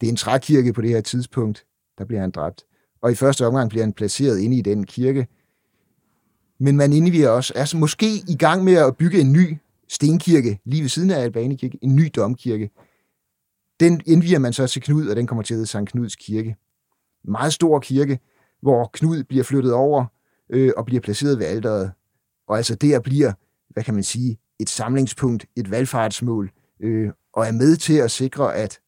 Det 0.00 0.06
er 0.06 0.10
en 0.10 0.16
trækirke 0.16 0.72
på 0.72 0.82
det 0.82 0.90
her 0.90 1.00
tidspunkt. 1.00 1.64
Der 1.98 2.04
bliver 2.04 2.20
han 2.20 2.30
dræbt. 2.30 2.64
Og 3.02 3.12
i 3.12 3.14
første 3.14 3.46
omgang 3.46 3.70
bliver 3.70 3.84
han 3.84 3.92
placeret 3.92 4.38
inde 4.38 4.56
i 4.56 4.62
den 4.62 4.86
kirke. 4.86 5.26
Men 6.60 6.76
man 6.76 6.92
indviger 6.92 7.28
også, 7.28 7.52
er 7.56 7.76
måske 7.76 8.06
i 8.28 8.36
gang 8.36 8.64
med 8.64 8.74
at 8.74 8.96
bygge 8.96 9.20
en 9.20 9.32
ny 9.32 9.56
stenkirke 9.88 10.60
lige 10.64 10.82
ved 10.82 10.88
siden 10.88 11.10
af 11.10 11.20
Albani 11.20 11.56
Kirke, 11.56 11.78
en 11.82 11.96
ny 11.96 12.10
domkirke. 12.16 12.70
Den 13.80 14.00
indviger 14.06 14.38
man 14.38 14.52
så 14.52 14.66
til 14.66 14.82
Knud, 14.82 15.08
og 15.08 15.16
den 15.16 15.26
kommer 15.26 15.42
til 15.42 15.54
at 15.54 15.56
hedde 15.56 15.70
Sankt 15.70 15.90
Knuds 15.90 16.16
Kirke. 16.16 16.56
Meget 17.24 17.52
stor 17.52 17.78
kirke, 17.78 18.18
hvor 18.60 18.90
Knud 18.92 19.24
bliver 19.24 19.44
flyttet 19.44 19.72
over 19.72 20.04
øh, 20.50 20.72
og 20.76 20.86
bliver 20.86 21.00
placeret 21.00 21.38
ved 21.38 21.46
alderet. 21.46 21.92
Og 22.48 22.56
altså 22.56 22.74
der 22.74 23.00
bliver, 23.00 23.32
hvad 23.78 23.84
kan 23.84 23.94
man 23.94 24.02
sige, 24.02 24.38
et 24.60 24.68
samlingspunkt, 24.68 25.46
et 25.56 25.70
valgfartsmål, 25.70 26.50
øh, 26.80 27.10
og 27.32 27.46
er 27.46 27.52
med 27.52 27.76
til 27.76 27.94
at 27.94 28.10
sikre, 28.10 28.54
at, 28.54 28.80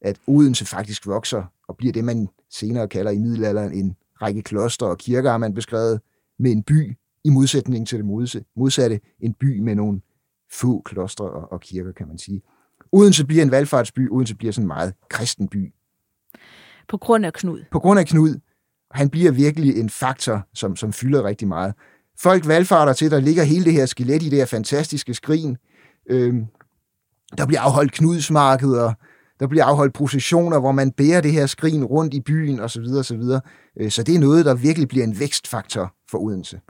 at 0.00 0.18
Odense 0.26 0.66
faktisk 0.66 1.06
vokser 1.06 1.44
og 1.68 1.76
bliver 1.76 1.92
det, 1.92 2.04
man 2.04 2.28
senere 2.50 2.88
kalder 2.88 3.10
i 3.10 3.18
middelalderen 3.18 3.72
en 3.72 3.96
række 4.22 4.42
kloster 4.42 4.86
og 4.86 4.98
kirker, 4.98 5.30
har 5.30 5.38
man 5.38 5.54
beskrevet, 5.54 6.00
med 6.38 6.52
en 6.52 6.62
by 6.62 6.96
i 7.24 7.30
modsætning 7.30 7.88
til 7.88 7.98
det 7.98 8.06
modsatte, 8.56 9.00
en 9.20 9.34
by 9.34 9.58
med 9.58 9.74
nogle 9.74 10.00
få 10.52 10.82
klostre 10.84 11.24
og, 11.30 11.52
og 11.52 11.60
kirker, 11.60 11.92
kan 11.92 12.08
man 12.08 12.18
sige. 12.18 12.42
Odense 12.92 13.26
bliver 13.26 13.42
en 13.42 13.50
valgfartsby, 13.50 14.10
Odense 14.10 14.36
bliver 14.36 14.52
sådan 14.52 14.64
en 14.64 14.68
meget 14.68 14.94
kristen 15.08 15.48
by. 15.48 15.72
På 16.88 16.96
grund 16.96 17.26
af 17.26 17.32
Knud? 17.32 17.64
På 17.70 17.78
grund 17.78 18.00
af 18.00 18.06
Knud. 18.06 18.40
Han 18.90 19.10
bliver 19.10 19.32
virkelig 19.32 19.80
en 19.80 19.90
faktor, 19.90 20.48
som, 20.54 20.76
som 20.76 20.92
fylder 20.92 21.24
rigtig 21.24 21.48
meget. 21.48 21.74
Folk 22.20 22.48
valgfarter 22.48 22.92
til, 22.92 23.10
der 23.10 23.20
ligger 23.20 23.42
hele 23.42 23.64
det 23.64 23.72
her 23.72 23.86
skelet 23.86 24.22
i 24.22 24.28
det 24.28 24.38
her 24.38 24.46
fantastiske 24.46 25.14
skrin. 25.14 25.56
Øhm, 26.10 26.46
der 27.38 27.46
bliver 27.46 27.60
afholdt 27.60 27.92
knudsmarkeder, 27.92 28.92
der 29.40 29.46
bliver 29.46 29.64
afholdt 29.64 29.94
processioner, 29.94 30.60
hvor 30.60 30.72
man 30.72 30.92
bærer 30.92 31.20
det 31.20 31.32
her 31.32 31.46
skrin 31.46 31.84
rundt 31.84 32.14
i 32.14 32.20
byen 32.20 32.60
osv. 32.60 32.84
osv. 32.98 33.22
Øh, 33.80 33.90
så 33.90 34.02
det 34.02 34.14
er 34.14 34.18
noget, 34.18 34.44
der 34.44 34.54
virkelig 34.54 34.88
bliver 34.88 35.04
en 35.04 35.20
vækstfaktor 35.20 35.94
for 36.10 36.18
Odense. 36.18 36.60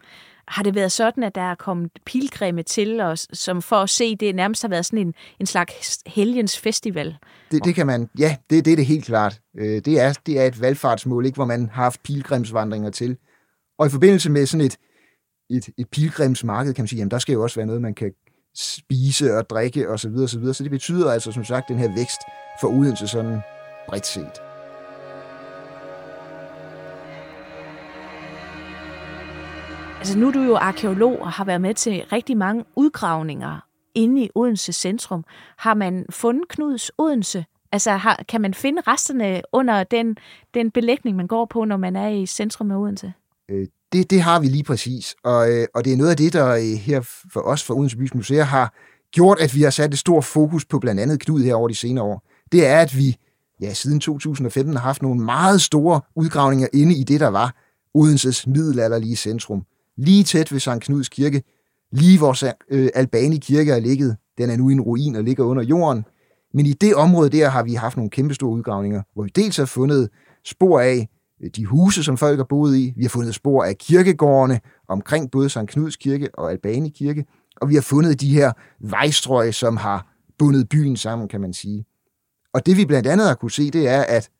Har 0.49 0.63
det 0.63 0.75
været 0.75 0.93
sådan, 0.93 1.23
at 1.23 1.35
der 1.35 1.41
er 1.41 1.55
kommet 1.55 1.91
pilgrimme 2.07 2.63
til 2.63 3.01
os, 3.01 3.29
som 3.33 3.63
for 3.63 3.77
at 3.77 3.91
se 3.91 4.17
det 4.17 4.35
nærmest 4.35 4.63
har 4.63 4.69
været 4.69 4.87
sådan 4.87 4.99
en, 4.99 5.15
en 5.41 5.47
slags 5.47 5.99
helgens 6.07 6.59
festival? 6.59 7.17
Det, 7.51 7.65
det 7.65 7.75
kan 7.75 7.87
man, 7.87 8.09
ja, 8.19 8.37
det, 8.51 8.65
det 8.65 8.73
er 8.73 8.77
det 8.77 8.87
helt 8.87 9.05
klart. 9.05 9.41
Øh, 9.59 9.83
det 9.85 10.01
er, 10.01 10.13
det 10.27 10.41
er 10.41 10.45
et 10.47 10.61
valgfartsmål, 10.61 11.27
ikke, 11.27 11.37
hvor 11.37 11.45
man 11.45 11.71
har 11.73 11.83
haft 11.83 12.03
pilgrimsvandringer 12.03 12.91
til. 12.91 13.17
Og 13.79 13.87
i 13.87 13.91
forbindelse 13.91 14.31
med 14.31 14.47
sådan 14.47 14.67
et, 14.67 14.77
et, 15.51 15.69
et 15.79 15.89
pilgrimsmarked, 15.91 16.75
kan 16.75 16.83
man 16.83 16.89
sige, 16.89 16.99
jamen 16.99 17.11
der 17.11 17.19
skal 17.19 17.33
jo 17.33 17.43
også 17.43 17.57
være 17.57 17.67
noget, 17.67 17.83
man 17.83 17.95
kan 17.95 18.13
spise 18.55 19.35
og 19.35 19.51
drikke 19.51 19.89
osv. 19.89 19.99
Så, 19.99 20.09
videre, 20.09 20.29
så, 20.29 20.39
videre. 20.39 20.55
så 20.55 20.63
det 20.63 20.71
betyder 20.71 21.11
altså, 21.11 21.33
som 21.33 21.45
sagt, 21.45 21.69
den 21.69 21.79
her 21.79 21.95
vækst 21.95 22.21
for 22.61 22.69
Odense 22.69 23.09
sådan 23.09 23.41
bredt 23.89 24.07
set. 24.07 24.43
Altså 29.99 30.19
nu 30.19 30.29
er 30.29 30.33
du 30.33 30.43
jo 30.43 30.57
arkeolog 30.57 31.21
og 31.21 31.33
har 31.33 31.45
været 31.45 31.61
med 31.61 31.75
til 31.75 32.05
rigtig 32.13 32.37
mange 32.37 32.65
udgravninger 32.77 33.61
inde 33.95 34.23
i 34.23 34.31
Odense 34.35 34.73
centrum. 34.73 35.25
Har 35.59 35.75
man 35.75 36.07
fundet 36.11 36.49
Knuds 36.49 36.91
Odense? 36.99 37.45
Altså 37.73 37.91
har, 37.91 38.25
kan 38.29 38.41
man 38.41 38.55
finde 38.55 38.83
resterne 38.87 39.43
under 39.53 39.85
den, 39.85 40.17
den 40.55 40.71
belægning, 40.71 41.17
man 41.17 41.27
går 41.27 41.45
på, 41.45 41.65
når 41.65 41.77
man 41.77 41.97
er 41.97 42.09
i 42.09 42.27
centrum 42.27 42.71
af 42.71 42.77
Odense? 42.77 43.13
Øh, 43.51 43.67
det, 43.93 44.11
det 44.11 44.23
har 44.23 44.41
vi 44.41 44.47
lige 44.47 44.65
præcis, 44.65 45.15
og, 45.25 45.53
øh, 45.53 45.67
og 45.75 45.85
det 45.85 45.93
er 45.93 45.97
noget 45.97 46.11
af 46.11 46.17
det, 46.17 46.33
der 46.33 46.47
øh, 46.47 46.63
her 46.63 47.01
for 47.33 47.41
os 47.41 47.63
fra 47.63 47.75
Odense 47.75 47.97
Bys 47.97 48.15
Museer 48.15 48.45
har 48.45 48.75
gjort, 49.13 49.41
at 49.41 49.55
vi 49.55 49.63
har 49.63 49.71
sat 49.71 49.93
et 49.93 49.99
stort 49.99 50.25
fokus 50.25 50.65
på 50.65 50.79
blandt 50.79 51.01
andet 51.01 51.21
Knud 51.21 51.43
her 51.43 51.55
over 51.55 51.69
de 51.69 51.75
senere 51.75 52.05
år. 52.05 52.23
Det 52.53 52.67
er, 52.67 52.81
at 52.81 52.97
vi 52.97 53.17
ja, 53.61 53.75
siden 53.75 54.01
2015 54.01 54.75
har 54.75 54.83
haft 54.83 55.03
nogle 55.03 55.21
meget 55.21 55.63
store 55.63 56.01
udgravninger 56.17 56.69
inde 56.73 56.97
i 56.97 57.05
det, 57.05 57.21
der 57.21 57.29
var 57.29 57.55
Odenses 57.95 58.47
middelalderlige 58.47 59.17
centrum 59.17 59.63
lige 59.97 60.25
tæt 60.25 60.53
ved 60.53 60.61
Sankt 60.61 60.85
Knuds 60.85 61.09
Kirke, 61.09 61.43
lige 61.93 62.19
hvor 62.19 62.47
øh, 62.71 62.89
Albani 62.95 63.37
Kirke 63.37 63.73
er 63.73 63.81
ligget. 63.81 64.17
Den 64.39 64.51
er 64.51 64.57
nu 64.57 64.69
i 64.69 64.73
en 64.73 64.81
ruin 64.81 65.17
og 65.17 65.25
ligger 65.25 65.45
under 65.45 65.63
jorden. 65.63 66.05
Men 66.55 66.67
i 66.67 66.73
det 66.73 66.95
område 66.95 67.31
der 67.31 67.49
har 67.49 67.63
vi 67.63 67.75
haft 67.75 67.97
nogle 67.97 68.11
kæmpestore 68.11 68.51
udgravninger, 68.51 69.03
hvor 69.15 69.23
vi 69.23 69.31
dels 69.37 69.57
har 69.57 69.65
fundet 69.65 70.09
spor 70.45 70.81
af 70.81 71.09
Øh, 71.43 71.51
de 71.57 71.67
huse, 71.67 72.05
som 72.05 72.17
folk 72.17 72.39
har 72.39 72.45
boet 72.45 72.77
i. 72.77 72.93
Vi 72.97 73.03
har 73.03 73.09
fundet 73.09 73.35
spor 73.35 73.65
af 73.65 73.79
kirkegårdene 73.79 74.61
omkring 74.89 75.31
både 75.31 75.51
Sankt 75.51 75.71
Knuds 75.71 75.97
Kirke 75.97 76.35
og 76.35 76.51
Albani 76.51 76.89
Kirke. 76.89 77.27
Og 77.61 77.69
vi 77.69 77.75
har 77.75 77.83
fundet 77.83 78.21
de 78.21 78.35
her 78.35 78.53
vejstrøg, 78.81 79.55
som 79.55 79.77
har 79.77 80.17
bundet 80.39 80.69
byen 80.69 80.97
sammen, 80.97 81.29
kan 81.29 81.41
man 81.41 81.53
sige. 81.53 81.85
Og 82.55 82.67
det 82.67 82.77
vi 82.77 82.85
blandt 82.85 83.09
andet 83.09 83.27
har 83.27 83.35
kunne 83.35 83.51
se, 83.51 83.71
det 83.71 83.89
er, 83.89 84.03
at 84.03 84.31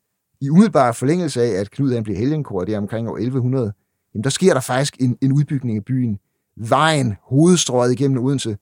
i 0.41 0.51
umiddelbar 0.51 0.93
forlængelse 0.93 1.43
af, 1.43 1.61
at 1.61 1.71
Knud 1.71 1.95
han 1.95 2.03
blev 2.03 2.17
helgenkåret 2.17 2.69
der 2.69 2.79
omkring 2.79 3.09
år 3.09 3.17
1100, 3.17 3.73
jamen 4.15 4.25
der 4.25 4.31
sker 4.31 4.55
der 4.55 4.61
faktisk 4.61 4.97
en, 5.01 5.19
en 5.23 5.33
udbygning 5.33 5.77
af 5.77 5.85
byen. 5.85 6.19
Vejen, 6.57 7.17
hovedstrøget 7.23 7.93
igennem 7.93 8.25
Odense, 8.25 8.57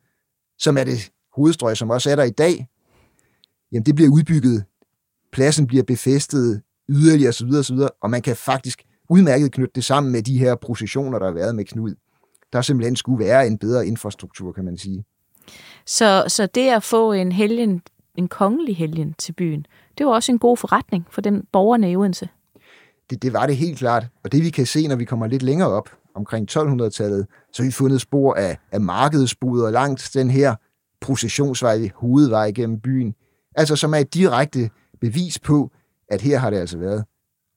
som 0.58 0.78
er 0.78 0.84
det 0.84 1.10
hovedstrøg, 1.36 1.76
som 1.76 1.90
også 1.90 2.10
er 2.10 2.16
der 2.16 2.22
i 2.22 2.30
dag, 2.30 2.68
jamen 3.72 3.86
det 3.86 3.94
bliver 3.94 4.10
udbygget. 4.10 4.64
Pladsen 5.32 5.66
bliver 5.66 5.82
befæstet 5.82 6.62
yderligere 6.88 7.28
osv. 7.28 7.50
osv. 7.58 7.78
Og 8.00 8.10
man 8.10 8.22
kan 8.22 8.36
faktisk 8.36 8.84
udmærket 9.10 9.52
knytte 9.52 9.72
det 9.74 9.84
sammen 9.84 10.12
med 10.12 10.22
de 10.22 10.38
her 10.38 10.54
processioner, 10.54 11.18
der 11.18 11.26
har 11.26 11.32
været 11.32 11.54
med 11.54 11.64
Knud. 11.64 11.94
Der 12.52 12.62
simpelthen 12.62 12.96
skulle 12.96 13.24
være 13.24 13.46
en 13.46 13.58
bedre 13.58 13.86
infrastruktur, 13.86 14.52
kan 14.52 14.64
man 14.64 14.78
sige. 14.78 15.04
Så, 15.86 16.24
så 16.28 16.46
det 16.46 16.68
at 16.68 16.82
få 16.82 17.12
en 17.12 17.32
helgen, 17.32 17.82
en 18.14 18.28
kongelig 18.28 18.76
helgen 18.76 19.14
til 19.18 19.32
byen, 19.32 19.66
det 19.98 20.06
var 20.06 20.12
også 20.12 20.32
en 20.32 20.38
god 20.38 20.56
forretning 20.56 21.06
for 21.10 21.20
dem 21.20 21.46
borgerne 21.52 21.90
i 21.90 21.96
Odense 21.96 22.28
det, 23.10 23.22
det 23.22 23.32
var 23.32 23.46
det 23.46 23.56
helt 23.56 23.78
klart. 23.78 24.06
Og 24.24 24.32
det 24.32 24.42
vi 24.42 24.50
kan 24.50 24.66
se, 24.66 24.88
når 24.88 24.96
vi 24.96 25.04
kommer 25.04 25.26
lidt 25.26 25.42
længere 25.42 25.68
op, 25.68 25.90
omkring 26.14 26.50
1200-tallet, 26.50 27.26
så 27.52 27.62
har 27.62 27.68
vi 27.68 27.72
fundet 27.72 28.00
spor 28.00 28.34
af, 28.34 28.58
af 28.72 28.80
markedsboder 28.80 29.70
langt 29.70 30.10
den 30.14 30.30
her 30.30 30.54
processionsvej, 31.00 31.90
hovedvej 31.94 32.50
gennem 32.50 32.80
byen. 32.80 33.14
Altså 33.56 33.76
som 33.76 33.94
er 33.94 33.98
et 33.98 34.14
direkte 34.14 34.70
bevis 35.00 35.38
på, 35.38 35.70
at 36.14 36.20
her 36.20 36.38
har 36.38 36.50
det 36.50 36.56
altså 36.56 36.78
været. 36.78 37.04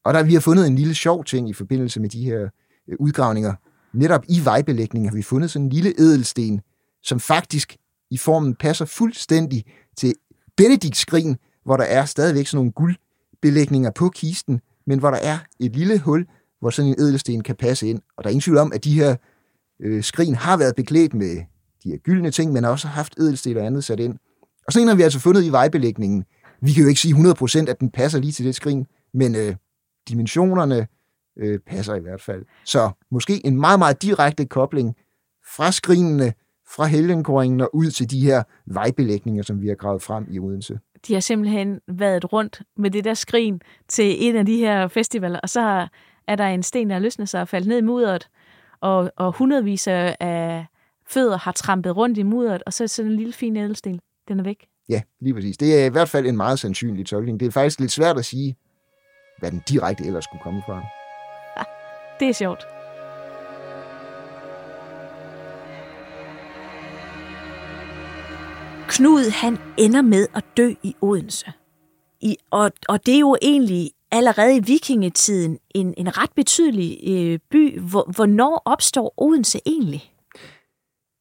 Og 0.06 0.14
der 0.14 0.24
vi 0.24 0.34
har 0.34 0.42
fundet 0.42 0.68
en 0.68 0.76
lille 0.76 0.96
sjov 0.96 1.26
ting 1.26 1.50
i 1.50 1.54
forbindelse 1.54 2.00
med 2.00 2.10
de 2.10 2.24
her 2.24 2.50
øh, 2.88 2.96
udgravninger. 3.00 3.54
Netop 3.94 4.24
i 4.30 4.46
vejbelægningen 4.46 5.10
har 5.10 5.16
vi 5.16 5.22
fundet 5.22 5.52
sådan 5.52 5.66
en 5.66 5.70
lille 5.70 6.00
edelsten, 6.00 6.62
som 7.04 7.20
faktisk 7.20 7.78
i 8.12 8.18
formen 8.18 8.56
passer 8.56 8.86
fuldstændig 8.86 9.66
til 9.98 10.14
Benedikts 10.58 11.00
skrin, 11.00 11.38
hvor 11.66 11.78
der 11.78 11.84
er 11.84 12.06
stadigvæk 12.06 12.48
sådan 12.48 12.58
nogle 12.58 12.72
guldbelægninger 12.72 13.92
på 13.92 14.10
kisten, 14.10 14.62
men 14.86 15.00
hvor 15.00 15.10
der 15.10 15.18
er 15.18 15.38
et 15.60 15.76
lille 15.76 16.00
hul, 16.00 16.26
hvor 16.60 16.70
sådan 16.70 16.92
en 16.92 16.96
edelsten 17.00 17.44
kan 17.44 17.56
passe 17.56 17.88
ind. 17.88 18.02
Og 18.18 18.24
der 18.24 18.28
er 18.28 18.32
ingen 18.32 18.42
tvivl 18.42 18.58
om, 18.58 18.74
at 18.74 18.84
de 18.84 18.94
her 18.94 19.16
øh, 19.80 20.04
skrin 20.04 20.36
har 20.36 20.58
været 20.58 20.76
beklædt 20.76 21.14
med 21.14 21.36
de 21.84 21.90
her 21.90 21.98
gyldne 21.98 22.32
ting, 22.32 22.54
men 22.54 22.66
også 22.66 22.88
haft 22.88 23.18
edelsten 23.18 23.58
og 23.58 23.66
andet 23.66 23.84
sat 23.84 24.00
ind. 24.00 24.18
Og 24.68 24.74
sådan 24.74 24.84
en 24.84 24.88
har 24.88 24.96
vi 24.96 25.04
altså 25.04 25.20
fundet 25.20 25.44
i 25.44 25.50
vejbelægningen. 25.50 26.26
Vi 26.62 26.72
kan 26.72 26.84
jo 26.84 26.90
ikke 26.90 27.02
sige 27.02 27.14
100% 27.14 27.70
at 27.70 27.80
den 27.80 27.92
passer 27.92 28.20
lige 28.20 28.32
til 28.32 28.46
det 28.46 28.56
skrin, 28.56 28.88
men 29.14 29.36
øh, 29.36 29.56
dimensionerne 30.10 30.88
øh, 31.38 31.60
passer 31.60 31.96
i 31.96 32.00
hvert 32.00 32.22
fald. 32.22 32.46
Så 32.66 32.92
måske 33.12 33.46
en 33.46 33.60
meget, 33.60 33.80
meget 33.80 34.02
direkte 34.02 34.46
kobling 34.46 34.96
fra 35.56 35.72
skrinene, 35.72 36.34
fra 36.70 36.86
helgenkåringen 36.86 37.62
og 37.62 37.76
ud 37.76 37.92
til 37.92 38.12
de 38.12 38.20
her 38.20 38.44
vejbelægninger, 38.66 39.44
som 39.44 39.62
vi 39.62 39.68
har 39.68 39.76
gravet 39.76 40.02
frem 40.02 40.28
i 40.32 40.40
Odense. 40.40 40.80
de 41.08 41.14
har 41.14 41.20
simpelthen 41.20 41.80
været 41.88 42.34
rundt 42.34 42.62
med 42.78 42.92
det 42.92 43.04
der 43.04 43.14
skrin 43.14 43.62
til 43.88 44.28
en 44.28 44.36
af 44.36 44.46
de 44.46 44.58
her 44.58 44.88
festivaler, 44.88 45.40
og 45.40 45.50
så 45.50 45.88
er 46.28 46.36
der 46.36 46.48
en 46.48 46.64
sten, 46.64 46.90
der 46.90 46.96
har 46.96 47.00
løsnet 47.00 47.30
sig 47.30 47.42
og 47.42 47.48
faldt 47.48 47.68
ned 47.68 47.78
i 47.78 47.82
mudderet, 47.82 48.30
og, 48.82 49.12
og 49.18 49.32
hundredvis 49.32 49.88
af 49.88 50.66
fødder 51.08 51.38
har 51.38 51.52
trampet 51.52 51.98
rundt 51.98 52.18
i 52.18 52.24
mudderet, 52.24 52.64
og 52.66 52.74
så 52.74 52.84
er 52.84 52.88
sådan 52.88 53.12
en 53.12 53.18
lille 53.18 53.34
fin 53.34 53.58
ædelsten. 53.58 54.00
Den 54.28 54.40
er 54.40 54.44
væk. 54.44 54.68
Ja, 54.90 55.02
lige 55.22 55.34
præcis. 55.34 55.58
Det 55.58 55.82
er 55.82 55.86
i 55.86 55.90
hvert 55.90 56.10
fald 56.10 56.26
en 56.26 56.38
meget 56.38 56.60
sandsynlig 56.60 57.06
tolkning. 57.06 57.40
Det 57.40 57.46
er 57.46 57.52
faktisk 57.52 57.80
lidt 57.80 57.92
svært 57.92 58.18
at 58.18 58.26
sige, 58.26 58.58
hvad 59.40 59.52
den 59.52 59.64
direkte 59.70 60.06
ellers 60.06 60.24
skulle 60.24 60.42
komme 60.42 60.62
fra. 60.66 60.82
Det 62.20 62.30
er 62.30 62.34
sjovt. 62.34 62.64
Knud, 68.88 69.32
han 69.32 69.58
ender 69.78 70.02
med 70.02 70.28
at 70.36 70.44
dø 70.58 70.74
i 70.84 70.96
Odense. 71.02 71.52
I, 72.22 72.38
og, 72.52 72.72
og 72.90 73.06
det 73.06 73.16
er 73.16 73.20
jo 73.20 73.38
egentlig 73.42 73.92
allerede 74.12 74.56
i 74.56 74.60
vikingetiden 74.60 75.60
en, 75.76 75.94
en 75.98 76.18
ret 76.18 76.32
betydelig 76.36 77.00
øh, 77.08 77.40
by. 77.52 77.80
Hvor, 77.80 78.12
hvornår 78.16 78.62
opstår 78.66 79.14
Odense 79.18 79.60
egentlig? 79.66 80.12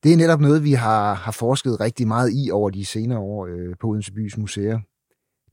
Det 0.06 0.12
er 0.12 0.16
netop 0.16 0.40
noget, 0.40 0.64
vi 0.64 0.72
har, 0.72 1.14
har 1.14 1.32
forsket 1.32 1.80
rigtig 1.80 2.08
meget 2.08 2.30
i 2.34 2.50
over 2.50 2.70
de 2.70 2.84
senere 2.84 3.18
år 3.18 3.46
øh, 3.46 3.74
på 3.80 3.86
Odense 3.86 4.12
Bys 4.12 4.36
Museer. 4.36 4.78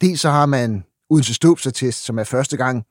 Dels 0.01 0.22
så 0.22 0.30
har 0.30 0.45
man 0.45 0.84
Odense 1.10 1.34
Ståbsatest, 1.34 2.06
som 2.06 2.20
er 2.20 2.24
første 2.24 2.58
gang 2.58 2.86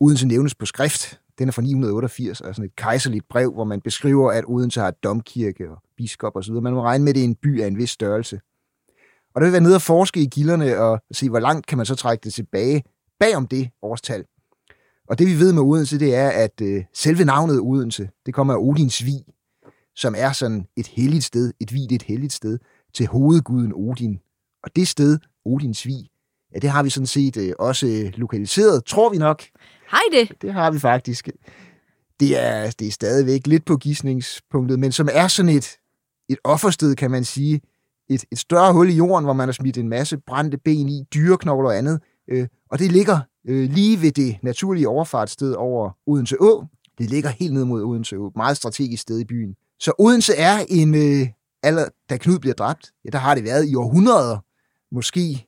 Odense 0.00 0.26
nævnes 0.26 0.54
på 0.54 0.66
skrift. 0.66 1.20
Den 1.38 1.48
er 1.48 1.52
fra 1.52 1.62
988, 1.62 2.40
altså 2.40 2.62
et 2.62 2.76
kejserligt 2.76 3.28
brev, 3.28 3.52
hvor 3.52 3.64
man 3.64 3.80
beskriver, 3.80 4.32
at 4.32 4.44
Odense 4.46 4.80
har 4.80 4.90
domkirke 4.90 5.70
og 5.70 5.82
biskop 5.96 6.36
osv. 6.36 6.54
Man 6.54 6.72
må 6.72 6.82
regne 6.82 7.04
med, 7.04 7.10
at 7.10 7.14
det 7.14 7.20
er 7.20 7.28
en 7.28 7.36
by 7.42 7.62
af 7.62 7.66
en 7.66 7.78
vis 7.78 7.90
størrelse. 7.90 8.40
Og 9.34 9.40
der 9.40 9.46
vil 9.46 9.52
være 9.52 9.62
nede 9.62 9.74
og 9.74 9.82
forske 9.82 10.20
i 10.20 10.26
gilderne 10.26 10.78
og 10.78 11.00
se, 11.12 11.30
hvor 11.30 11.40
langt 11.40 11.66
kan 11.66 11.78
man 11.78 11.86
så 11.86 11.94
trække 11.94 12.24
det 12.24 12.34
tilbage 12.34 12.82
bag 13.20 13.36
om 13.36 13.46
det 13.46 13.70
årstal. 13.82 14.24
Og 15.08 15.18
det 15.18 15.26
vi 15.26 15.38
ved 15.38 15.52
med 15.52 15.62
Odense, 15.62 15.98
det 15.98 16.14
er, 16.14 16.28
at 16.28 16.60
øh, 16.62 16.84
selve 16.94 17.24
navnet 17.24 17.60
Odense, 17.60 18.08
det 18.26 18.34
kommer 18.34 18.54
af 18.54 18.58
Odins 18.58 19.04
Vi, 19.04 19.24
som 19.96 20.14
er 20.18 20.32
sådan 20.32 20.66
et 20.76 20.86
helligt 20.86 21.24
sted, 21.24 21.52
et 21.60 21.72
vidt 21.72 21.92
et 21.92 22.02
helligt 22.02 22.32
sted, 22.32 22.58
til 22.94 23.06
hovedguden 23.06 23.72
Odin. 23.74 24.18
Og 24.62 24.76
det 24.76 24.88
sted, 24.88 25.18
Odins 25.44 25.86
Vi, 25.86 26.10
ja, 26.54 26.58
det 26.58 26.70
har 26.70 26.82
vi 26.82 26.90
sådan 26.90 27.06
set 27.06 27.36
øh, 27.36 27.52
også 27.58 28.10
lokaliseret, 28.14 28.84
tror 28.84 29.10
vi 29.10 29.18
nok. 29.18 29.42
Hej 29.90 30.00
det! 30.12 30.42
Det 30.42 30.52
har 30.52 30.70
vi 30.70 30.78
faktisk. 30.78 31.28
Det 32.20 32.44
er, 32.44 32.70
det 32.70 32.86
er 32.86 32.92
stadigvæk 32.92 33.46
lidt 33.46 33.64
på 33.64 33.76
gissningspunktet, 33.76 34.78
men 34.78 34.92
som 34.92 35.08
er 35.12 35.28
sådan 35.28 35.48
et, 35.48 35.76
et 36.28 36.38
offersted, 36.44 36.94
kan 36.94 37.10
man 37.10 37.24
sige. 37.24 37.60
Et, 38.08 38.24
et 38.32 38.38
større 38.38 38.72
hul 38.72 38.90
i 38.90 38.92
jorden, 38.92 39.24
hvor 39.24 39.32
man 39.32 39.48
har 39.48 39.52
smidt 39.52 39.78
en 39.78 39.88
masse 39.88 40.18
brændte 40.18 40.58
ben 40.58 40.88
i, 40.88 41.04
dyreknogler 41.14 41.68
og 41.68 41.78
andet. 41.78 42.00
Øh, 42.28 42.48
og 42.70 42.78
det 42.78 42.92
ligger 42.92 43.20
øh, 43.48 43.70
lige 43.70 44.02
ved 44.02 44.12
det 44.12 44.36
naturlige 44.42 44.88
overfartssted 44.88 45.52
over 45.52 45.90
Odense 46.06 46.36
Å. 46.40 46.64
Det 46.98 47.10
ligger 47.10 47.30
helt 47.30 47.54
ned 47.54 47.64
mod 47.64 47.82
Odense 47.82 48.16
Å. 48.16 48.32
Meget 48.36 48.56
strategisk 48.56 49.02
sted 49.02 49.18
i 49.18 49.24
byen. 49.24 49.56
Så 49.80 49.92
Odense 49.98 50.34
er 50.34 50.58
en, 50.68 50.94
øh, 50.94 51.28
aller, 51.62 51.88
da 52.10 52.16
Knud 52.16 52.38
bliver 52.38 52.54
dræbt, 52.54 52.92
ja, 53.04 53.10
der 53.10 53.18
har 53.18 53.34
det 53.34 53.44
været 53.44 53.68
i 53.68 53.74
århundreder, 53.74 54.38
måske, 54.94 55.46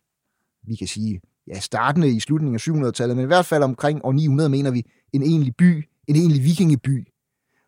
vi 0.66 0.76
kan 0.76 0.87
sige, 0.87 1.20
ja, 1.47 1.61
startende 1.61 2.11
i 2.11 2.20
slutningen 2.20 2.55
af 2.55 2.68
700-tallet, 2.68 3.16
men 3.16 3.24
i 3.24 3.26
hvert 3.26 3.47
fald 3.47 3.62
omkring 3.62 4.05
år 4.05 4.12
900, 4.12 4.49
mener 4.51 4.70
vi, 4.70 4.85
en 5.12 5.22
egentlig 5.22 5.57
by, 5.57 5.89
en 6.07 6.16
egentlig 6.16 6.45
vikingeby. 6.45 7.09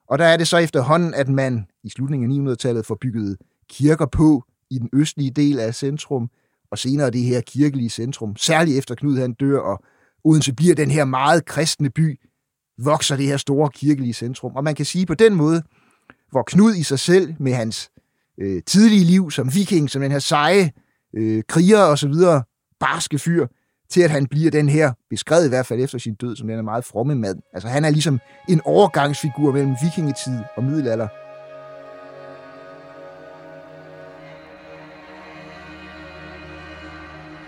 Og 0.09 0.19
der 0.19 0.25
er 0.25 0.37
det 0.37 0.49
så 0.49 0.57
efterhånden, 0.57 1.15
at 1.15 1.29
man 1.29 1.67
i 1.85 1.89
slutningen 1.89 2.49
af 2.49 2.53
900-tallet 2.53 2.87
får 2.87 2.99
bygget 3.01 3.37
kirker 3.69 4.07
på 4.07 4.45
i 4.71 4.79
den 4.79 4.89
østlige 4.93 5.31
del 5.31 5.59
af 5.59 5.75
centrum, 5.75 6.31
og 6.71 6.79
senere 6.79 7.11
det 7.11 7.23
her 7.23 7.41
kirkelige 7.41 7.91
centrum, 7.91 8.37
særligt 8.37 8.79
efter 8.79 8.95
Knud 8.95 9.19
han 9.19 9.33
dør, 9.33 9.59
og 9.59 9.85
Odense 10.25 10.55
bliver 10.55 10.75
den 10.75 10.91
her 10.91 11.05
meget 11.05 11.45
kristne 11.45 11.91
by, 11.91 12.21
vokser 12.79 13.17
det 13.17 13.27
her 13.27 13.37
store 13.37 13.71
kirkelige 13.75 14.13
centrum. 14.13 14.57
Og 14.57 14.65
man 14.65 14.75
kan 14.75 14.87
sige 14.87 15.07
på 15.07 15.15
den 15.15 15.35
måde, 15.35 15.63
hvor 16.31 16.43
Knud 16.47 16.75
i 16.75 16.83
sig 16.83 16.99
selv 16.99 17.35
med 17.39 17.53
hans 17.53 17.91
øh, 18.41 18.63
tidlige 18.67 19.05
liv 19.05 19.31
som 19.31 19.55
viking, 19.55 19.91
som 19.91 20.03
den 20.03 20.13
her 20.13 20.19
seje 20.19 20.71
øh, 21.17 21.43
kriger 21.49 21.83
og 21.83 21.99
så 21.99 22.09
videre, 22.09 22.43
barske 22.81 23.19
fyr, 23.19 23.47
til 23.91 24.01
at 24.01 24.11
han 24.11 24.27
bliver 24.27 24.51
den 24.51 24.69
her, 24.69 24.93
beskrevet 25.11 25.47
i 25.47 25.49
hvert 25.49 25.67
fald 25.67 25.81
efter 25.81 25.99
sin 25.99 26.15
død, 26.15 26.37
som 26.37 26.49
den 26.49 26.59
er 26.59 26.63
meget 26.63 26.85
fromme 26.85 27.15
mand. 27.15 27.39
Altså 27.53 27.69
han 27.69 27.85
er 27.85 27.91
ligesom 27.91 28.21
en 28.49 28.61
overgangsfigur 28.65 29.53
mellem 29.53 29.75
vikingetid 29.83 30.39
og 30.57 30.65
middelalder. 30.65 31.09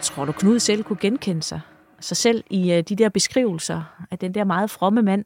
Tror 0.03 0.25
du, 0.25 0.33
Knud 0.33 0.59
selv 0.59 0.85
kunne 0.85 0.99
genkende 1.01 1.43
sig? 1.43 1.61
Sig 2.01 2.17
selv 2.17 2.45
i 2.51 2.79
uh, 2.79 2.79
de 2.89 2.97
der 2.97 3.09
beskrivelser 3.09 4.05
af 4.11 4.19
den 4.19 4.35
der 4.35 4.45
meget 4.45 4.71
fromme 4.71 5.03
mand? 5.03 5.25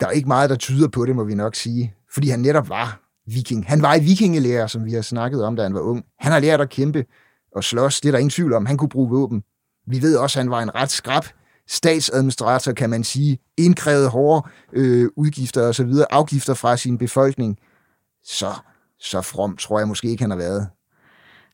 Der 0.00 0.06
er 0.06 0.10
ikke 0.10 0.28
meget, 0.28 0.50
der 0.50 0.56
tyder 0.56 0.88
på 0.88 1.06
det, 1.06 1.16
må 1.16 1.24
vi 1.24 1.34
nok 1.34 1.54
sige 1.54 1.94
fordi 2.14 2.28
han 2.28 2.40
netop 2.40 2.68
var 2.68 3.00
viking. 3.26 3.66
Han 3.66 3.82
var 3.82 3.94
i 3.94 4.00
vikingelærer, 4.00 4.66
som 4.66 4.84
vi 4.84 4.92
har 4.92 5.02
snakket 5.02 5.44
om, 5.44 5.56
da 5.56 5.62
han 5.62 5.74
var 5.74 5.80
ung. 5.80 6.04
Han 6.18 6.32
har 6.32 6.40
lært 6.40 6.60
at 6.60 6.70
kæmpe 6.70 7.04
og 7.56 7.64
slås, 7.64 8.00
det 8.00 8.08
er 8.08 8.12
der 8.12 8.18
ingen 8.18 8.30
tvivl 8.30 8.52
om. 8.52 8.66
Han 8.66 8.76
kunne 8.76 8.88
bruge 8.88 9.08
våben. 9.08 9.42
Vi 9.86 10.02
ved 10.02 10.16
også, 10.16 10.38
at 10.38 10.44
han 10.44 10.50
var 10.50 10.62
en 10.62 10.74
ret 10.74 10.90
skrab 10.90 11.24
statsadministrator, 11.68 12.72
kan 12.72 12.90
man 12.90 13.04
sige, 13.04 13.38
indkrævede 13.56 14.08
hårde 14.08 14.48
øh, 14.72 15.08
udgifter 15.16 15.66
og 15.66 15.74
så 15.74 15.84
videre, 15.84 16.06
afgifter 16.10 16.54
fra 16.54 16.76
sin 16.76 16.98
befolkning. 16.98 17.58
Så, 18.24 18.46
så 18.98 19.22
from 19.22 19.56
tror 19.56 19.78
jeg 19.78 19.88
måske 19.88 20.08
ikke, 20.08 20.22
han 20.22 20.30
har 20.30 20.38
været. 20.38 20.68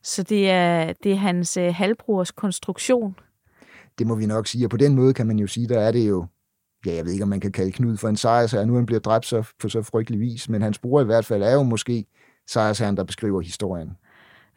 Så 0.03 0.23
det 0.23 0.49
er, 0.49 0.93
det 1.03 1.11
er 1.11 1.15
hans 1.15 1.57
øh, 1.57 1.75
halvbrors 1.75 2.31
konstruktion? 2.31 3.15
Det 3.99 4.07
må 4.07 4.15
vi 4.15 4.25
nok 4.25 4.47
sige, 4.47 4.65
og 4.65 4.69
på 4.69 4.77
den 4.77 4.95
måde 4.95 5.13
kan 5.13 5.27
man 5.27 5.39
jo 5.39 5.47
sige, 5.47 5.67
der 5.67 5.79
er 5.79 5.91
det 5.91 6.09
jo 6.09 6.25
ja, 6.85 6.95
jeg 6.95 7.05
ved 7.05 7.11
ikke, 7.11 7.23
om 7.23 7.29
man 7.29 7.39
kan 7.39 7.51
kalde 7.51 7.71
Knud 7.71 7.97
for 7.97 8.09
en 8.09 8.17
sejrsherre, 8.17 8.65
nu 8.65 8.75
han 8.75 8.85
bliver 8.85 8.99
dræbt 8.99 9.25
så, 9.25 9.43
på 9.59 9.69
så 9.69 9.81
frygtelig 9.81 10.19
vis, 10.19 10.49
men 10.49 10.61
hans 10.61 10.79
bror 10.79 11.01
i 11.01 11.05
hvert 11.05 11.25
fald 11.25 11.43
er 11.43 11.53
jo 11.53 11.63
måske 11.63 12.05
sejrsherren, 12.47 12.97
der 12.97 13.03
beskriver 13.03 13.41
historien. 13.41 13.97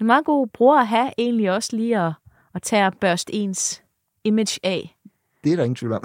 En 0.01 0.07
meget 0.07 0.25
god 0.25 0.47
bror 0.47 0.79
at 0.79 0.87
have 0.87 1.11
egentlig 1.18 1.53
også 1.53 1.77
lige 1.77 1.99
at, 1.99 2.12
at 2.55 2.62
tage 2.62 2.93
børst 3.01 3.31
ens 3.33 3.83
image 4.25 4.61
af. 4.62 4.97
Det 5.45 5.53
er 5.53 5.57
der 5.57 5.64
ingen 5.64 5.75
tvivl 5.75 5.93
om. 5.93 6.03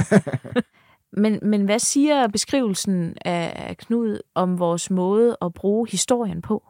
men, 1.24 1.40
men 1.42 1.66
hvad 1.66 1.80
siger 1.80 2.28
beskrivelsen 2.28 3.14
af 3.26 3.76
Knud 3.78 4.20
om 4.36 4.60
vores 4.60 4.90
måde 4.90 5.38
at 5.42 5.54
bruge 5.54 5.88
historien 5.92 6.42
på? 6.42 6.64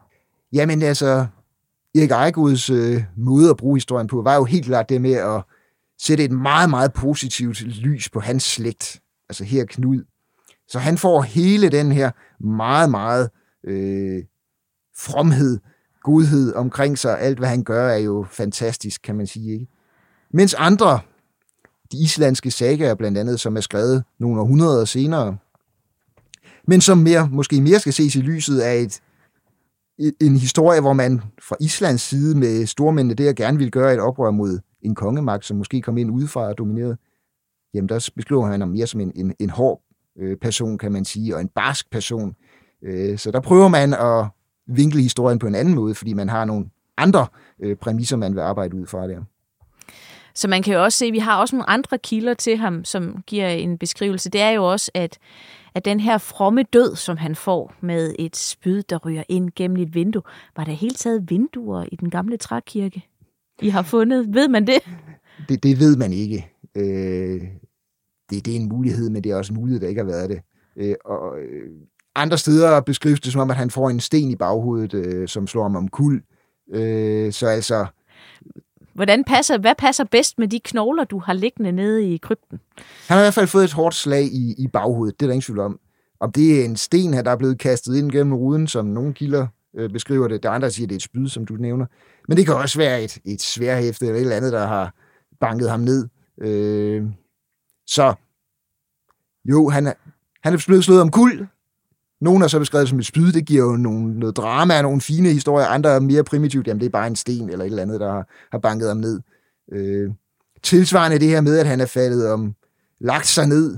Jamen 0.53 0.81
altså, 0.81 1.27
Erik 1.95 2.11
Ejguds 2.11 2.69
øh, 2.69 3.03
måde 3.15 3.49
at 3.49 3.57
bruge 3.57 3.75
historien 3.75 4.07
på, 4.07 4.21
var 4.21 4.35
jo 4.35 4.43
helt 4.43 4.65
klart 4.65 4.89
det 4.89 5.01
med 5.01 5.13
at 5.13 5.43
sætte 5.99 6.23
et 6.23 6.31
meget, 6.31 6.69
meget 6.69 6.93
positivt 6.93 7.61
lys 7.61 8.09
på 8.09 8.19
hans 8.19 8.43
slægt 8.43 9.01
altså 9.29 9.43
her 9.43 9.65
Knud. 9.65 10.03
Så 10.67 10.79
han 10.79 10.97
får 10.97 11.21
hele 11.21 11.69
den 11.69 11.91
her 11.91 12.11
meget, 12.39 12.89
meget 12.89 13.29
øh, 13.63 14.23
fromhed, 14.97 15.59
godhed 16.03 16.53
omkring 16.53 16.97
sig. 16.97 17.19
Alt, 17.19 17.37
hvad 17.37 17.49
han 17.49 17.63
gør, 17.63 17.89
er 17.89 17.97
jo 17.97 18.25
fantastisk, 18.29 19.01
kan 19.01 19.15
man 19.15 19.27
sige. 19.27 19.53
Ikke? 19.53 19.67
Mens 20.33 20.53
andre, 20.53 20.99
de 21.91 21.97
islandske 21.97 22.51
sagaer 22.51 22.95
blandt 22.95 23.17
andet, 23.17 23.39
som 23.39 23.57
er 23.57 23.61
skrevet 23.61 24.03
nogle 24.19 24.41
århundreder 24.41 24.85
senere, 24.85 25.37
men 26.67 26.81
som 26.81 26.97
mere, 26.97 27.29
måske 27.31 27.61
mere 27.61 27.79
skal 27.79 27.93
ses 27.93 28.15
i 28.15 28.21
lyset 28.21 28.59
af 28.59 28.75
et, 28.75 29.01
en 30.21 30.37
historie, 30.37 30.81
hvor 30.81 30.93
man 30.93 31.21
fra 31.41 31.55
Islands 31.59 32.01
side 32.01 32.37
med 32.37 32.65
stormændene 32.65 33.23
der 33.23 33.33
gerne 33.33 33.57
ville 33.57 33.71
gøre 33.71 33.93
et 33.93 33.99
oprør 33.99 34.31
mod 34.31 34.59
en 34.81 34.95
kongemagt, 34.95 35.45
som 35.45 35.57
måske 35.57 35.81
kom 35.81 35.97
ind 35.97 36.11
udefra 36.11 36.41
og 36.41 36.57
dominerede 36.57 36.97
jamen 37.75 37.89
der 37.89 38.09
beskriver 38.15 38.45
han 38.45 38.59
ham 38.59 38.69
mere 38.69 38.87
som 38.87 39.01
en, 39.01 39.11
en, 39.15 39.35
en 39.39 39.49
hård 39.49 39.81
øh, 40.19 40.37
person, 40.37 40.77
kan 40.77 40.91
man 40.91 41.05
sige, 41.05 41.35
og 41.35 41.41
en 41.41 41.47
barsk 41.47 41.91
person. 41.91 42.35
Øh, 42.83 43.17
så 43.17 43.31
der 43.31 43.39
prøver 43.39 43.67
man 43.67 43.93
at 43.93 44.25
vinkle 44.67 45.01
historien 45.01 45.39
på 45.39 45.47
en 45.47 45.55
anden 45.55 45.75
måde, 45.75 45.95
fordi 45.95 46.13
man 46.13 46.29
har 46.29 46.45
nogle 46.45 46.65
andre 46.97 47.27
øh, 47.59 47.75
præmisser, 47.75 48.17
man 48.17 48.35
vil 48.35 48.41
arbejde 48.41 48.75
ud 48.75 48.87
fra 48.87 49.07
der. 49.07 49.19
Så 50.35 50.47
man 50.47 50.63
kan 50.63 50.73
jo 50.73 50.83
også 50.83 50.97
se, 50.97 51.05
at 51.05 51.13
vi 51.13 51.19
har 51.19 51.39
også 51.39 51.55
nogle 51.55 51.69
andre 51.69 51.97
kilder 51.97 52.33
til 52.33 52.57
ham, 52.57 52.85
som 52.85 53.23
giver 53.27 53.47
en 53.47 53.77
beskrivelse. 53.77 54.29
Det 54.29 54.41
er 54.41 54.49
jo 54.49 54.71
også, 54.71 54.91
at, 54.93 55.17
at 55.75 55.85
den 55.85 55.99
her 55.99 56.17
fromme 56.17 56.63
død, 56.63 56.95
som 56.95 57.17
han 57.17 57.35
får 57.35 57.73
med 57.81 58.15
et 58.19 58.35
spyd, 58.35 58.83
der 58.83 58.97
ryger 58.97 59.23
ind 59.29 59.49
gennem 59.55 59.77
et 59.77 59.95
vindue, 59.95 60.21
var 60.55 60.63
der 60.63 60.71
helt 60.71 60.97
taget 60.97 61.29
vinduer 61.29 61.85
i 61.91 61.95
den 61.95 62.09
gamle 62.09 62.37
trækirke? 62.37 63.03
I 63.61 63.69
har 63.69 63.81
fundet. 63.81 64.33
Ved 64.33 64.47
man 64.47 64.67
det? 64.67 64.79
Det, 65.49 65.63
det 65.63 65.79
ved 65.79 65.97
man 65.97 66.13
ikke. 66.13 66.51
Øh, 66.75 67.41
det, 68.29 68.45
det 68.45 68.55
er 68.55 68.59
en 68.59 68.69
mulighed, 68.69 69.09
men 69.09 69.23
det 69.23 69.31
er 69.31 69.35
også 69.35 69.53
en 69.53 69.59
mulighed, 69.59 69.81
der 69.81 69.87
ikke 69.87 70.01
har 70.01 70.07
været 70.07 70.29
det. 70.29 70.39
Øh, 70.77 70.95
og 71.05 71.39
øh, 71.39 71.69
andre 72.15 72.37
steder 72.37 72.81
beskrives 72.81 73.19
det 73.19 73.31
som 73.31 73.41
om, 73.41 73.49
at 73.49 73.55
han 73.55 73.69
får 73.69 73.89
en 73.89 73.99
sten 73.99 74.31
i 74.31 74.35
baghovedet, 74.35 74.93
øh, 74.93 75.27
som 75.27 75.47
slår 75.47 75.63
ham 75.63 75.75
om 75.75 75.87
kul. 75.87 76.21
Øh, 76.73 77.33
så 77.33 77.47
altså... 77.47 77.85
Hvordan 78.93 79.23
passer, 79.23 79.57
hvad 79.57 79.75
passer 79.77 80.03
bedst 80.03 80.39
med 80.39 80.47
de 80.47 80.59
knogler, 80.59 81.03
du 81.03 81.19
har 81.19 81.33
liggende 81.33 81.71
nede 81.71 82.13
i 82.13 82.17
krypten? 82.17 82.59
Han 83.07 83.15
har 83.15 83.19
i 83.19 83.23
hvert 83.23 83.33
fald 83.33 83.47
fået 83.47 83.63
et 83.63 83.73
hårdt 83.73 83.95
slag 83.95 84.23
i, 84.23 84.55
i 84.57 84.67
baghovedet, 84.67 85.19
det 85.19 85.25
er 85.25 85.27
der 85.27 85.33
ingen 85.33 85.41
tvivl 85.41 85.59
om. 85.59 85.79
Om 86.19 86.31
det 86.31 86.61
er 86.61 86.65
en 86.65 86.75
sten 86.75 87.13
her, 87.13 87.21
der 87.21 87.31
er 87.31 87.35
blevet 87.35 87.59
kastet 87.59 87.95
ind 87.95 88.11
gennem 88.11 88.33
ruden, 88.33 88.67
som 88.67 88.85
nogle 88.85 89.13
kilder 89.13 89.47
øh, 89.75 89.89
beskriver 89.89 90.27
det. 90.27 90.43
Der 90.43 90.49
andre 90.49 90.71
siger, 90.71 90.85
at 90.85 90.89
det 90.89 90.95
er 90.95 90.99
et 90.99 91.03
spyd, 91.03 91.27
som 91.27 91.45
du 91.45 91.53
nævner. 91.53 91.85
Men 92.27 92.37
det 92.37 92.45
kan 92.45 92.55
også 92.55 92.77
være 92.77 93.03
et, 93.03 93.17
et 93.25 93.41
sværhæfte 93.41 94.05
eller 94.05 94.17
et 94.17 94.21
eller 94.21 94.35
andet, 94.35 94.53
der 94.53 94.67
har 94.67 94.93
bankede 95.39 95.69
ham 95.69 95.79
ned. 95.79 96.07
Øh, 96.41 97.03
så 97.87 98.13
jo, 99.45 99.69
han 99.69 99.87
er, 99.87 99.93
han 100.43 100.53
er 100.53 100.63
blevet 100.67 100.83
slået 100.83 101.01
om 101.01 101.11
kul. 101.11 101.47
Nogle 102.21 102.43
er 102.43 102.47
så 102.47 102.59
beskrevet 102.59 102.89
som 102.89 102.99
et 102.99 103.05
spyd, 103.05 103.31
det 103.31 103.45
giver 103.45 103.63
jo 103.63 103.77
nogle, 103.77 104.19
noget 104.19 104.37
drama 104.37 104.77
og 104.77 104.83
nogle 104.83 105.01
fine 105.01 105.29
historier. 105.29 105.67
Andre 105.67 105.89
er 105.89 105.99
mere 105.99 106.23
primitivt, 106.23 106.67
jamen 106.67 106.79
det 106.79 106.85
er 106.85 106.91
bare 106.91 107.07
en 107.07 107.15
sten 107.15 107.49
eller 107.49 107.65
et 107.65 107.69
eller 107.69 107.81
andet, 107.81 107.99
der 107.99 108.11
har, 108.11 108.29
har 108.51 108.59
banket 108.59 108.87
ham 108.87 108.97
ned. 108.97 109.21
Øh, 109.71 110.11
tilsvarende 110.63 111.19
det 111.19 111.27
her 111.27 111.41
med, 111.41 111.57
at 111.57 111.67
han 111.67 111.81
er 111.81 111.85
faldet 111.85 112.31
om, 112.31 112.55
lagt 112.99 113.27
sig 113.27 113.47
ned 113.47 113.77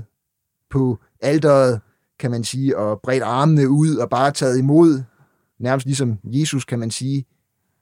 på 0.70 0.98
alderet, 1.20 1.80
kan 2.18 2.30
man 2.30 2.44
sige, 2.44 2.78
og 2.78 3.00
bredt 3.00 3.22
armene 3.22 3.68
ud 3.68 3.96
og 3.96 4.10
bare 4.10 4.30
taget 4.30 4.58
imod, 4.58 5.02
nærmest 5.58 5.86
ligesom 5.86 6.18
Jesus, 6.24 6.64
kan 6.64 6.78
man 6.78 6.90
sige, 6.90 7.24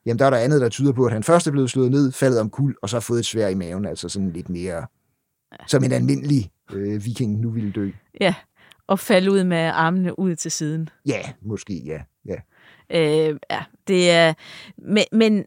jamen 0.07 0.19
der 0.19 0.27
er 0.27 0.31
der 0.31 0.37
andet, 0.37 0.61
der 0.61 0.69
tyder 0.69 0.93
på, 0.93 1.05
at 1.05 1.13
han 1.13 1.23
først 1.23 1.47
er 1.47 1.51
blevet 1.51 1.71
slået 1.71 1.91
ned, 1.91 2.13
faldet 2.13 2.41
om 2.41 2.51
kul, 2.51 2.75
og 2.83 2.89
så 2.89 3.01
fået 3.01 3.19
et 3.19 3.27
svær 3.27 3.49
i 3.49 3.55
maven, 3.55 3.87
altså 3.87 4.09
sådan 4.09 4.31
lidt 4.31 4.49
mere 4.49 4.87
som 5.67 5.85
en 5.85 5.93
almindelig 5.93 6.51
øh, 6.73 7.05
viking 7.05 7.41
nu 7.41 7.51
ville 7.51 7.73
dø. 7.73 7.91
Ja, 8.21 8.35
og 8.87 8.99
falde 8.99 9.33
ud 9.33 9.45
med 9.45 9.59
armene 9.59 10.19
ud 10.19 10.37
til 10.37 10.51
siden. 10.51 10.89
Ja, 11.07 11.21
måske, 11.43 11.83
ja. 11.85 12.01
ja. 12.27 12.37
Øh, 12.91 13.39
ja, 13.51 13.65
det 13.89 14.11
er... 14.11 14.35
Men, 14.79 15.05
men 15.13 15.45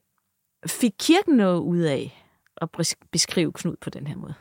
fik 0.67 0.93
kirken 0.99 1.35
noget 1.35 1.59
ud 1.59 1.79
af 1.79 2.25
at 2.61 2.69
beskrive 3.11 3.51
Knud 3.51 3.75
på 3.81 3.89
den 3.89 4.07
her 4.07 4.15
måde? 4.17 4.33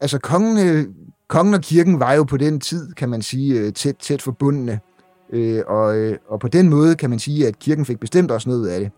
Altså, 0.00 0.18
kongen, 0.18 0.68
øh, 0.68 0.94
kongen 1.28 1.54
og 1.54 1.60
kirken 1.60 2.00
var 2.00 2.12
jo 2.12 2.24
på 2.24 2.36
den 2.36 2.60
tid, 2.60 2.92
kan 2.92 3.08
man 3.08 3.22
sige, 3.22 3.60
øh, 3.60 3.72
tæt, 3.72 3.96
tæt 3.96 4.22
forbundne. 4.22 4.80
Øh, 5.32 5.62
og, 5.66 5.96
øh, 5.96 6.18
og 6.28 6.40
på 6.40 6.48
den 6.48 6.68
måde 6.68 6.96
kan 6.96 7.10
man 7.10 7.18
sige, 7.18 7.46
at 7.46 7.58
kirken 7.58 7.86
fik 7.86 8.00
bestemt 8.00 8.30
også 8.30 8.48
noget 8.48 8.68
af 8.68 8.80
det. 8.80 8.90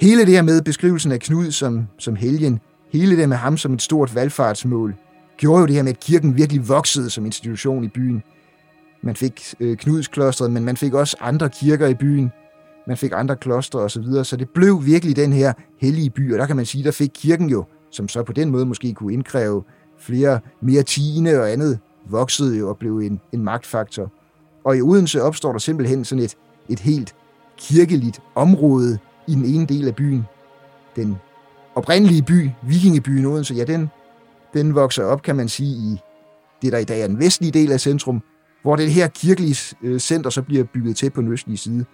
Hele 0.00 0.26
det 0.26 0.34
her 0.34 0.42
med 0.42 0.62
beskrivelsen 0.62 1.12
af 1.12 1.20
Knud 1.20 1.50
som, 1.50 1.86
som 1.98 2.16
helgen, 2.16 2.60
hele 2.92 3.16
det 3.16 3.28
med 3.28 3.36
ham 3.36 3.56
som 3.56 3.74
et 3.74 3.82
stort 3.82 4.14
valgfartsmål, 4.14 4.94
gjorde 5.36 5.60
jo 5.60 5.66
det 5.66 5.74
her 5.74 5.82
med, 5.82 5.92
at 5.92 6.00
kirken 6.00 6.36
virkelig 6.36 6.68
voksede 6.68 7.10
som 7.10 7.26
institution 7.26 7.84
i 7.84 7.88
byen. 7.88 8.22
Man 9.02 9.16
fik 9.16 9.54
øh, 9.60 9.76
Knudsklostret, 9.76 10.50
men 10.50 10.64
man 10.64 10.76
fik 10.76 10.94
også 10.94 11.16
andre 11.20 11.48
kirker 11.48 11.86
i 11.86 11.94
byen. 11.94 12.32
Man 12.86 12.96
fik 12.96 13.12
andre 13.14 13.36
klostre 13.36 13.80
osv., 13.80 13.88
så, 13.88 14.00
videre. 14.00 14.24
så 14.24 14.36
det 14.36 14.50
blev 14.50 14.86
virkelig 14.86 15.16
den 15.16 15.32
her 15.32 15.52
hellige 15.80 16.10
by, 16.10 16.32
og 16.32 16.38
der 16.38 16.46
kan 16.46 16.56
man 16.56 16.66
sige, 16.66 16.84
der 16.84 16.90
fik 16.90 17.10
kirken 17.14 17.50
jo, 17.50 17.64
som 17.90 18.08
så 18.08 18.22
på 18.22 18.32
den 18.32 18.50
måde 18.50 18.66
måske 18.66 18.94
kunne 18.94 19.12
indkræve 19.12 19.62
flere 19.98 20.40
mere 20.60 20.82
tiende 20.82 21.40
og 21.40 21.52
andet, 21.52 21.78
voksede 22.08 22.58
jo 22.58 22.68
og 22.68 22.76
blev 22.78 22.98
en, 22.98 23.20
en 23.32 23.44
magtfaktor. 23.44 24.12
Og 24.64 24.76
i 24.76 24.80
Odense 24.80 25.22
opstår 25.22 25.52
der 25.52 25.58
simpelthen 25.58 26.04
sådan 26.04 26.24
et, 26.24 26.36
et 26.68 26.80
helt 26.80 27.14
kirkeligt 27.58 28.20
område 28.34 28.98
i 29.26 29.34
den 29.34 29.44
ene 29.44 29.66
del 29.66 29.88
af 29.88 29.94
byen. 29.94 30.24
Den 30.96 31.16
oprindelige 31.74 32.22
by, 32.22 32.50
vikingebyen 32.62 33.26
Odense, 33.26 33.54
ja, 33.54 33.64
den, 33.64 33.90
den 34.54 34.74
vokser 34.74 35.04
op, 35.04 35.22
kan 35.22 35.36
man 35.36 35.48
sige, 35.48 35.70
i 35.70 36.00
det, 36.62 36.72
der 36.72 36.78
i 36.78 36.84
dag 36.84 37.02
er 37.02 37.06
den 37.06 37.18
vestlige 37.18 37.50
del 37.50 37.72
af 37.72 37.80
centrum, 37.80 38.22
hvor 38.62 38.76
det 38.76 38.92
her 38.92 39.08
kirkelige 39.08 39.76
øh, 39.82 39.98
center 40.00 40.30
så 40.30 40.42
bliver 40.42 40.64
bygget 40.64 40.96
til 40.96 41.10
på 41.10 41.20
den 41.20 41.32
østlige 41.32 41.56
side. 41.56 41.84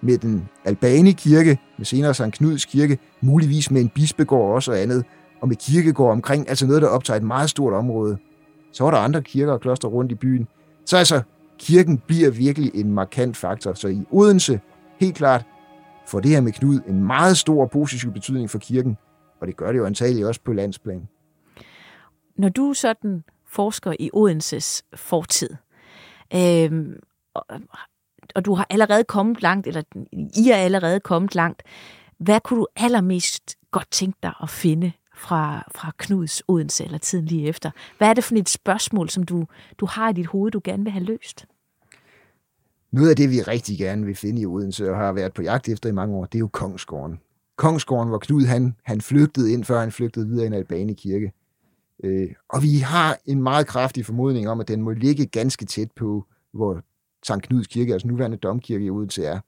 Med 0.00 0.18
den 0.18 0.48
albane 0.64 1.12
kirke, 1.12 1.58
med 1.78 1.86
senere 1.86 2.14
Sankt 2.14 2.36
Knuds 2.36 2.64
kirke, 2.64 2.98
muligvis 3.20 3.70
med 3.70 3.80
en 3.80 3.88
bispegård 3.88 4.54
også 4.54 4.72
og 4.72 4.80
andet, 4.80 5.04
og 5.40 5.48
med 5.48 5.56
kirkegård 5.56 6.12
omkring, 6.12 6.48
altså 6.48 6.66
noget, 6.66 6.82
der 6.82 6.88
optager 6.88 7.16
et 7.16 7.22
meget 7.22 7.50
stort 7.50 7.72
område. 7.72 8.18
Så 8.72 8.84
var 8.84 8.90
der 8.90 8.98
andre 8.98 9.22
kirker 9.22 9.52
og 9.52 9.60
kloster 9.60 9.88
rundt 9.88 10.12
i 10.12 10.14
byen. 10.14 10.48
Så 10.86 10.96
altså, 10.96 11.22
kirken 11.58 11.98
bliver 12.06 12.30
virkelig 12.30 12.70
en 12.74 12.92
markant 12.92 13.36
faktor. 13.36 13.72
Så 13.72 13.88
i 13.88 14.02
Odense, 14.10 14.60
helt 15.00 15.14
klart, 15.14 15.46
får 16.06 16.20
det 16.20 16.30
her 16.30 16.40
med 16.40 16.52
Knud 16.52 16.80
en 16.88 17.04
meget 17.04 17.36
stor 17.36 17.66
positiv 17.66 18.12
betydning 18.12 18.50
for 18.50 18.58
kirken, 18.58 18.96
og 19.42 19.48
det 19.48 19.56
gør 19.56 19.72
det 19.72 19.78
jo 19.78 19.86
antageligt 19.86 20.26
også 20.26 20.40
på 20.40 20.52
landsplan. 20.52 21.08
Når 22.36 22.48
du 22.48 22.74
sådan 22.74 23.24
forsker 23.46 23.94
i 23.98 24.10
Odenses 24.12 24.84
fortid, 24.94 25.50
øhm, 26.34 26.94
og, 27.34 27.46
og 28.34 28.44
du 28.44 28.54
har 28.54 28.66
allerede 28.70 29.04
kommet 29.04 29.42
langt, 29.42 29.66
eller 29.66 29.82
I 30.12 30.50
er 30.50 30.56
allerede 30.56 31.00
kommet 31.00 31.34
langt, 31.34 31.62
hvad 32.18 32.40
kunne 32.40 32.60
du 32.60 32.66
allermest 32.76 33.56
godt 33.70 33.90
tænke 33.90 34.18
dig 34.22 34.34
at 34.42 34.50
finde 34.50 34.92
fra, 35.14 35.70
fra 35.74 35.92
Knuds 35.98 36.42
Odense 36.48 36.84
eller 36.84 36.98
tiden 36.98 37.24
lige 37.24 37.48
efter? 37.48 37.70
Hvad 37.98 38.08
er 38.08 38.14
det 38.14 38.24
for 38.24 38.34
et 38.34 38.48
spørgsmål, 38.48 39.08
som 39.08 39.22
du, 39.22 39.46
du 39.78 39.86
har 39.86 40.10
i 40.10 40.12
dit 40.12 40.26
hoved, 40.26 40.50
du 40.50 40.60
gerne 40.64 40.82
vil 40.82 40.92
have 40.92 41.04
løst? 41.04 41.46
Noget 42.90 43.10
af 43.10 43.16
det, 43.16 43.30
vi 43.30 43.42
rigtig 43.42 43.78
gerne 43.78 44.06
vil 44.06 44.14
finde 44.14 44.42
i 44.42 44.46
Odense 44.46 44.90
og 44.90 44.96
har 44.96 45.12
været 45.12 45.34
på 45.34 45.42
jagt 45.42 45.68
efter 45.68 45.88
i 45.88 45.92
mange 45.92 46.16
år, 46.16 46.24
det 46.24 46.34
er 46.34 46.40
jo 46.40 46.48
Kongsgården. 46.48 47.20
Kongsgården, 47.62 48.08
hvor 48.08 48.18
Knud 48.18 48.44
han, 48.44 48.74
han 48.84 49.00
flygtede 49.00 49.52
ind, 49.52 49.64
før 49.64 49.80
han 49.80 49.92
flygtede 49.92 50.28
videre 50.28 50.46
ind 50.46 50.54
i 50.54 50.58
Albani 50.58 50.94
kirke. 50.94 51.32
Øh, 52.04 52.28
og 52.48 52.62
vi 52.62 52.78
har 52.78 53.18
en 53.26 53.42
meget 53.42 53.66
kraftig 53.66 54.06
formodning 54.06 54.48
om, 54.48 54.60
at 54.60 54.68
den 54.68 54.82
må 54.82 54.90
ligge 54.90 55.26
ganske 55.26 55.64
tæt 55.64 55.88
på, 55.96 56.26
hvor 56.52 56.80
Sankt 57.26 57.46
Knuds 57.46 57.66
kirke, 57.66 57.92
altså 57.92 58.08
nuværende 58.08 58.36
domkirke 58.36 58.84
i 58.84 58.90
Odense 58.90 59.24
er. 59.24 59.40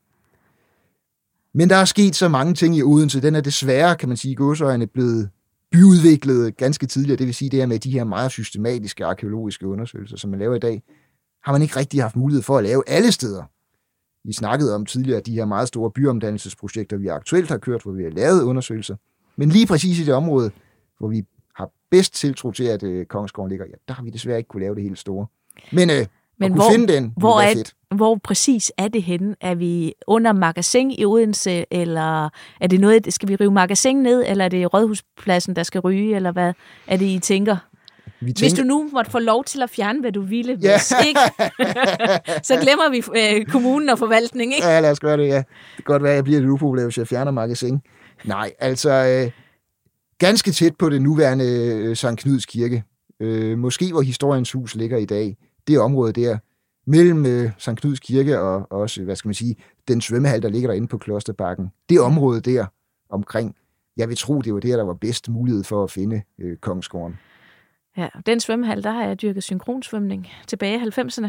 Men 1.58 1.70
der 1.70 1.76
er 1.76 1.84
sket 1.84 2.16
så 2.16 2.28
mange 2.28 2.54
ting 2.54 2.76
i 2.76 2.82
Odense. 2.82 3.22
Den 3.22 3.34
er 3.34 3.40
desværre, 3.40 3.96
kan 3.96 4.08
man 4.08 4.16
sige, 4.16 4.32
i 4.32 4.34
godsøjne 4.34 4.86
blevet 4.86 5.30
byudviklet 5.72 6.56
ganske 6.56 6.86
tidligere. 6.86 7.18
Det 7.18 7.26
vil 7.26 7.34
sige, 7.34 7.50
det 7.50 7.58
her 7.58 7.66
med 7.66 7.78
de 7.78 7.90
her 7.90 8.04
meget 8.04 8.30
systematiske 8.30 9.04
arkeologiske 9.04 9.66
undersøgelser, 9.66 10.16
som 10.16 10.30
man 10.30 10.38
laver 10.38 10.54
i 10.54 10.58
dag, 10.58 10.82
har 11.44 11.52
man 11.52 11.62
ikke 11.62 11.76
rigtig 11.76 12.02
haft 12.02 12.16
mulighed 12.16 12.42
for 12.42 12.58
at 12.58 12.64
lave 12.64 12.82
alle 12.86 13.12
steder. 13.12 13.44
Vi 14.24 14.32
snakkede 14.32 14.74
om 14.74 14.86
tidligere 14.86 15.20
de 15.20 15.32
her 15.32 15.44
meget 15.44 15.68
store 15.68 15.90
byomdannelsesprojekter, 15.90 16.96
vi 16.96 17.06
aktuelt 17.06 17.48
har 17.48 17.58
kørt, 17.58 17.82
hvor 17.82 17.92
vi 17.92 18.02
har 18.02 18.10
lavet 18.10 18.42
undersøgelser. 18.42 18.96
Men 19.36 19.48
lige 19.48 19.66
præcis 19.66 19.98
i 19.98 20.04
det 20.04 20.14
område, 20.14 20.50
hvor 20.98 21.08
vi 21.08 21.24
har 21.54 21.70
bedst 21.90 22.14
tiltro 22.14 22.50
til, 22.50 22.64
at 22.64 22.82
øh, 22.82 23.06
Kongsgården 23.06 23.50
ligger, 23.50 23.66
ja, 23.66 23.74
der 23.88 23.94
har 23.94 24.02
vi 24.02 24.10
desværre 24.10 24.38
ikke 24.38 24.48
kunne 24.48 24.62
lave 24.62 24.74
det 24.74 24.82
helt 24.82 24.98
store. 24.98 25.26
Men, 25.72 25.90
øh, 25.90 26.06
Men 26.38 26.52
hvor, 26.52 26.64
finde 26.72 26.92
den, 26.92 27.12
hvor, 27.16 27.40
er, 27.40 27.54
fedt. 27.54 27.74
hvor 27.94 28.20
præcis 28.24 28.72
er 28.78 28.88
det 28.88 29.02
henne? 29.02 29.36
Er 29.40 29.54
vi 29.54 29.94
under 30.06 30.32
magasin 30.32 30.90
i 30.90 31.04
Odense, 31.04 31.64
eller 31.70 32.30
er 32.60 32.66
det 32.66 32.80
noget, 32.80 33.14
skal 33.14 33.28
vi 33.28 33.36
rive 33.36 33.50
magasin 33.50 33.96
ned, 33.96 34.24
eller 34.26 34.44
er 34.44 34.48
det 34.48 34.74
Rådhuspladsen, 34.74 35.56
der 35.56 35.62
skal 35.62 35.80
ryge, 35.80 36.16
eller 36.16 36.32
hvad 36.32 36.52
er 36.86 36.96
det, 36.96 37.06
I 37.06 37.18
tænker? 37.18 37.56
Vi 38.24 38.32
tænker... 38.32 38.42
Hvis 38.42 38.52
du 38.52 38.62
nu 38.62 38.88
måtte 38.92 39.10
få 39.10 39.18
lov 39.18 39.44
til 39.44 39.62
at 39.62 39.70
fjerne, 39.70 40.00
hvad 40.00 40.12
du 40.12 40.22
ville, 40.22 40.58
ja. 40.62 40.76
hvis 40.76 40.92
ikke, 41.06 41.20
så 42.48 42.58
glemmer 42.62 42.90
vi 42.90 43.02
øh, 43.20 43.46
kommunen 43.46 43.88
og 43.88 43.98
forvaltningen, 43.98 44.54
ikke? 44.54 44.68
Ja, 44.68 44.80
lad 44.80 44.90
os 44.90 45.00
gøre 45.00 45.16
det, 45.16 45.26
ja. 45.26 45.36
Det 45.36 45.44
kan 45.76 45.84
godt 45.84 46.02
være, 46.02 46.12
at 46.12 46.16
jeg 46.16 46.24
bliver 46.24 46.40
lidt 46.40 46.50
upopulær, 46.50 46.84
hvis 46.84 46.98
jeg 46.98 47.08
fjerner 47.08 47.30
magasin. 47.30 47.80
Nej, 48.24 48.52
altså 48.58 48.90
øh, 48.90 49.30
ganske 50.18 50.50
tæt 50.50 50.76
på 50.76 50.90
det 50.90 51.02
nuværende 51.02 51.44
øh, 51.44 51.96
Sankt 51.96 52.20
Knuds 52.20 52.46
Kirke. 52.46 52.84
Øh, 53.20 53.58
måske 53.58 53.92
hvor 53.92 54.02
historiens 54.02 54.52
hus 54.52 54.74
ligger 54.74 54.98
i 54.98 55.04
dag. 55.04 55.36
Det 55.68 55.78
område 55.78 56.12
der, 56.12 56.38
mellem 56.86 57.26
øh, 57.26 57.50
Sankt 57.58 57.80
Knuds 57.80 58.00
Kirke 58.00 58.40
og 58.40 58.72
også, 58.72 59.02
hvad 59.02 59.16
skal 59.16 59.28
man 59.28 59.34
sige, 59.34 59.56
den 59.88 60.00
svømmehal, 60.00 60.42
der 60.42 60.48
ligger 60.48 60.68
derinde 60.68 60.88
på 60.88 60.98
Klosterbakken. 60.98 61.68
Det 61.88 62.00
område 62.00 62.40
der 62.40 62.66
omkring, 63.10 63.54
jeg 63.96 64.08
vil 64.08 64.16
tro, 64.16 64.40
det 64.40 64.54
var 64.54 64.60
der, 64.60 64.76
der 64.76 64.84
var 64.84 64.94
bedst 64.94 65.28
mulighed 65.28 65.64
for 65.64 65.84
at 65.84 65.90
finde 65.90 66.22
øh, 66.40 66.56
Kongsgården. 66.56 67.18
Ja, 67.96 68.08
den 68.26 68.40
svømmehal, 68.40 68.82
der 68.82 68.90
har 68.90 69.04
jeg 69.04 69.22
dyrket 69.22 69.42
synkronsvømning 69.42 70.28
tilbage 70.46 70.76
i 70.76 70.80
90'erne. 70.80 71.28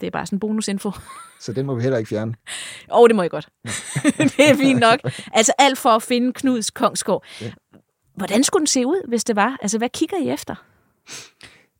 Det 0.00 0.06
er 0.06 0.10
bare 0.10 0.26
sådan 0.26 0.36
en 0.36 0.40
bonusinfo. 0.40 0.90
Så 1.40 1.52
den 1.52 1.66
må 1.66 1.74
vi 1.74 1.82
heller 1.82 1.98
ikke 1.98 2.08
fjerne? 2.08 2.34
Åh, 2.92 3.00
oh, 3.00 3.08
det 3.08 3.16
må 3.16 3.22
jeg 3.22 3.30
godt. 3.30 3.48
det 4.36 4.50
er 4.50 4.54
fint 4.54 4.80
nok. 4.80 5.00
Altså 5.32 5.52
alt 5.58 5.78
for 5.78 5.88
at 5.88 6.02
finde 6.02 6.32
Knuds 6.32 6.70
Kongsgård. 6.70 7.24
Ja. 7.40 7.52
Hvordan 8.16 8.44
skulle 8.44 8.60
den 8.60 8.66
se 8.66 8.86
ud, 8.86 9.08
hvis 9.08 9.24
det 9.24 9.36
var? 9.36 9.56
Altså, 9.62 9.78
hvad 9.78 9.88
kigger 9.88 10.16
I 10.16 10.28
efter? 10.28 10.54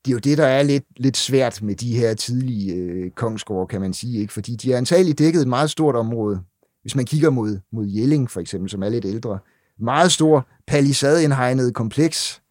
Det 0.05 0.11
er 0.11 0.13
jo 0.13 0.19
det, 0.19 0.39
der 0.39 0.47
er 0.47 0.63
lidt, 0.63 0.85
lidt 0.97 1.17
svært 1.17 1.63
med 1.63 1.75
de 1.75 1.97
her 1.97 2.15
tidlige 2.15 2.75
øh, 2.75 3.11
kongsgård, 3.11 3.69
kan 3.69 3.81
man 3.81 3.93
sige. 3.93 4.21
ikke, 4.21 4.33
Fordi 4.33 4.57
de 4.57 4.71
har 4.71 4.79
antageligt 4.79 5.19
dækket 5.19 5.41
et 5.41 5.49
meget 5.49 5.71
stort 5.71 5.97
område. 5.97 6.41
Hvis 6.83 6.97
man 6.97 7.05
kigger 7.05 7.31
mod, 7.31 7.61
mod 7.73 7.87
Jelling, 7.87 8.31
for 8.31 8.41
eksempel, 8.41 8.71
som 8.71 8.83
er 8.83 8.89
lidt 8.89 9.05
ældre. 9.05 9.39
Meget 9.79 10.13
stor 10.13 10.47
palisadeindhegnet 10.67 11.75
kompleks 11.75 12.43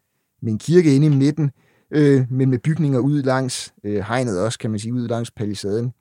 med 0.42 0.52
en 0.52 0.58
kirke 0.58 0.94
inde 0.94 1.06
i 1.06 1.10
midten 1.10 1.50
øh, 1.90 2.26
men 2.30 2.50
med 2.50 2.58
bygninger 2.58 2.98
ud 2.98 3.22
langs 3.22 3.74
øh, 3.84 4.04
hegnet 4.04 4.40
også, 4.40 4.58
kan 4.58 4.70
man 4.70 4.78
sige, 4.78 4.94
ud 4.94 5.08
langs 5.08 5.30
palisaden. 5.30 5.92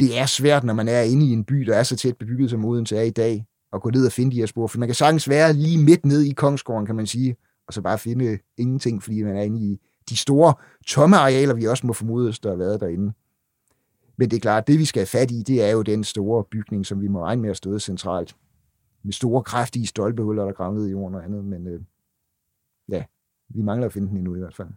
Det 0.00 0.18
er 0.18 0.26
svært, 0.26 0.64
når 0.64 0.74
man 0.74 0.88
er 0.88 1.00
inde 1.02 1.26
i 1.26 1.32
en 1.32 1.44
by, 1.44 1.54
der 1.54 1.76
er 1.76 1.82
så 1.82 1.96
tæt 1.96 2.16
bebygget, 2.16 2.50
som 2.50 2.64
Odense 2.64 2.96
er 2.96 3.02
i 3.02 3.10
dag, 3.10 3.46
at 3.72 3.82
gå 3.82 3.90
ned 3.90 4.06
og 4.06 4.12
finde 4.12 4.30
de 4.30 4.36
her 4.36 4.46
spor. 4.46 4.66
For 4.66 4.78
man 4.78 4.88
kan 4.88 4.94
sagtens 4.94 5.28
være 5.28 5.52
lige 5.52 5.84
midt 5.84 6.06
ned 6.06 6.22
i 6.22 6.32
Kongsgården, 6.32 6.86
kan 6.86 6.94
man 6.96 7.06
sige, 7.06 7.36
og 7.66 7.74
så 7.74 7.82
bare 7.82 7.98
finde 7.98 8.24
øh, 8.24 8.38
ingenting, 8.56 9.02
fordi 9.02 9.22
man 9.22 9.36
er 9.36 9.42
inde 9.42 9.60
i 9.60 9.80
de 10.08 10.16
store 10.16 10.54
tomme 10.86 11.16
arealer, 11.16 11.54
vi 11.54 11.66
også 11.66 11.86
må 11.86 11.92
formode, 11.92 12.32
der 12.32 12.48
har 12.48 12.56
været 12.56 12.80
derinde. 12.80 13.12
Men 14.16 14.30
det 14.30 14.36
er 14.36 14.40
klart, 14.40 14.66
det 14.66 14.78
vi 14.78 14.84
skal 14.84 15.00
have 15.00 15.06
fat 15.06 15.30
i, 15.30 15.42
det 15.42 15.62
er 15.62 15.70
jo 15.70 15.82
den 15.82 16.04
store 16.04 16.44
bygning, 16.44 16.86
som 16.86 17.00
vi 17.00 17.08
må 17.08 17.24
regne 17.24 17.42
med 17.42 17.50
at 17.50 17.56
støde 17.56 17.80
centralt. 17.80 18.36
Med 19.02 19.12
store, 19.12 19.42
kraftige 19.42 19.86
stolpehuller, 19.86 20.44
der 20.44 20.52
graver 20.52 20.74
ned 20.74 20.86
i 20.86 20.90
jorden 20.90 21.14
og 21.14 21.24
andet. 21.24 21.44
Men 21.44 21.66
øh, 21.66 21.80
vi 23.54 23.62
mangler 23.62 23.86
at 23.86 23.92
finde 23.92 24.08
den 24.08 24.16
endnu 24.16 24.34
i 24.34 24.38
hvert 24.38 24.54
fald. 24.54 24.68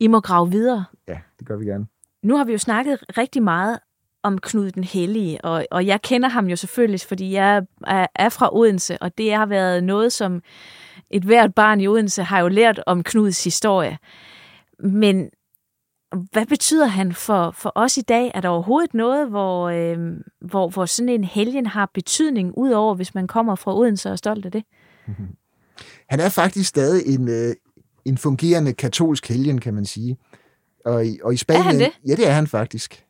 I 0.00 0.06
må 0.06 0.20
grave 0.20 0.50
videre. 0.50 0.84
Ja, 1.08 1.20
det 1.38 1.46
gør 1.46 1.56
vi 1.56 1.64
gerne. 1.64 1.86
Nu 2.22 2.36
har 2.36 2.44
vi 2.44 2.52
jo 2.52 2.58
snakket 2.58 2.98
rigtig 3.18 3.42
meget 3.42 3.78
om 4.22 4.38
Knud 4.38 4.70
den 4.70 4.84
Hellige, 4.84 5.44
og, 5.44 5.66
og 5.70 5.86
jeg 5.86 6.02
kender 6.02 6.28
ham 6.28 6.46
jo 6.46 6.56
selvfølgelig, 6.56 7.00
fordi 7.00 7.32
jeg 7.32 7.62
er, 7.86 8.06
er 8.14 8.28
fra 8.28 8.56
Odense, 8.56 9.02
og 9.02 9.18
det 9.18 9.32
har 9.32 9.46
været 9.46 9.84
noget, 9.84 10.12
som 10.12 10.42
et 11.10 11.22
hvert 11.22 11.54
barn 11.54 11.80
i 11.80 11.88
Odense 11.88 12.22
har 12.22 12.40
jo 12.40 12.48
lært 12.48 12.82
om 12.86 13.02
Knuds 13.02 13.44
historie. 13.44 13.98
Men 14.78 15.30
hvad 16.32 16.46
betyder 16.46 16.86
han 16.86 17.12
for, 17.12 17.50
for 17.50 17.72
os 17.74 17.96
i 17.96 18.00
dag? 18.00 18.30
Er 18.34 18.40
der 18.40 18.48
overhovedet 18.48 18.94
noget, 18.94 19.28
hvor, 19.28 19.68
øh, 19.68 19.98
hvor, 20.40 20.68
hvor 20.68 20.86
sådan 20.86 21.08
en 21.08 21.24
helgen 21.24 21.66
har 21.66 21.90
betydning, 21.94 22.58
udover 22.58 22.94
hvis 22.94 23.14
man 23.14 23.26
kommer 23.26 23.54
fra 23.54 23.76
Odense 23.76 24.08
og 24.08 24.12
er 24.12 24.16
stolt 24.16 24.44
af 24.46 24.52
det? 24.52 24.64
Han 26.10 26.20
er 26.20 26.28
faktisk 26.28 26.68
stadig 26.68 27.14
en, 27.14 27.28
øh, 27.28 27.54
en 28.04 28.18
fungerende 28.18 28.72
katolsk 28.72 29.28
helgen, 29.28 29.60
kan 29.60 29.74
man 29.74 29.84
sige. 29.84 30.16
Og 30.84 31.06
i, 31.06 31.18
og 31.22 31.34
i 31.34 31.36
Spanien... 31.36 31.66
Er 31.66 31.70
han 31.70 31.78
det? 31.78 31.90
Ja, 32.08 32.14
det 32.14 32.28
er 32.28 32.32
han 32.32 32.46
faktisk. 32.46 33.04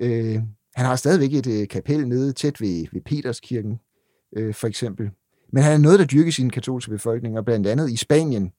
Øh, 0.00 0.34
han 0.74 0.86
har 0.86 0.96
stadigvæk 0.96 1.32
et 1.32 1.46
øh, 1.46 1.68
kapel 1.68 2.08
nede 2.08 2.32
tæt 2.32 2.60
ved, 2.60 2.86
ved 2.92 3.00
Peterskirken, 3.00 3.80
øh, 4.36 4.54
for 4.54 4.66
eksempel. 4.66 5.10
Men 5.52 5.62
han 5.62 5.72
er 5.72 5.78
noget, 5.78 5.98
der 5.98 6.04
dyrkes 6.04 6.38
i 6.38 6.42
den 6.42 6.50
katolske 6.50 6.90
befolkning, 6.90 7.38
og 7.38 7.44
blandt 7.44 7.66
andet 7.66 7.90
i 7.90 7.96
Spanien, 7.96 8.52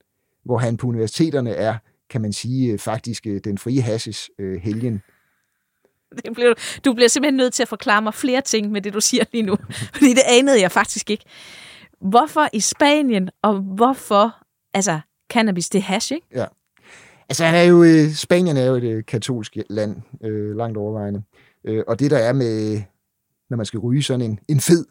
hvor 0.46 0.58
han 0.58 0.78
på 0.78 0.88
universiteterne 0.88 1.52
er, 1.52 1.78
kan 2.10 2.22
man 2.22 2.34
sige, 2.34 2.72
øh, 2.72 2.80
faktisk 2.80 3.28
øh, 3.28 3.42
den 3.44 3.58
frie 3.58 3.82
hasses 3.82 4.30
øh, 4.40 4.62
helgen. 4.62 5.02
Det 6.26 6.34
bliver, 6.34 6.54
du 6.86 6.94
bliver 6.94 7.08
simpelthen 7.08 7.38
nødt 7.38 7.54
til 7.54 7.64
at 7.64 7.70
forklare 7.70 8.02
mig 8.02 8.14
flere 8.14 8.42
ting 8.42 8.72
med 8.72 8.82
det, 8.82 8.94
du 8.94 9.02
siger 9.02 9.24
lige 9.32 9.42
nu, 9.42 9.58
fordi 9.96 10.14
det 10.14 10.24
anede 10.26 10.62
jeg 10.62 10.72
faktisk 10.72 11.10
ikke. 11.10 11.26
Hvorfor 12.02 12.50
i 12.54 12.60
Spanien, 12.60 13.30
og 13.42 13.54
hvorfor, 13.60 14.36
altså, 14.74 15.00
cannabis, 15.30 15.70
det 15.70 15.80
er 15.80 15.84
hash, 15.84 16.14
ikke? 16.14 16.28
Ja. 16.36 16.46
Altså, 17.30 17.46
han 17.46 17.56
er 17.56 17.64
jo, 17.64 17.84
øh, 17.84 18.12
Spanien 18.12 18.58
er 18.58 18.66
jo 18.66 18.76
et 18.76 18.84
øh, 18.84 19.04
katolsk 19.06 19.58
land, 19.70 19.96
øh, 20.24 20.56
langt 20.58 20.78
overvejende. 20.78 21.24
Øh, 21.64 21.84
og 21.88 22.00
det, 22.00 22.12
der 22.12 22.18
er 22.18 22.34
med, 22.34 22.82
når 23.50 23.58
man 23.58 23.66
skal 23.66 23.80
ryge 23.80 24.04
sådan 24.04 24.22
en, 24.22 24.40
en 24.48 24.60
fed, 24.60 24.86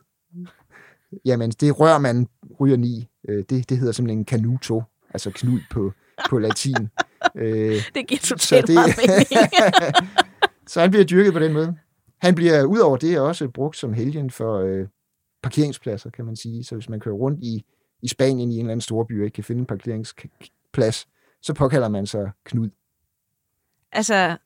jamen, 1.25 1.51
det 1.51 1.81
rør, 1.81 1.99
man 1.99 2.29
ryger 2.61 2.77
i, 2.77 3.09
øh, 3.29 3.45
det, 3.51 3.71
det 3.71 3.79
hedder 3.79 3.93
simpelthen 3.93 4.19
en 4.19 4.25
canuto, 4.25 4.83
altså 5.11 5.31
knud 5.31 5.61
på, 5.71 5.93
på 6.31 6.39
latin. 6.39 6.75
øh, 7.37 7.77
det 7.95 8.07
giver 8.09 8.21
totalt 8.23 8.67
det, 8.67 8.75
meget 8.75 8.97
mening. 8.97 9.51
så 10.71 10.81
han 10.81 10.91
bliver 10.91 11.05
dyrket 11.05 11.33
på 11.33 11.39
den 11.39 11.53
måde. 11.53 11.77
Han 12.19 12.35
bliver 12.35 12.65
udover 12.65 12.97
det 12.97 13.21
også 13.21 13.49
brugt 13.49 13.77
som 13.77 13.93
helgen 13.93 14.31
for 14.31 14.59
øh, 14.59 14.87
parkeringspladser, 15.43 16.11
kan 16.11 16.25
man 16.25 16.37
sige. 16.37 16.65
Så 16.65 16.75
hvis 16.75 16.89
man 16.89 17.01
kører 17.01 17.15
rundt 17.15 17.41
i, 17.43 17.65
i 18.03 18.09
Spanien 18.09 18.51
i 18.51 18.55
en 18.55 18.61
eller 18.61 18.73
anden 18.73 18.81
storby 18.81 19.21
og 19.21 19.25
ikke 19.25 19.35
kan 19.35 19.45
finde 19.45 19.61
en 19.61 19.67
parkeringsplads, 19.67 21.09
så 21.43 21.55
påkalder 21.55 21.89
man 21.89 22.07
sig 22.07 22.31
Knud. 22.45 22.71
Altså, 23.93 24.37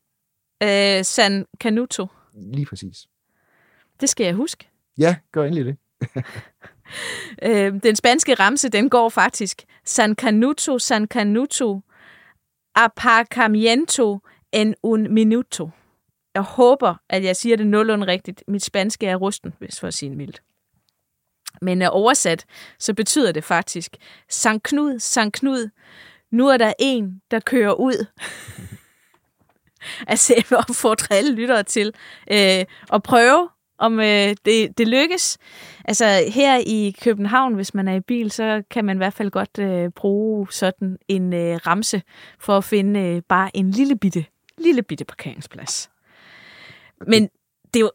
øh, 0.63 1.05
San 1.05 1.47
Canuto. 1.61 2.07
Lige 2.35 2.67
præcis. 2.67 3.07
Det 4.01 4.09
skal 4.09 4.25
jeg 4.25 4.35
huske. 4.35 4.69
Ja, 4.99 5.17
gør 5.33 5.45
endelig 5.45 5.65
det. 5.65 5.77
øh, 7.49 7.83
den 7.83 7.97
spanske 7.97 8.35
ramse, 8.35 8.69
den 8.69 8.91
går 8.91 9.09
faktisk 9.09 9.65
San 9.85 10.15
Canuto, 10.15 10.79
San 10.79 11.07
Canuto, 11.07 11.81
aparcamiento 12.75 14.21
en 14.53 14.75
un 14.83 15.15
minuto. 15.15 15.71
Jeg 16.35 16.43
håber, 16.43 16.95
at 17.09 17.25
jeg 17.25 17.37
siger 17.37 17.57
det 17.57 17.67
nogenlunde 17.67 18.07
rigtigt. 18.07 18.45
Mit 18.49 18.65
spanske 18.65 19.07
er 19.07 19.17
rusten, 19.17 19.55
hvis 19.59 19.81
for 19.81 19.87
at 19.87 19.95
sige 19.95 20.11
mildt. 20.11 20.43
Men 21.63 21.83
oversat, 21.83 22.45
så 22.79 22.95
betyder 22.95 23.33
det 23.33 23.45
faktisk, 23.45 23.97
Sankt 24.29 24.63
Knud, 24.63 24.99
Sankt 24.99 25.35
Knud, 25.35 25.71
nu 26.31 26.49
er 26.49 26.57
der 26.57 26.73
en, 26.79 27.21
der 27.31 27.41
kører 27.41 27.73
ud. 27.73 28.07
altså, 30.13 30.35
jeg 30.37 30.45
vil 30.49 30.59
opfordre 30.59 31.17
alle 31.17 31.35
lyttere 31.35 31.63
til 31.63 31.95
øh, 32.31 32.65
at 32.93 33.03
prøve, 33.03 33.49
om 33.83 34.01
øh, 34.01 34.37
det, 34.45 34.79
det 34.79 34.89
lykkes. 34.89 35.39
Altså, 35.85 36.31
her 36.35 36.57
i 36.67 36.95
København, 37.03 37.55
hvis 37.55 37.75
man 37.75 37.89
er 37.89 37.95
i 37.95 38.01
bil, 38.01 38.31
så 38.31 38.63
kan 38.71 38.85
man 38.85 38.97
i 38.97 38.99
hvert 38.99 39.13
fald 39.13 39.31
godt 39.31 39.59
øh, 39.59 39.91
bruge 39.91 40.53
sådan 40.53 40.99
en 41.09 41.33
øh, 41.33 41.57
ramse 41.67 42.03
for 42.39 42.57
at 42.57 42.65
finde 42.65 43.01
øh, 43.01 43.23
bare 43.29 43.57
en 43.57 43.71
lille 43.71 43.97
bitte, 43.97 44.25
lille 44.59 44.83
bitte 44.83 45.05
parkeringsplads. 45.05 45.91
Men 47.07 47.23
det 47.75 47.81
er 47.81 47.81
jo, 47.81 47.91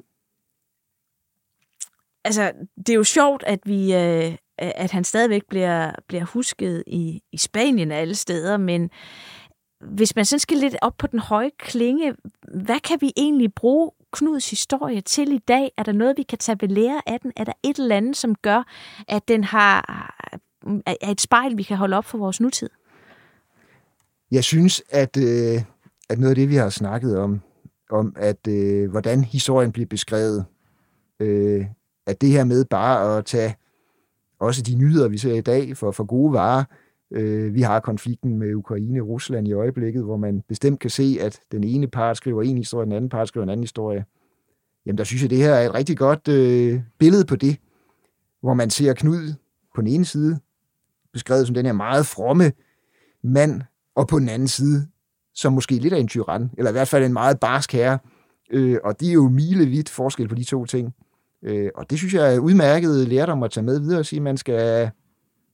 altså, 2.28 2.52
det 2.78 2.90
er 2.90 2.96
jo 2.96 3.04
sjovt, 3.04 3.44
at 3.48 3.60
vi, 3.66 3.96
øh, 3.96 4.36
at 4.58 4.92
han 4.92 5.04
stadigvæk 5.04 5.42
bliver, 5.50 5.92
bliver 6.08 6.26
husket 6.26 6.84
i, 6.88 7.22
i 7.32 7.38
Spanien 7.38 7.92
alle 7.92 8.16
steder, 8.16 8.58
men 8.58 8.90
hvis 9.82 10.16
man 10.16 10.26
sådan 10.26 10.40
skal 10.40 10.58
lidt 10.58 10.76
op 10.82 10.98
på 10.98 11.08
den 11.08 11.20
høje 11.20 11.52
klinge, 11.60 12.16
hvad 12.54 12.80
kan 12.80 12.98
vi 13.02 13.12
egentlig 13.18 13.54
bruge 13.54 13.92
Knuds 14.14 14.50
historie 14.50 15.02
til 15.02 15.34
i 15.34 15.38
dag? 15.38 15.72
Er 15.78 15.84
der 15.84 15.92
noget, 15.92 16.18
vi 16.18 16.24
kan 16.24 16.38
tage 16.38 16.58
ved 16.62 16.70
lære 16.70 17.02
af 17.06 17.20
den? 17.20 17.32
Er 17.36 17.44
der 17.44 17.54
et 17.64 17.80
eller 17.80 17.96
andet, 17.96 18.18
som 18.18 18.36
gør, 18.36 18.64
at 19.08 19.28
den 19.28 19.44
har 19.44 19.86
er 20.86 21.12
et 21.12 21.22
spejl, 21.22 21.58
vi 21.58 21.64
kan 21.64 21.78
holde 21.78 21.98
op 21.98 22.06
for 22.06 22.18
vores 22.18 22.42
nutid? 22.42 22.70
Jeg 24.32 24.44
synes, 24.44 24.84
at, 24.90 25.18
øh, 25.18 25.62
at 26.10 26.20
noget 26.20 26.30
af 26.30 26.36
det, 26.36 26.50
vi 26.50 26.56
har 26.56 26.70
snakket 26.70 27.20
om, 27.20 27.42
om 27.92 28.14
at 28.16 28.48
øh, 28.48 28.92
hvordan 28.92 29.24
historien 29.24 29.72
bliver 29.72 29.88
beskrevet, 29.88 30.46
øh, 31.20 31.66
at 32.08 32.22
det 32.22 32.30
her 32.30 32.44
med 32.44 32.66
bare 32.66 33.18
at 33.18 33.26
tage 33.26 33.56
også 34.40 34.62
de 34.62 34.76
nyheder, 34.76 35.08
vi 35.08 35.18
ser 35.18 35.34
i 35.34 35.42
dag, 35.42 35.78
for, 35.78 35.92
for 35.92 36.04
gode 36.04 36.34
varer. 36.34 36.64
Øh, 37.12 37.54
vi 37.54 37.62
har 37.62 37.80
konflikten 37.80 38.40
med 38.40 38.54
Ukraine 38.54 39.02
og 39.02 39.08
Rusland 39.08 39.48
i 39.48 39.54
øjeblikket, 39.54 40.04
hvor 40.04 40.18
man 40.18 40.44
bestemt 40.48 40.80
kan 40.80 40.90
se, 40.90 41.18
at 41.22 41.40
den 41.52 41.64
ene 41.64 41.88
part 41.88 42.18
skriver 42.18 42.42
en 42.42 42.58
historie, 42.58 42.86
den 42.86 42.94
anden 42.94 43.10
part 43.10 43.28
skriver 43.28 43.44
en 43.44 43.50
anden 43.50 43.64
historie. 43.64 44.06
Jamen, 44.86 44.98
der 44.98 45.04
synes 45.04 45.22
jeg, 45.22 45.30
det 45.30 45.38
her 45.38 45.54
er 45.54 45.70
et 45.70 45.74
rigtig 45.74 45.98
godt 45.98 46.28
øh, 46.28 46.82
billede 47.00 47.26
på 47.26 47.36
det, 47.36 47.58
hvor 48.42 48.54
man 48.54 48.70
ser 48.70 48.94
Knud 48.94 49.34
på 49.76 49.82
den 49.82 49.88
ene 49.88 50.06
side, 50.06 50.40
beskrevet 51.14 51.48
som 51.48 51.54
den 51.54 51.66
her 51.66 51.74
meget 51.74 52.06
fromme 52.06 52.52
mand, 53.24 53.62
og 53.96 54.08
på 54.08 54.20
den 54.20 54.30
anden 54.30 54.48
side, 54.48 54.88
som 55.34 55.54
måske 55.54 55.76
lidt 55.76 55.94
af 55.94 56.00
en 56.00 56.08
tyran, 56.08 56.50
eller 56.58 56.72
i 56.72 56.74
hvert 56.74 56.88
fald 56.88 57.06
en 57.06 57.14
meget 57.14 57.40
barsk 57.40 57.74
herre. 57.74 58.00
Øh, 58.52 58.78
og 58.84 59.00
det 59.00 59.10
er 59.10 59.14
jo 59.14 59.30
milevidt 59.30 59.90
forskel 59.90 60.28
på 60.28 60.36
de 60.36 60.44
to 60.44 60.66
ting. 60.66 60.94
Øh, 61.44 61.70
og 61.76 61.90
det 61.90 61.98
synes 61.98 62.14
jeg 62.14 62.36
er 62.36 62.40
udmærket 62.40 63.08
lærdom 63.08 63.44
at 63.44 63.52
tage 63.52 63.64
med 63.64 63.80
videre 63.80 64.00
og 64.00 64.06
sige, 64.06 64.18
at 64.18 64.24
man 64.24 64.38
skal 64.38 64.92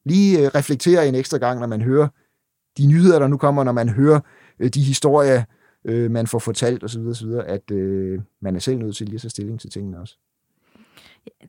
lige 0.06 0.40
øh, 0.40 0.48
reflektere 0.56 1.08
en 1.08 1.16
ekstra 1.16 1.38
gang, 1.38 1.60
når 1.60 1.68
man 1.68 1.82
hører 1.82 2.08
de 2.78 2.88
nyheder, 2.88 3.20
der 3.20 3.28
nu 3.28 3.38
kommer, 3.38 3.64
når 3.64 3.72
man 3.72 3.90
hører 3.90 4.20
øh, 4.60 4.70
de 4.70 4.84
historier, 4.84 5.44
øh, 5.86 6.12
man 6.12 6.28
får 6.28 6.40
fortalt 6.40 6.84
osv., 6.84 7.02
osv., 7.02 7.30
at 7.46 7.72
øh, 7.72 8.22
man 8.42 8.56
er 8.56 8.60
selv 8.60 8.78
nødt 8.78 8.96
til 8.96 9.06
lige 9.06 9.16
at 9.16 9.22
tage 9.22 9.30
stilling 9.30 9.60
til 9.60 9.70
tingene 9.70 10.00
også. 10.00 10.18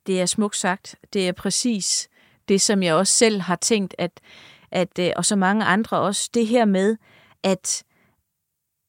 Det 0.06 0.20
er 0.20 0.26
smukt 0.26 0.56
sagt. 0.56 0.94
Det 1.12 1.28
er 1.28 1.32
præcis 1.32 2.08
det, 2.48 2.60
som 2.60 2.82
jeg 2.82 2.94
også 2.94 3.12
selv 3.12 3.40
har 3.40 3.56
tænkt, 3.56 3.94
at, 3.98 4.20
at 4.70 4.98
øh, 5.00 5.10
og 5.16 5.24
så 5.24 5.36
mange 5.36 5.64
andre 5.64 6.00
også, 6.00 6.30
det 6.34 6.46
her 6.46 6.64
med, 6.64 6.96
at 7.42 7.84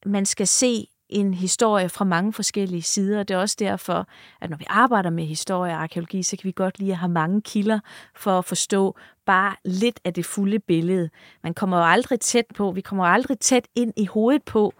man 0.06 0.26
skal 0.26 0.46
se 0.46 0.88
en 1.08 1.34
historie 1.34 1.88
fra 1.88 2.04
mange 2.04 2.32
forskellige 2.32 2.82
sider. 2.82 3.22
Det 3.22 3.34
er 3.34 3.38
også 3.38 3.56
derfor, 3.58 4.08
at 4.40 4.50
når 4.50 4.56
vi 4.56 4.64
arbejder 4.68 5.10
med 5.10 5.24
historie 5.24 5.72
og 5.72 5.82
arkeologi, 5.82 6.22
så 6.22 6.36
kan 6.36 6.44
vi 6.44 6.52
godt 6.56 6.78
lide 6.78 6.90
at 6.90 6.98
have 6.98 7.12
mange 7.12 7.42
kilder 7.42 7.80
for 8.16 8.38
at 8.38 8.44
forstå 8.44 8.96
bare 9.26 9.54
lidt 9.64 10.00
af 10.04 10.14
det 10.14 10.26
fulde 10.26 10.58
billede. 10.58 11.10
Man 11.42 11.54
kommer 11.54 11.76
jo 11.76 11.84
aldrig 11.84 12.20
tæt 12.20 12.44
på, 12.54 12.72
vi 12.72 12.80
kommer 12.80 13.06
jo 13.06 13.12
aldrig 13.12 13.38
tæt 13.38 13.68
ind 13.74 13.92
i 13.96 14.06
hovedet 14.06 14.42
på 14.42 14.72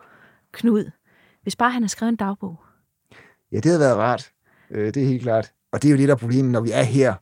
Knud, 0.53 0.91
hvis 1.43 1.57
bare 1.57 1.71
han 1.71 1.83
har 1.83 1.89
skrevet 1.89 2.11
en 2.11 2.17
dagbog. 2.17 2.61
Ja, 3.53 3.57
det 3.57 3.65
havde 3.65 3.81
været 3.81 3.97
rart. 3.97 4.31
Øh, 4.71 4.95
det 4.95 5.03
er 5.03 5.07
helt 5.07 5.23
klart. 5.23 5.53
Og 5.73 5.83
det 5.83 5.89
er 5.89 5.93
jo 5.93 5.97
lidt 5.97 6.11
af 6.11 6.19
problemet, 6.19 6.53
når 6.53 6.61
vi 6.61 6.71
er 6.71 6.83
her 6.83 7.15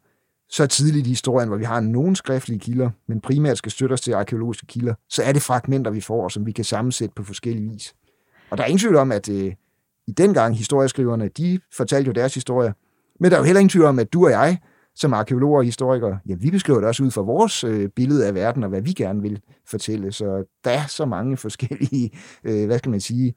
så 0.48 0.66
tidligt 0.66 1.06
i 1.06 1.10
historien, 1.10 1.48
hvor 1.48 1.58
vi 1.58 1.64
har 1.64 1.80
nogle 1.80 2.16
skriftlige 2.16 2.60
kilder, 2.60 2.90
men 3.08 3.20
primært 3.20 3.58
skal 3.58 3.72
støtte 3.72 3.92
os 3.92 4.00
til 4.00 4.12
arkeologiske 4.12 4.66
kilder, 4.66 4.94
så 5.08 5.22
er 5.22 5.32
det 5.32 5.42
fragmenter, 5.42 5.90
vi 5.90 6.00
får, 6.00 6.28
som 6.28 6.46
vi 6.46 6.52
kan 6.52 6.64
sammensætte 6.64 7.14
på 7.14 7.24
forskellige 7.24 7.70
vis. 7.70 7.94
Og 8.54 8.58
der 8.58 8.64
er 8.64 8.68
ingen 8.68 8.78
tvivl 8.78 8.96
om, 8.96 9.12
at 9.12 9.28
øh, 9.28 9.52
i 10.06 10.12
den 10.12 10.34
gang 10.34 10.56
historieskriverne, 10.56 11.28
de 11.28 11.60
fortalte 11.76 12.08
jo 12.08 12.12
deres 12.12 12.34
historie. 12.34 12.74
Men 13.20 13.30
der 13.30 13.36
er 13.36 13.40
jo 13.40 13.44
heller 13.44 13.60
ingen 13.60 13.68
tvivl 13.68 13.86
om, 13.86 13.98
at 13.98 14.12
du 14.12 14.24
og 14.24 14.30
jeg, 14.30 14.58
som 14.94 15.12
arkeologer 15.12 15.58
og 15.58 15.64
historikere, 15.64 16.18
ja, 16.28 16.34
vi 16.34 16.50
beskriver 16.50 16.80
det 16.80 16.88
også 16.88 17.02
ud 17.02 17.10
fra 17.10 17.22
vores 17.22 17.64
øh, 17.64 17.88
billede 17.88 18.26
af 18.26 18.34
verden, 18.34 18.62
og 18.62 18.68
hvad 18.68 18.80
vi 18.80 18.92
gerne 18.92 19.22
vil 19.22 19.40
fortælle. 19.66 20.12
Så 20.12 20.44
der 20.64 20.70
er 20.70 20.86
så 20.86 21.04
mange 21.04 21.36
forskellige, 21.36 22.10
øh, 22.44 22.66
hvad 22.66 22.78
skal 22.78 22.90
man 22.90 23.00
sige, 23.00 23.34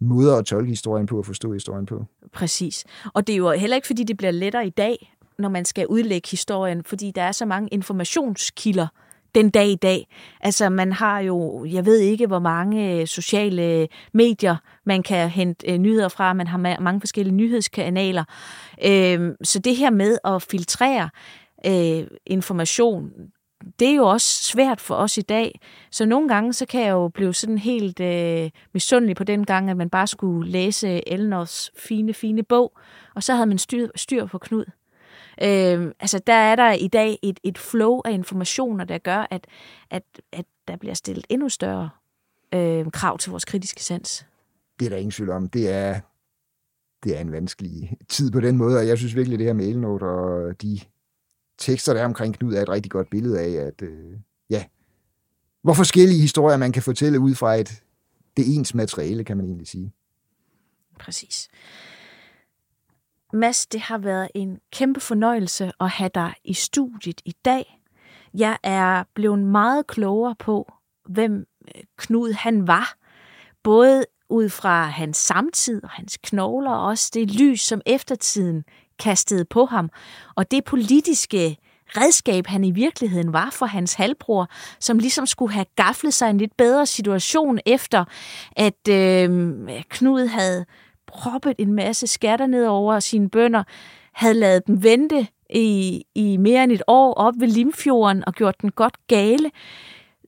måder 0.00 0.36
at 0.36 0.44
tolke 0.44 0.68
historien 0.68 1.06
på 1.06 1.18
og 1.18 1.26
forstå 1.26 1.52
historien 1.52 1.86
på. 1.86 2.04
Præcis. 2.32 2.84
Og 3.14 3.26
det 3.26 3.32
er 3.32 3.36
jo 3.36 3.50
heller 3.50 3.76
ikke, 3.76 3.86
fordi 3.86 4.04
det 4.04 4.16
bliver 4.16 4.30
lettere 4.30 4.66
i 4.66 4.70
dag, 4.70 5.16
når 5.38 5.48
man 5.48 5.64
skal 5.64 5.86
udlægge 5.86 6.28
historien, 6.30 6.84
fordi 6.84 7.10
der 7.14 7.22
er 7.22 7.32
så 7.32 7.46
mange 7.46 7.68
informationskilder, 7.68 8.86
den 9.34 9.50
dag 9.50 9.68
i 9.68 9.74
dag. 9.74 10.06
Altså, 10.40 10.68
man 10.68 10.92
har 10.92 11.20
jo, 11.20 11.64
jeg 11.64 11.86
ved 11.86 11.98
ikke, 11.98 12.26
hvor 12.26 12.38
mange 12.38 13.00
øh, 13.00 13.06
sociale 13.06 13.62
øh, 13.62 13.88
medier, 14.14 14.56
man 14.84 15.02
kan 15.02 15.28
hente 15.28 15.72
øh, 15.72 15.78
nyheder 15.78 16.08
fra. 16.08 16.32
Man 16.32 16.46
har 16.46 16.80
mange 16.80 17.00
forskellige 17.00 17.34
nyhedskanaler. 17.34 18.24
Øhm, 18.84 19.36
så 19.44 19.58
det 19.58 19.76
her 19.76 19.90
med 19.90 20.18
at 20.24 20.42
filtrere 20.42 21.10
information, 22.26 23.10
det 23.78 23.88
er 23.88 23.94
jo 23.94 24.06
også 24.06 24.44
svært 24.44 24.80
for 24.80 24.94
os 24.94 25.18
i 25.18 25.20
dag. 25.20 25.60
Så 25.90 26.04
nogle 26.04 26.28
gange, 26.28 26.52
så 26.52 26.66
kan 26.66 26.80
jeg 26.80 26.90
jo 26.90 27.08
blive 27.08 27.34
sådan 27.34 27.58
helt 27.58 28.00
øh, 28.00 28.50
misundelig 28.74 29.16
på 29.16 29.24
den 29.24 29.46
gang, 29.46 29.70
at 29.70 29.76
man 29.76 29.90
bare 29.90 30.06
skulle 30.06 30.50
læse 30.50 31.08
Elnors 31.08 31.70
fine, 31.76 32.14
fine 32.14 32.42
bog, 32.42 32.72
og 33.14 33.22
så 33.22 33.34
havde 33.34 33.46
man 33.46 33.58
styr, 33.58 33.88
styr 33.96 34.26
på 34.26 34.38
Knud. 34.38 34.64
Øh, 35.42 35.92
altså, 36.00 36.18
der 36.26 36.32
er 36.32 36.56
der 36.56 36.72
i 36.72 36.88
dag 36.88 37.18
et, 37.22 37.40
et 37.42 37.58
flow 37.58 38.00
af 38.04 38.12
informationer, 38.12 38.84
der 38.84 38.98
gør, 38.98 39.26
at, 39.30 39.46
at, 39.90 40.02
at 40.32 40.44
der 40.68 40.76
bliver 40.76 40.94
stillet 40.94 41.26
endnu 41.28 41.48
større 41.48 41.90
øh, 42.54 42.90
krav 42.90 43.18
til 43.18 43.30
vores 43.30 43.44
kritiske 43.44 43.84
sans. 43.84 44.26
Det 44.78 44.84
er 44.84 44.88
der 44.88 44.96
ingen 44.96 45.10
tvivl 45.10 45.30
om. 45.30 45.48
Det 45.48 45.70
er, 45.70 46.00
det 47.04 47.16
er 47.16 47.20
en 47.20 47.32
vanskelig 47.32 47.96
tid 48.08 48.30
på 48.30 48.40
den 48.40 48.56
måde, 48.56 48.78
og 48.78 48.88
jeg 48.88 48.98
synes 48.98 49.14
virkelig, 49.14 49.38
det 49.38 49.46
her 49.46 49.52
med 49.52 49.68
Elnot 49.68 50.02
og 50.02 50.62
de 50.62 50.80
tekster, 51.58 51.92
der 51.92 52.00
er 52.00 52.04
omkring 52.04 52.38
Knud, 52.38 52.54
er 52.54 52.62
et 52.62 52.68
rigtig 52.68 52.92
godt 52.92 53.10
billede 53.10 53.40
af, 53.40 53.66
at 53.66 53.82
øh, 53.82 54.18
ja, 54.50 54.64
hvor 55.62 55.74
forskellige 55.74 56.20
historier 56.20 56.56
man 56.56 56.72
kan 56.72 56.82
fortælle 56.82 57.20
ud 57.20 57.34
fra 57.34 57.54
et, 57.54 57.82
det 58.36 58.56
ens 58.56 58.74
materiale, 58.74 59.24
kan 59.24 59.36
man 59.36 59.46
egentlig 59.46 59.68
sige. 59.68 59.92
Præcis. 60.98 61.48
Mads, 63.32 63.66
det 63.66 63.80
har 63.80 63.98
været 63.98 64.28
en 64.34 64.58
kæmpe 64.72 65.00
fornøjelse 65.00 65.72
at 65.80 65.88
have 65.88 66.10
dig 66.14 66.34
i 66.44 66.54
studiet 66.54 67.20
i 67.24 67.34
dag. 67.44 67.78
Jeg 68.34 68.58
er 68.62 69.04
blevet 69.14 69.38
meget 69.38 69.86
klogere 69.86 70.34
på, 70.38 70.72
hvem 71.08 71.46
øh, 71.76 71.82
Knud 71.98 72.32
han 72.32 72.66
var. 72.66 72.94
Både 73.62 74.04
ud 74.28 74.48
fra 74.48 74.84
hans 74.84 75.16
samtid 75.16 75.84
og 75.84 75.90
hans 75.90 76.18
knogler, 76.22 76.70
og 76.70 76.86
også 76.86 77.10
det 77.14 77.30
lys, 77.30 77.60
som 77.60 77.80
eftertiden 77.86 78.64
kastede 78.98 79.44
på 79.44 79.64
ham, 79.64 79.90
og 80.36 80.50
det 80.50 80.64
politiske 80.64 81.56
redskab, 81.88 82.46
han 82.46 82.64
i 82.64 82.70
virkeligheden 82.70 83.32
var 83.32 83.50
for 83.50 83.66
hans 83.66 83.94
halvbror, 83.94 84.48
som 84.80 84.98
ligesom 84.98 85.26
skulle 85.26 85.52
have 85.52 85.66
gaflet 85.76 86.14
sig 86.14 86.30
en 86.30 86.38
lidt 86.38 86.56
bedre 86.56 86.86
situation 86.86 87.58
efter, 87.66 88.04
at 88.56 88.88
øh, 88.88 89.30
Knud 89.88 90.26
havde 90.26 90.66
proppet 91.06 91.54
en 91.58 91.72
masse 91.72 92.06
skatter 92.06 92.46
ned 92.46 92.66
over 92.66 93.00
sine 93.00 93.30
bønder, 93.30 93.62
havde 94.12 94.34
lavet 94.34 94.66
dem 94.66 94.82
vente 94.82 95.26
i, 95.50 96.04
i 96.14 96.36
mere 96.36 96.64
end 96.64 96.72
et 96.72 96.82
år 96.86 97.14
op 97.14 97.34
ved 97.38 97.48
Limfjorden 97.48 98.24
og 98.26 98.34
gjort 98.34 98.60
den 98.60 98.70
godt 98.70 99.06
gale. 99.06 99.50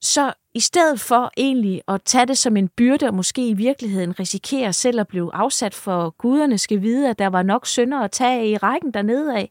Så 0.01 0.33
i 0.55 0.61
stedet 0.61 1.01
for 1.01 1.31
egentlig 1.37 1.83
at 1.89 2.03
tage 2.05 2.27
det 2.27 2.39
som 2.39 2.57
en 2.57 2.69
byrde 2.69 3.07
og 3.07 3.15
måske 3.15 3.49
i 3.49 3.55
virkeligheden 3.55 4.21
risikere 4.21 4.73
selv 4.73 5.01
at 5.01 5.09
blive 5.09 5.35
afsat 5.35 5.75
for 5.75 6.11
guderne 6.11 6.59
skal 6.59 6.83
vide, 6.83 7.11
at 7.11 7.19
der 7.19 7.27
var 7.27 7.43
nok 7.43 7.67
sønder 7.67 8.01
at 8.01 8.11
tage 8.11 8.51
i 8.51 8.57
rækken 8.57 8.91
dernede 8.91 9.37
af, 9.37 9.51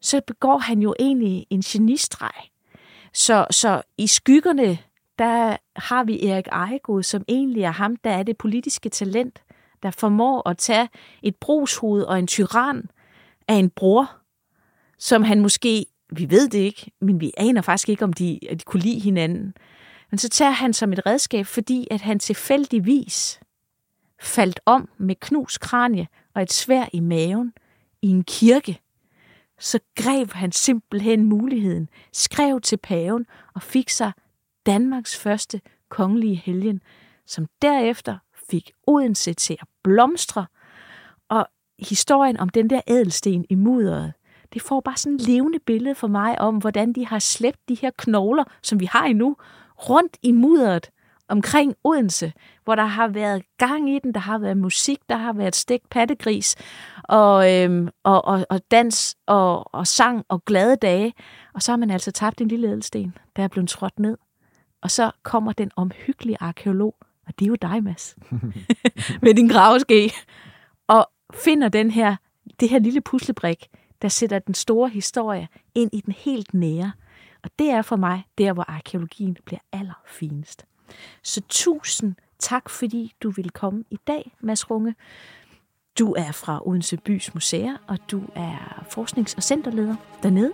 så 0.00 0.20
begår 0.26 0.58
han 0.58 0.78
jo 0.80 0.94
egentlig 0.98 1.46
en 1.50 1.60
genistreg. 1.60 2.50
Så, 3.12 3.46
så 3.50 3.82
i 3.98 4.06
skyggerne, 4.06 4.78
der 5.18 5.56
har 5.76 6.04
vi 6.04 6.26
Erik 6.26 6.46
Ejegod, 6.52 7.02
som 7.02 7.24
egentlig 7.28 7.62
er 7.62 7.70
ham, 7.70 7.96
der 7.96 8.10
er 8.10 8.22
det 8.22 8.36
politiske 8.36 8.88
talent, 8.88 9.42
der 9.84 9.90
formår 9.90 10.48
at 10.48 10.58
tage 10.58 10.88
et 11.22 11.36
brugshoved 11.36 12.02
og 12.02 12.18
en 12.18 12.26
tyran 12.26 12.90
af 13.48 13.54
en 13.54 13.70
bror, 13.70 14.16
som 14.98 15.22
han 15.22 15.40
måske, 15.40 15.86
vi 16.10 16.30
ved 16.30 16.48
det 16.48 16.58
ikke, 16.58 16.90
men 17.00 17.20
vi 17.20 17.32
aner 17.36 17.62
faktisk 17.62 17.88
ikke, 17.88 18.04
om 18.04 18.12
de, 18.12 18.38
at 18.50 18.58
de 18.58 18.64
kunne 18.64 18.82
lide 18.82 19.00
hinanden. 19.00 19.54
Men 20.10 20.18
så 20.18 20.28
tager 20.28 20.50
han 20.50 20.72
som 20.72 20.92
et 20.92 21.06
redskab, 21.06 21.46
fordi 21.46 21.88
at 21.90 22.00
han 22.00 22.18
tilfældigvis 22.18 23.40
faldt 24.20 24.60
om 24.66 24.88
med 24.98 25.14
knus 25.14 25.58
kranje 25.58 26.08
og 26.34 26.42
et 26.42 26.52
svær 26.52 26.84
i 26.92 27.00
maven 27.00 27.52
i 28.02 28.08
en 28.08 28.24
kirke. 28.24 28.80
Så 29.58 29.78
greb 29.96 30.32
han 30.32 30.52
simpelthen 30.52 31.24
muligheden, 31.24 31.88
skrev 32.12 32.60
til 32.60 32.76
paven 32.76 33.26
og 33.54 33.62
fik 33.62 33.88
sig 33.88 34.12
Danmarks 34.66 35.18
første 35.18 35.60
kongelige 35.88 36.36
helgen, 36.36 36.82
som 37.26 37.46
derefter 37.62 38.18
fik 38.50 38.72
Odense 38.86 39.34
til 39.34 39.56
at 39.60 39.68
blomstre. 39.84 40.46
Og 41.28 41.46
historien 41.78 42.36
om 42.36 42.48
den 42.48 42.70
der 42.70 42.80
ædelsten 42.86 43.46
i 43.50 43.54
mudderet, 43.54 44.12
det 44.52 44.62
får 44.62 44.80
bare 44.80 44.96
sådan 44.96 45.16
et 45.16 45.22
levende 45.22 45.58
billede 45.58 45.94
for 45.94 46.06
mig 46.06 46.40
om, 46.40 46.56
hvordan 46.56 46.92
de 46.92 47.06
har 47.06 47.18
slæbt 47.18 47.68
de 47.68 47.74
her 47.74 47.90
knogler, 47.98 48.44
som 48.62 48.80
vi 48.80 48.84
har 48.84 49.04
endnu, 49.04 49.36
rundt 49.88 50.16
i 50.22 50.32
mudderet 50.32 50.90
omkring 51.28 51.74
Odense, 51.84 52.32
hvor 52.64 52.74
der 52.74 52.84
har 52.84 53.08
været 53.08 53.42
gang 53.58 53.90
i 53.90 53.98
den, 53.98 54.14
der 54.14 54.20
har 54.20 54.38
været 54.38 54.56
musik, 54.56 54.98
der 55.08 55.16
har 55.16 55.32
været 55.32 55.56
stik 55.56 55.80
pattegris, 55.90 56.56
og, 57.02 57.52
øhm, 57.52 57.88
og, 58.02 58.24
og, 58.24 58.46
og 58.50 58.60
dans 58.70 59.16
og, 59.26 59.74
og 59.74 59.86
sang 59.86 60.24
og 60.28 60.44
glade 60.44 60.76
dage. 60.76 61.14
Og 61.54 61.62
så 61.62 61.72
har 61.72 61.76
man 61.76 61.90
altså 61.90 62.10
tabt 62.10 62.40
en 62.40 62.48
lille 62.48 62.68
ædelsten, 62.68 63.16
der 63.36 63.42
er 63.44 63.48
blevet 63.48 63.68
trådt 63.68 63.98
ned. 63.98 64.18
Og 64.82 64.90
så 64.90 65.10
kommer 65.22 65.52
den 65.52 65.70
omhyggelige 65.76 66.36
arkeolog, 66.40 66.94
og 67.26 67.38
det 67.38 67.44
er 67.44 67.48
jo 67.48 67.54
dig, 67.54 67.82
Mads, 67.84 68.16
med 69.22 69.34
din 69.34 69.48
graveske. 69.48 70.12
og 70.86 71.10
finder 71.34 71.68
den 71.68 71.90
her, 71.90 72.16
det 72.60 72.68
her 72.68 72.78
lille 72.78 73.00
puslebrik, 73.00 73.66
der 74.02 74.08
sætter 74.08 74.38
den 74.38 74.54
store 74.54 74.88
historie 74.88 75.48
ind 75.74 75.90
i 75.92 76.00
den 76.00 76.14
helt 76.18 76.54
nære. 76.54 76.92
Og 77.42 77.50
det 77.58 77.70
er 77.70 77.82
for 77.82 77.96
mig 77.96 78.24
der, 78.38 78.52
hvor 78.52 78.64
arkeologien 78.68 79.36
bliver 79.44 79.60
allerfinest. 79.72 80.64
Så 81.22 81.40
tusind 81.48 82.14
tak, 82.38 82.70
fordi 82.70 83.12
du 83.22 83.30
vil 83.30 83.50
komme 83.50 83.84
i 83.90 83.96
dag, 84.06 84.36
Mads 84.40 84.70
Runge. 84.70 84.94
Du 85.98 86.12
er 86.12 86.32
fra 86.32 86.68
Odense 86.68 86.96
Bys 86.96 87.34
Museer, 87.34 87.76
og 87.86 87.98
du 88.10 88.22
er 88.34 88.84
forsknings- 88.88 89.36
og 89.36 89.42
centerleder 89.42 89.96
dernede. 90.22 90.52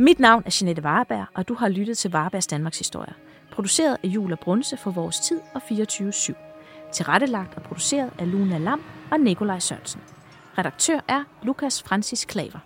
Mit 0.00 0.18
navn 0.18 0.42
er 0.46 0.58
Jeanette 0.60 0.82
Varberg, 0.84 1.26
og 1.34 1.48
du 1.48 1.54
har 1.54 1.68
lyttet 1.68 1.98
til 1.98 2.10
Varebergs 2.10 2.46
Danmarks 2.46 2.78
Historie. 2.78 3.14
Produceret 3.52 3.96
af 4.02 4.08
Jule 4.08 4.36
Brunse 4.36 4.76
for 4.76 4.90
Vores 4.90 5.20
Tid 5.20 5.40
og 5.54 5.62
24-7. 5.70 6.34
Tilrettelagt 6.92 7.54
og 7.54 7.62
produceret 7.62 8.12
af 8.18 8.32
Luna 8.32 8.58
Lam 8.58 8.82
og 9.10 9.20
Nikolaj 9.20 9.58
Sørensen. 9.58 10.00
Redaktør 10.58 11.00
er 11.08 11.24
Lukas 11.42 11.82
Francis 11.82 12.24
Klaver. 12.24 12.58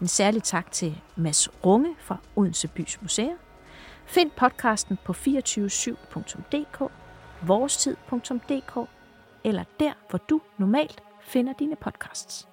En 0.00 0.08
særlig 0.08 0.42
tak 0.42 0.72
til 0.72 1.00
Mads 1.16 1.48
Runge 1.66 1.94
fra 1.98 2.16
Odense 2.36 2.68
Bys 2.68 3.02
Museer. 3.02 3.36
Find 4.06 4.30
podcasten 4.30 4.98
på 5.04 5.12
247.dk, 5.12 6.92
vorestid.dk 7.42 8.88
eller 9.44 9.64
der, 9.80 9.92
hvor 10.10 10.18
du 10.18 10.40
normalt 10.58 11.02
finder 11.20 11.52
dine 11.52 11.76
podcasts. 11.76 12.48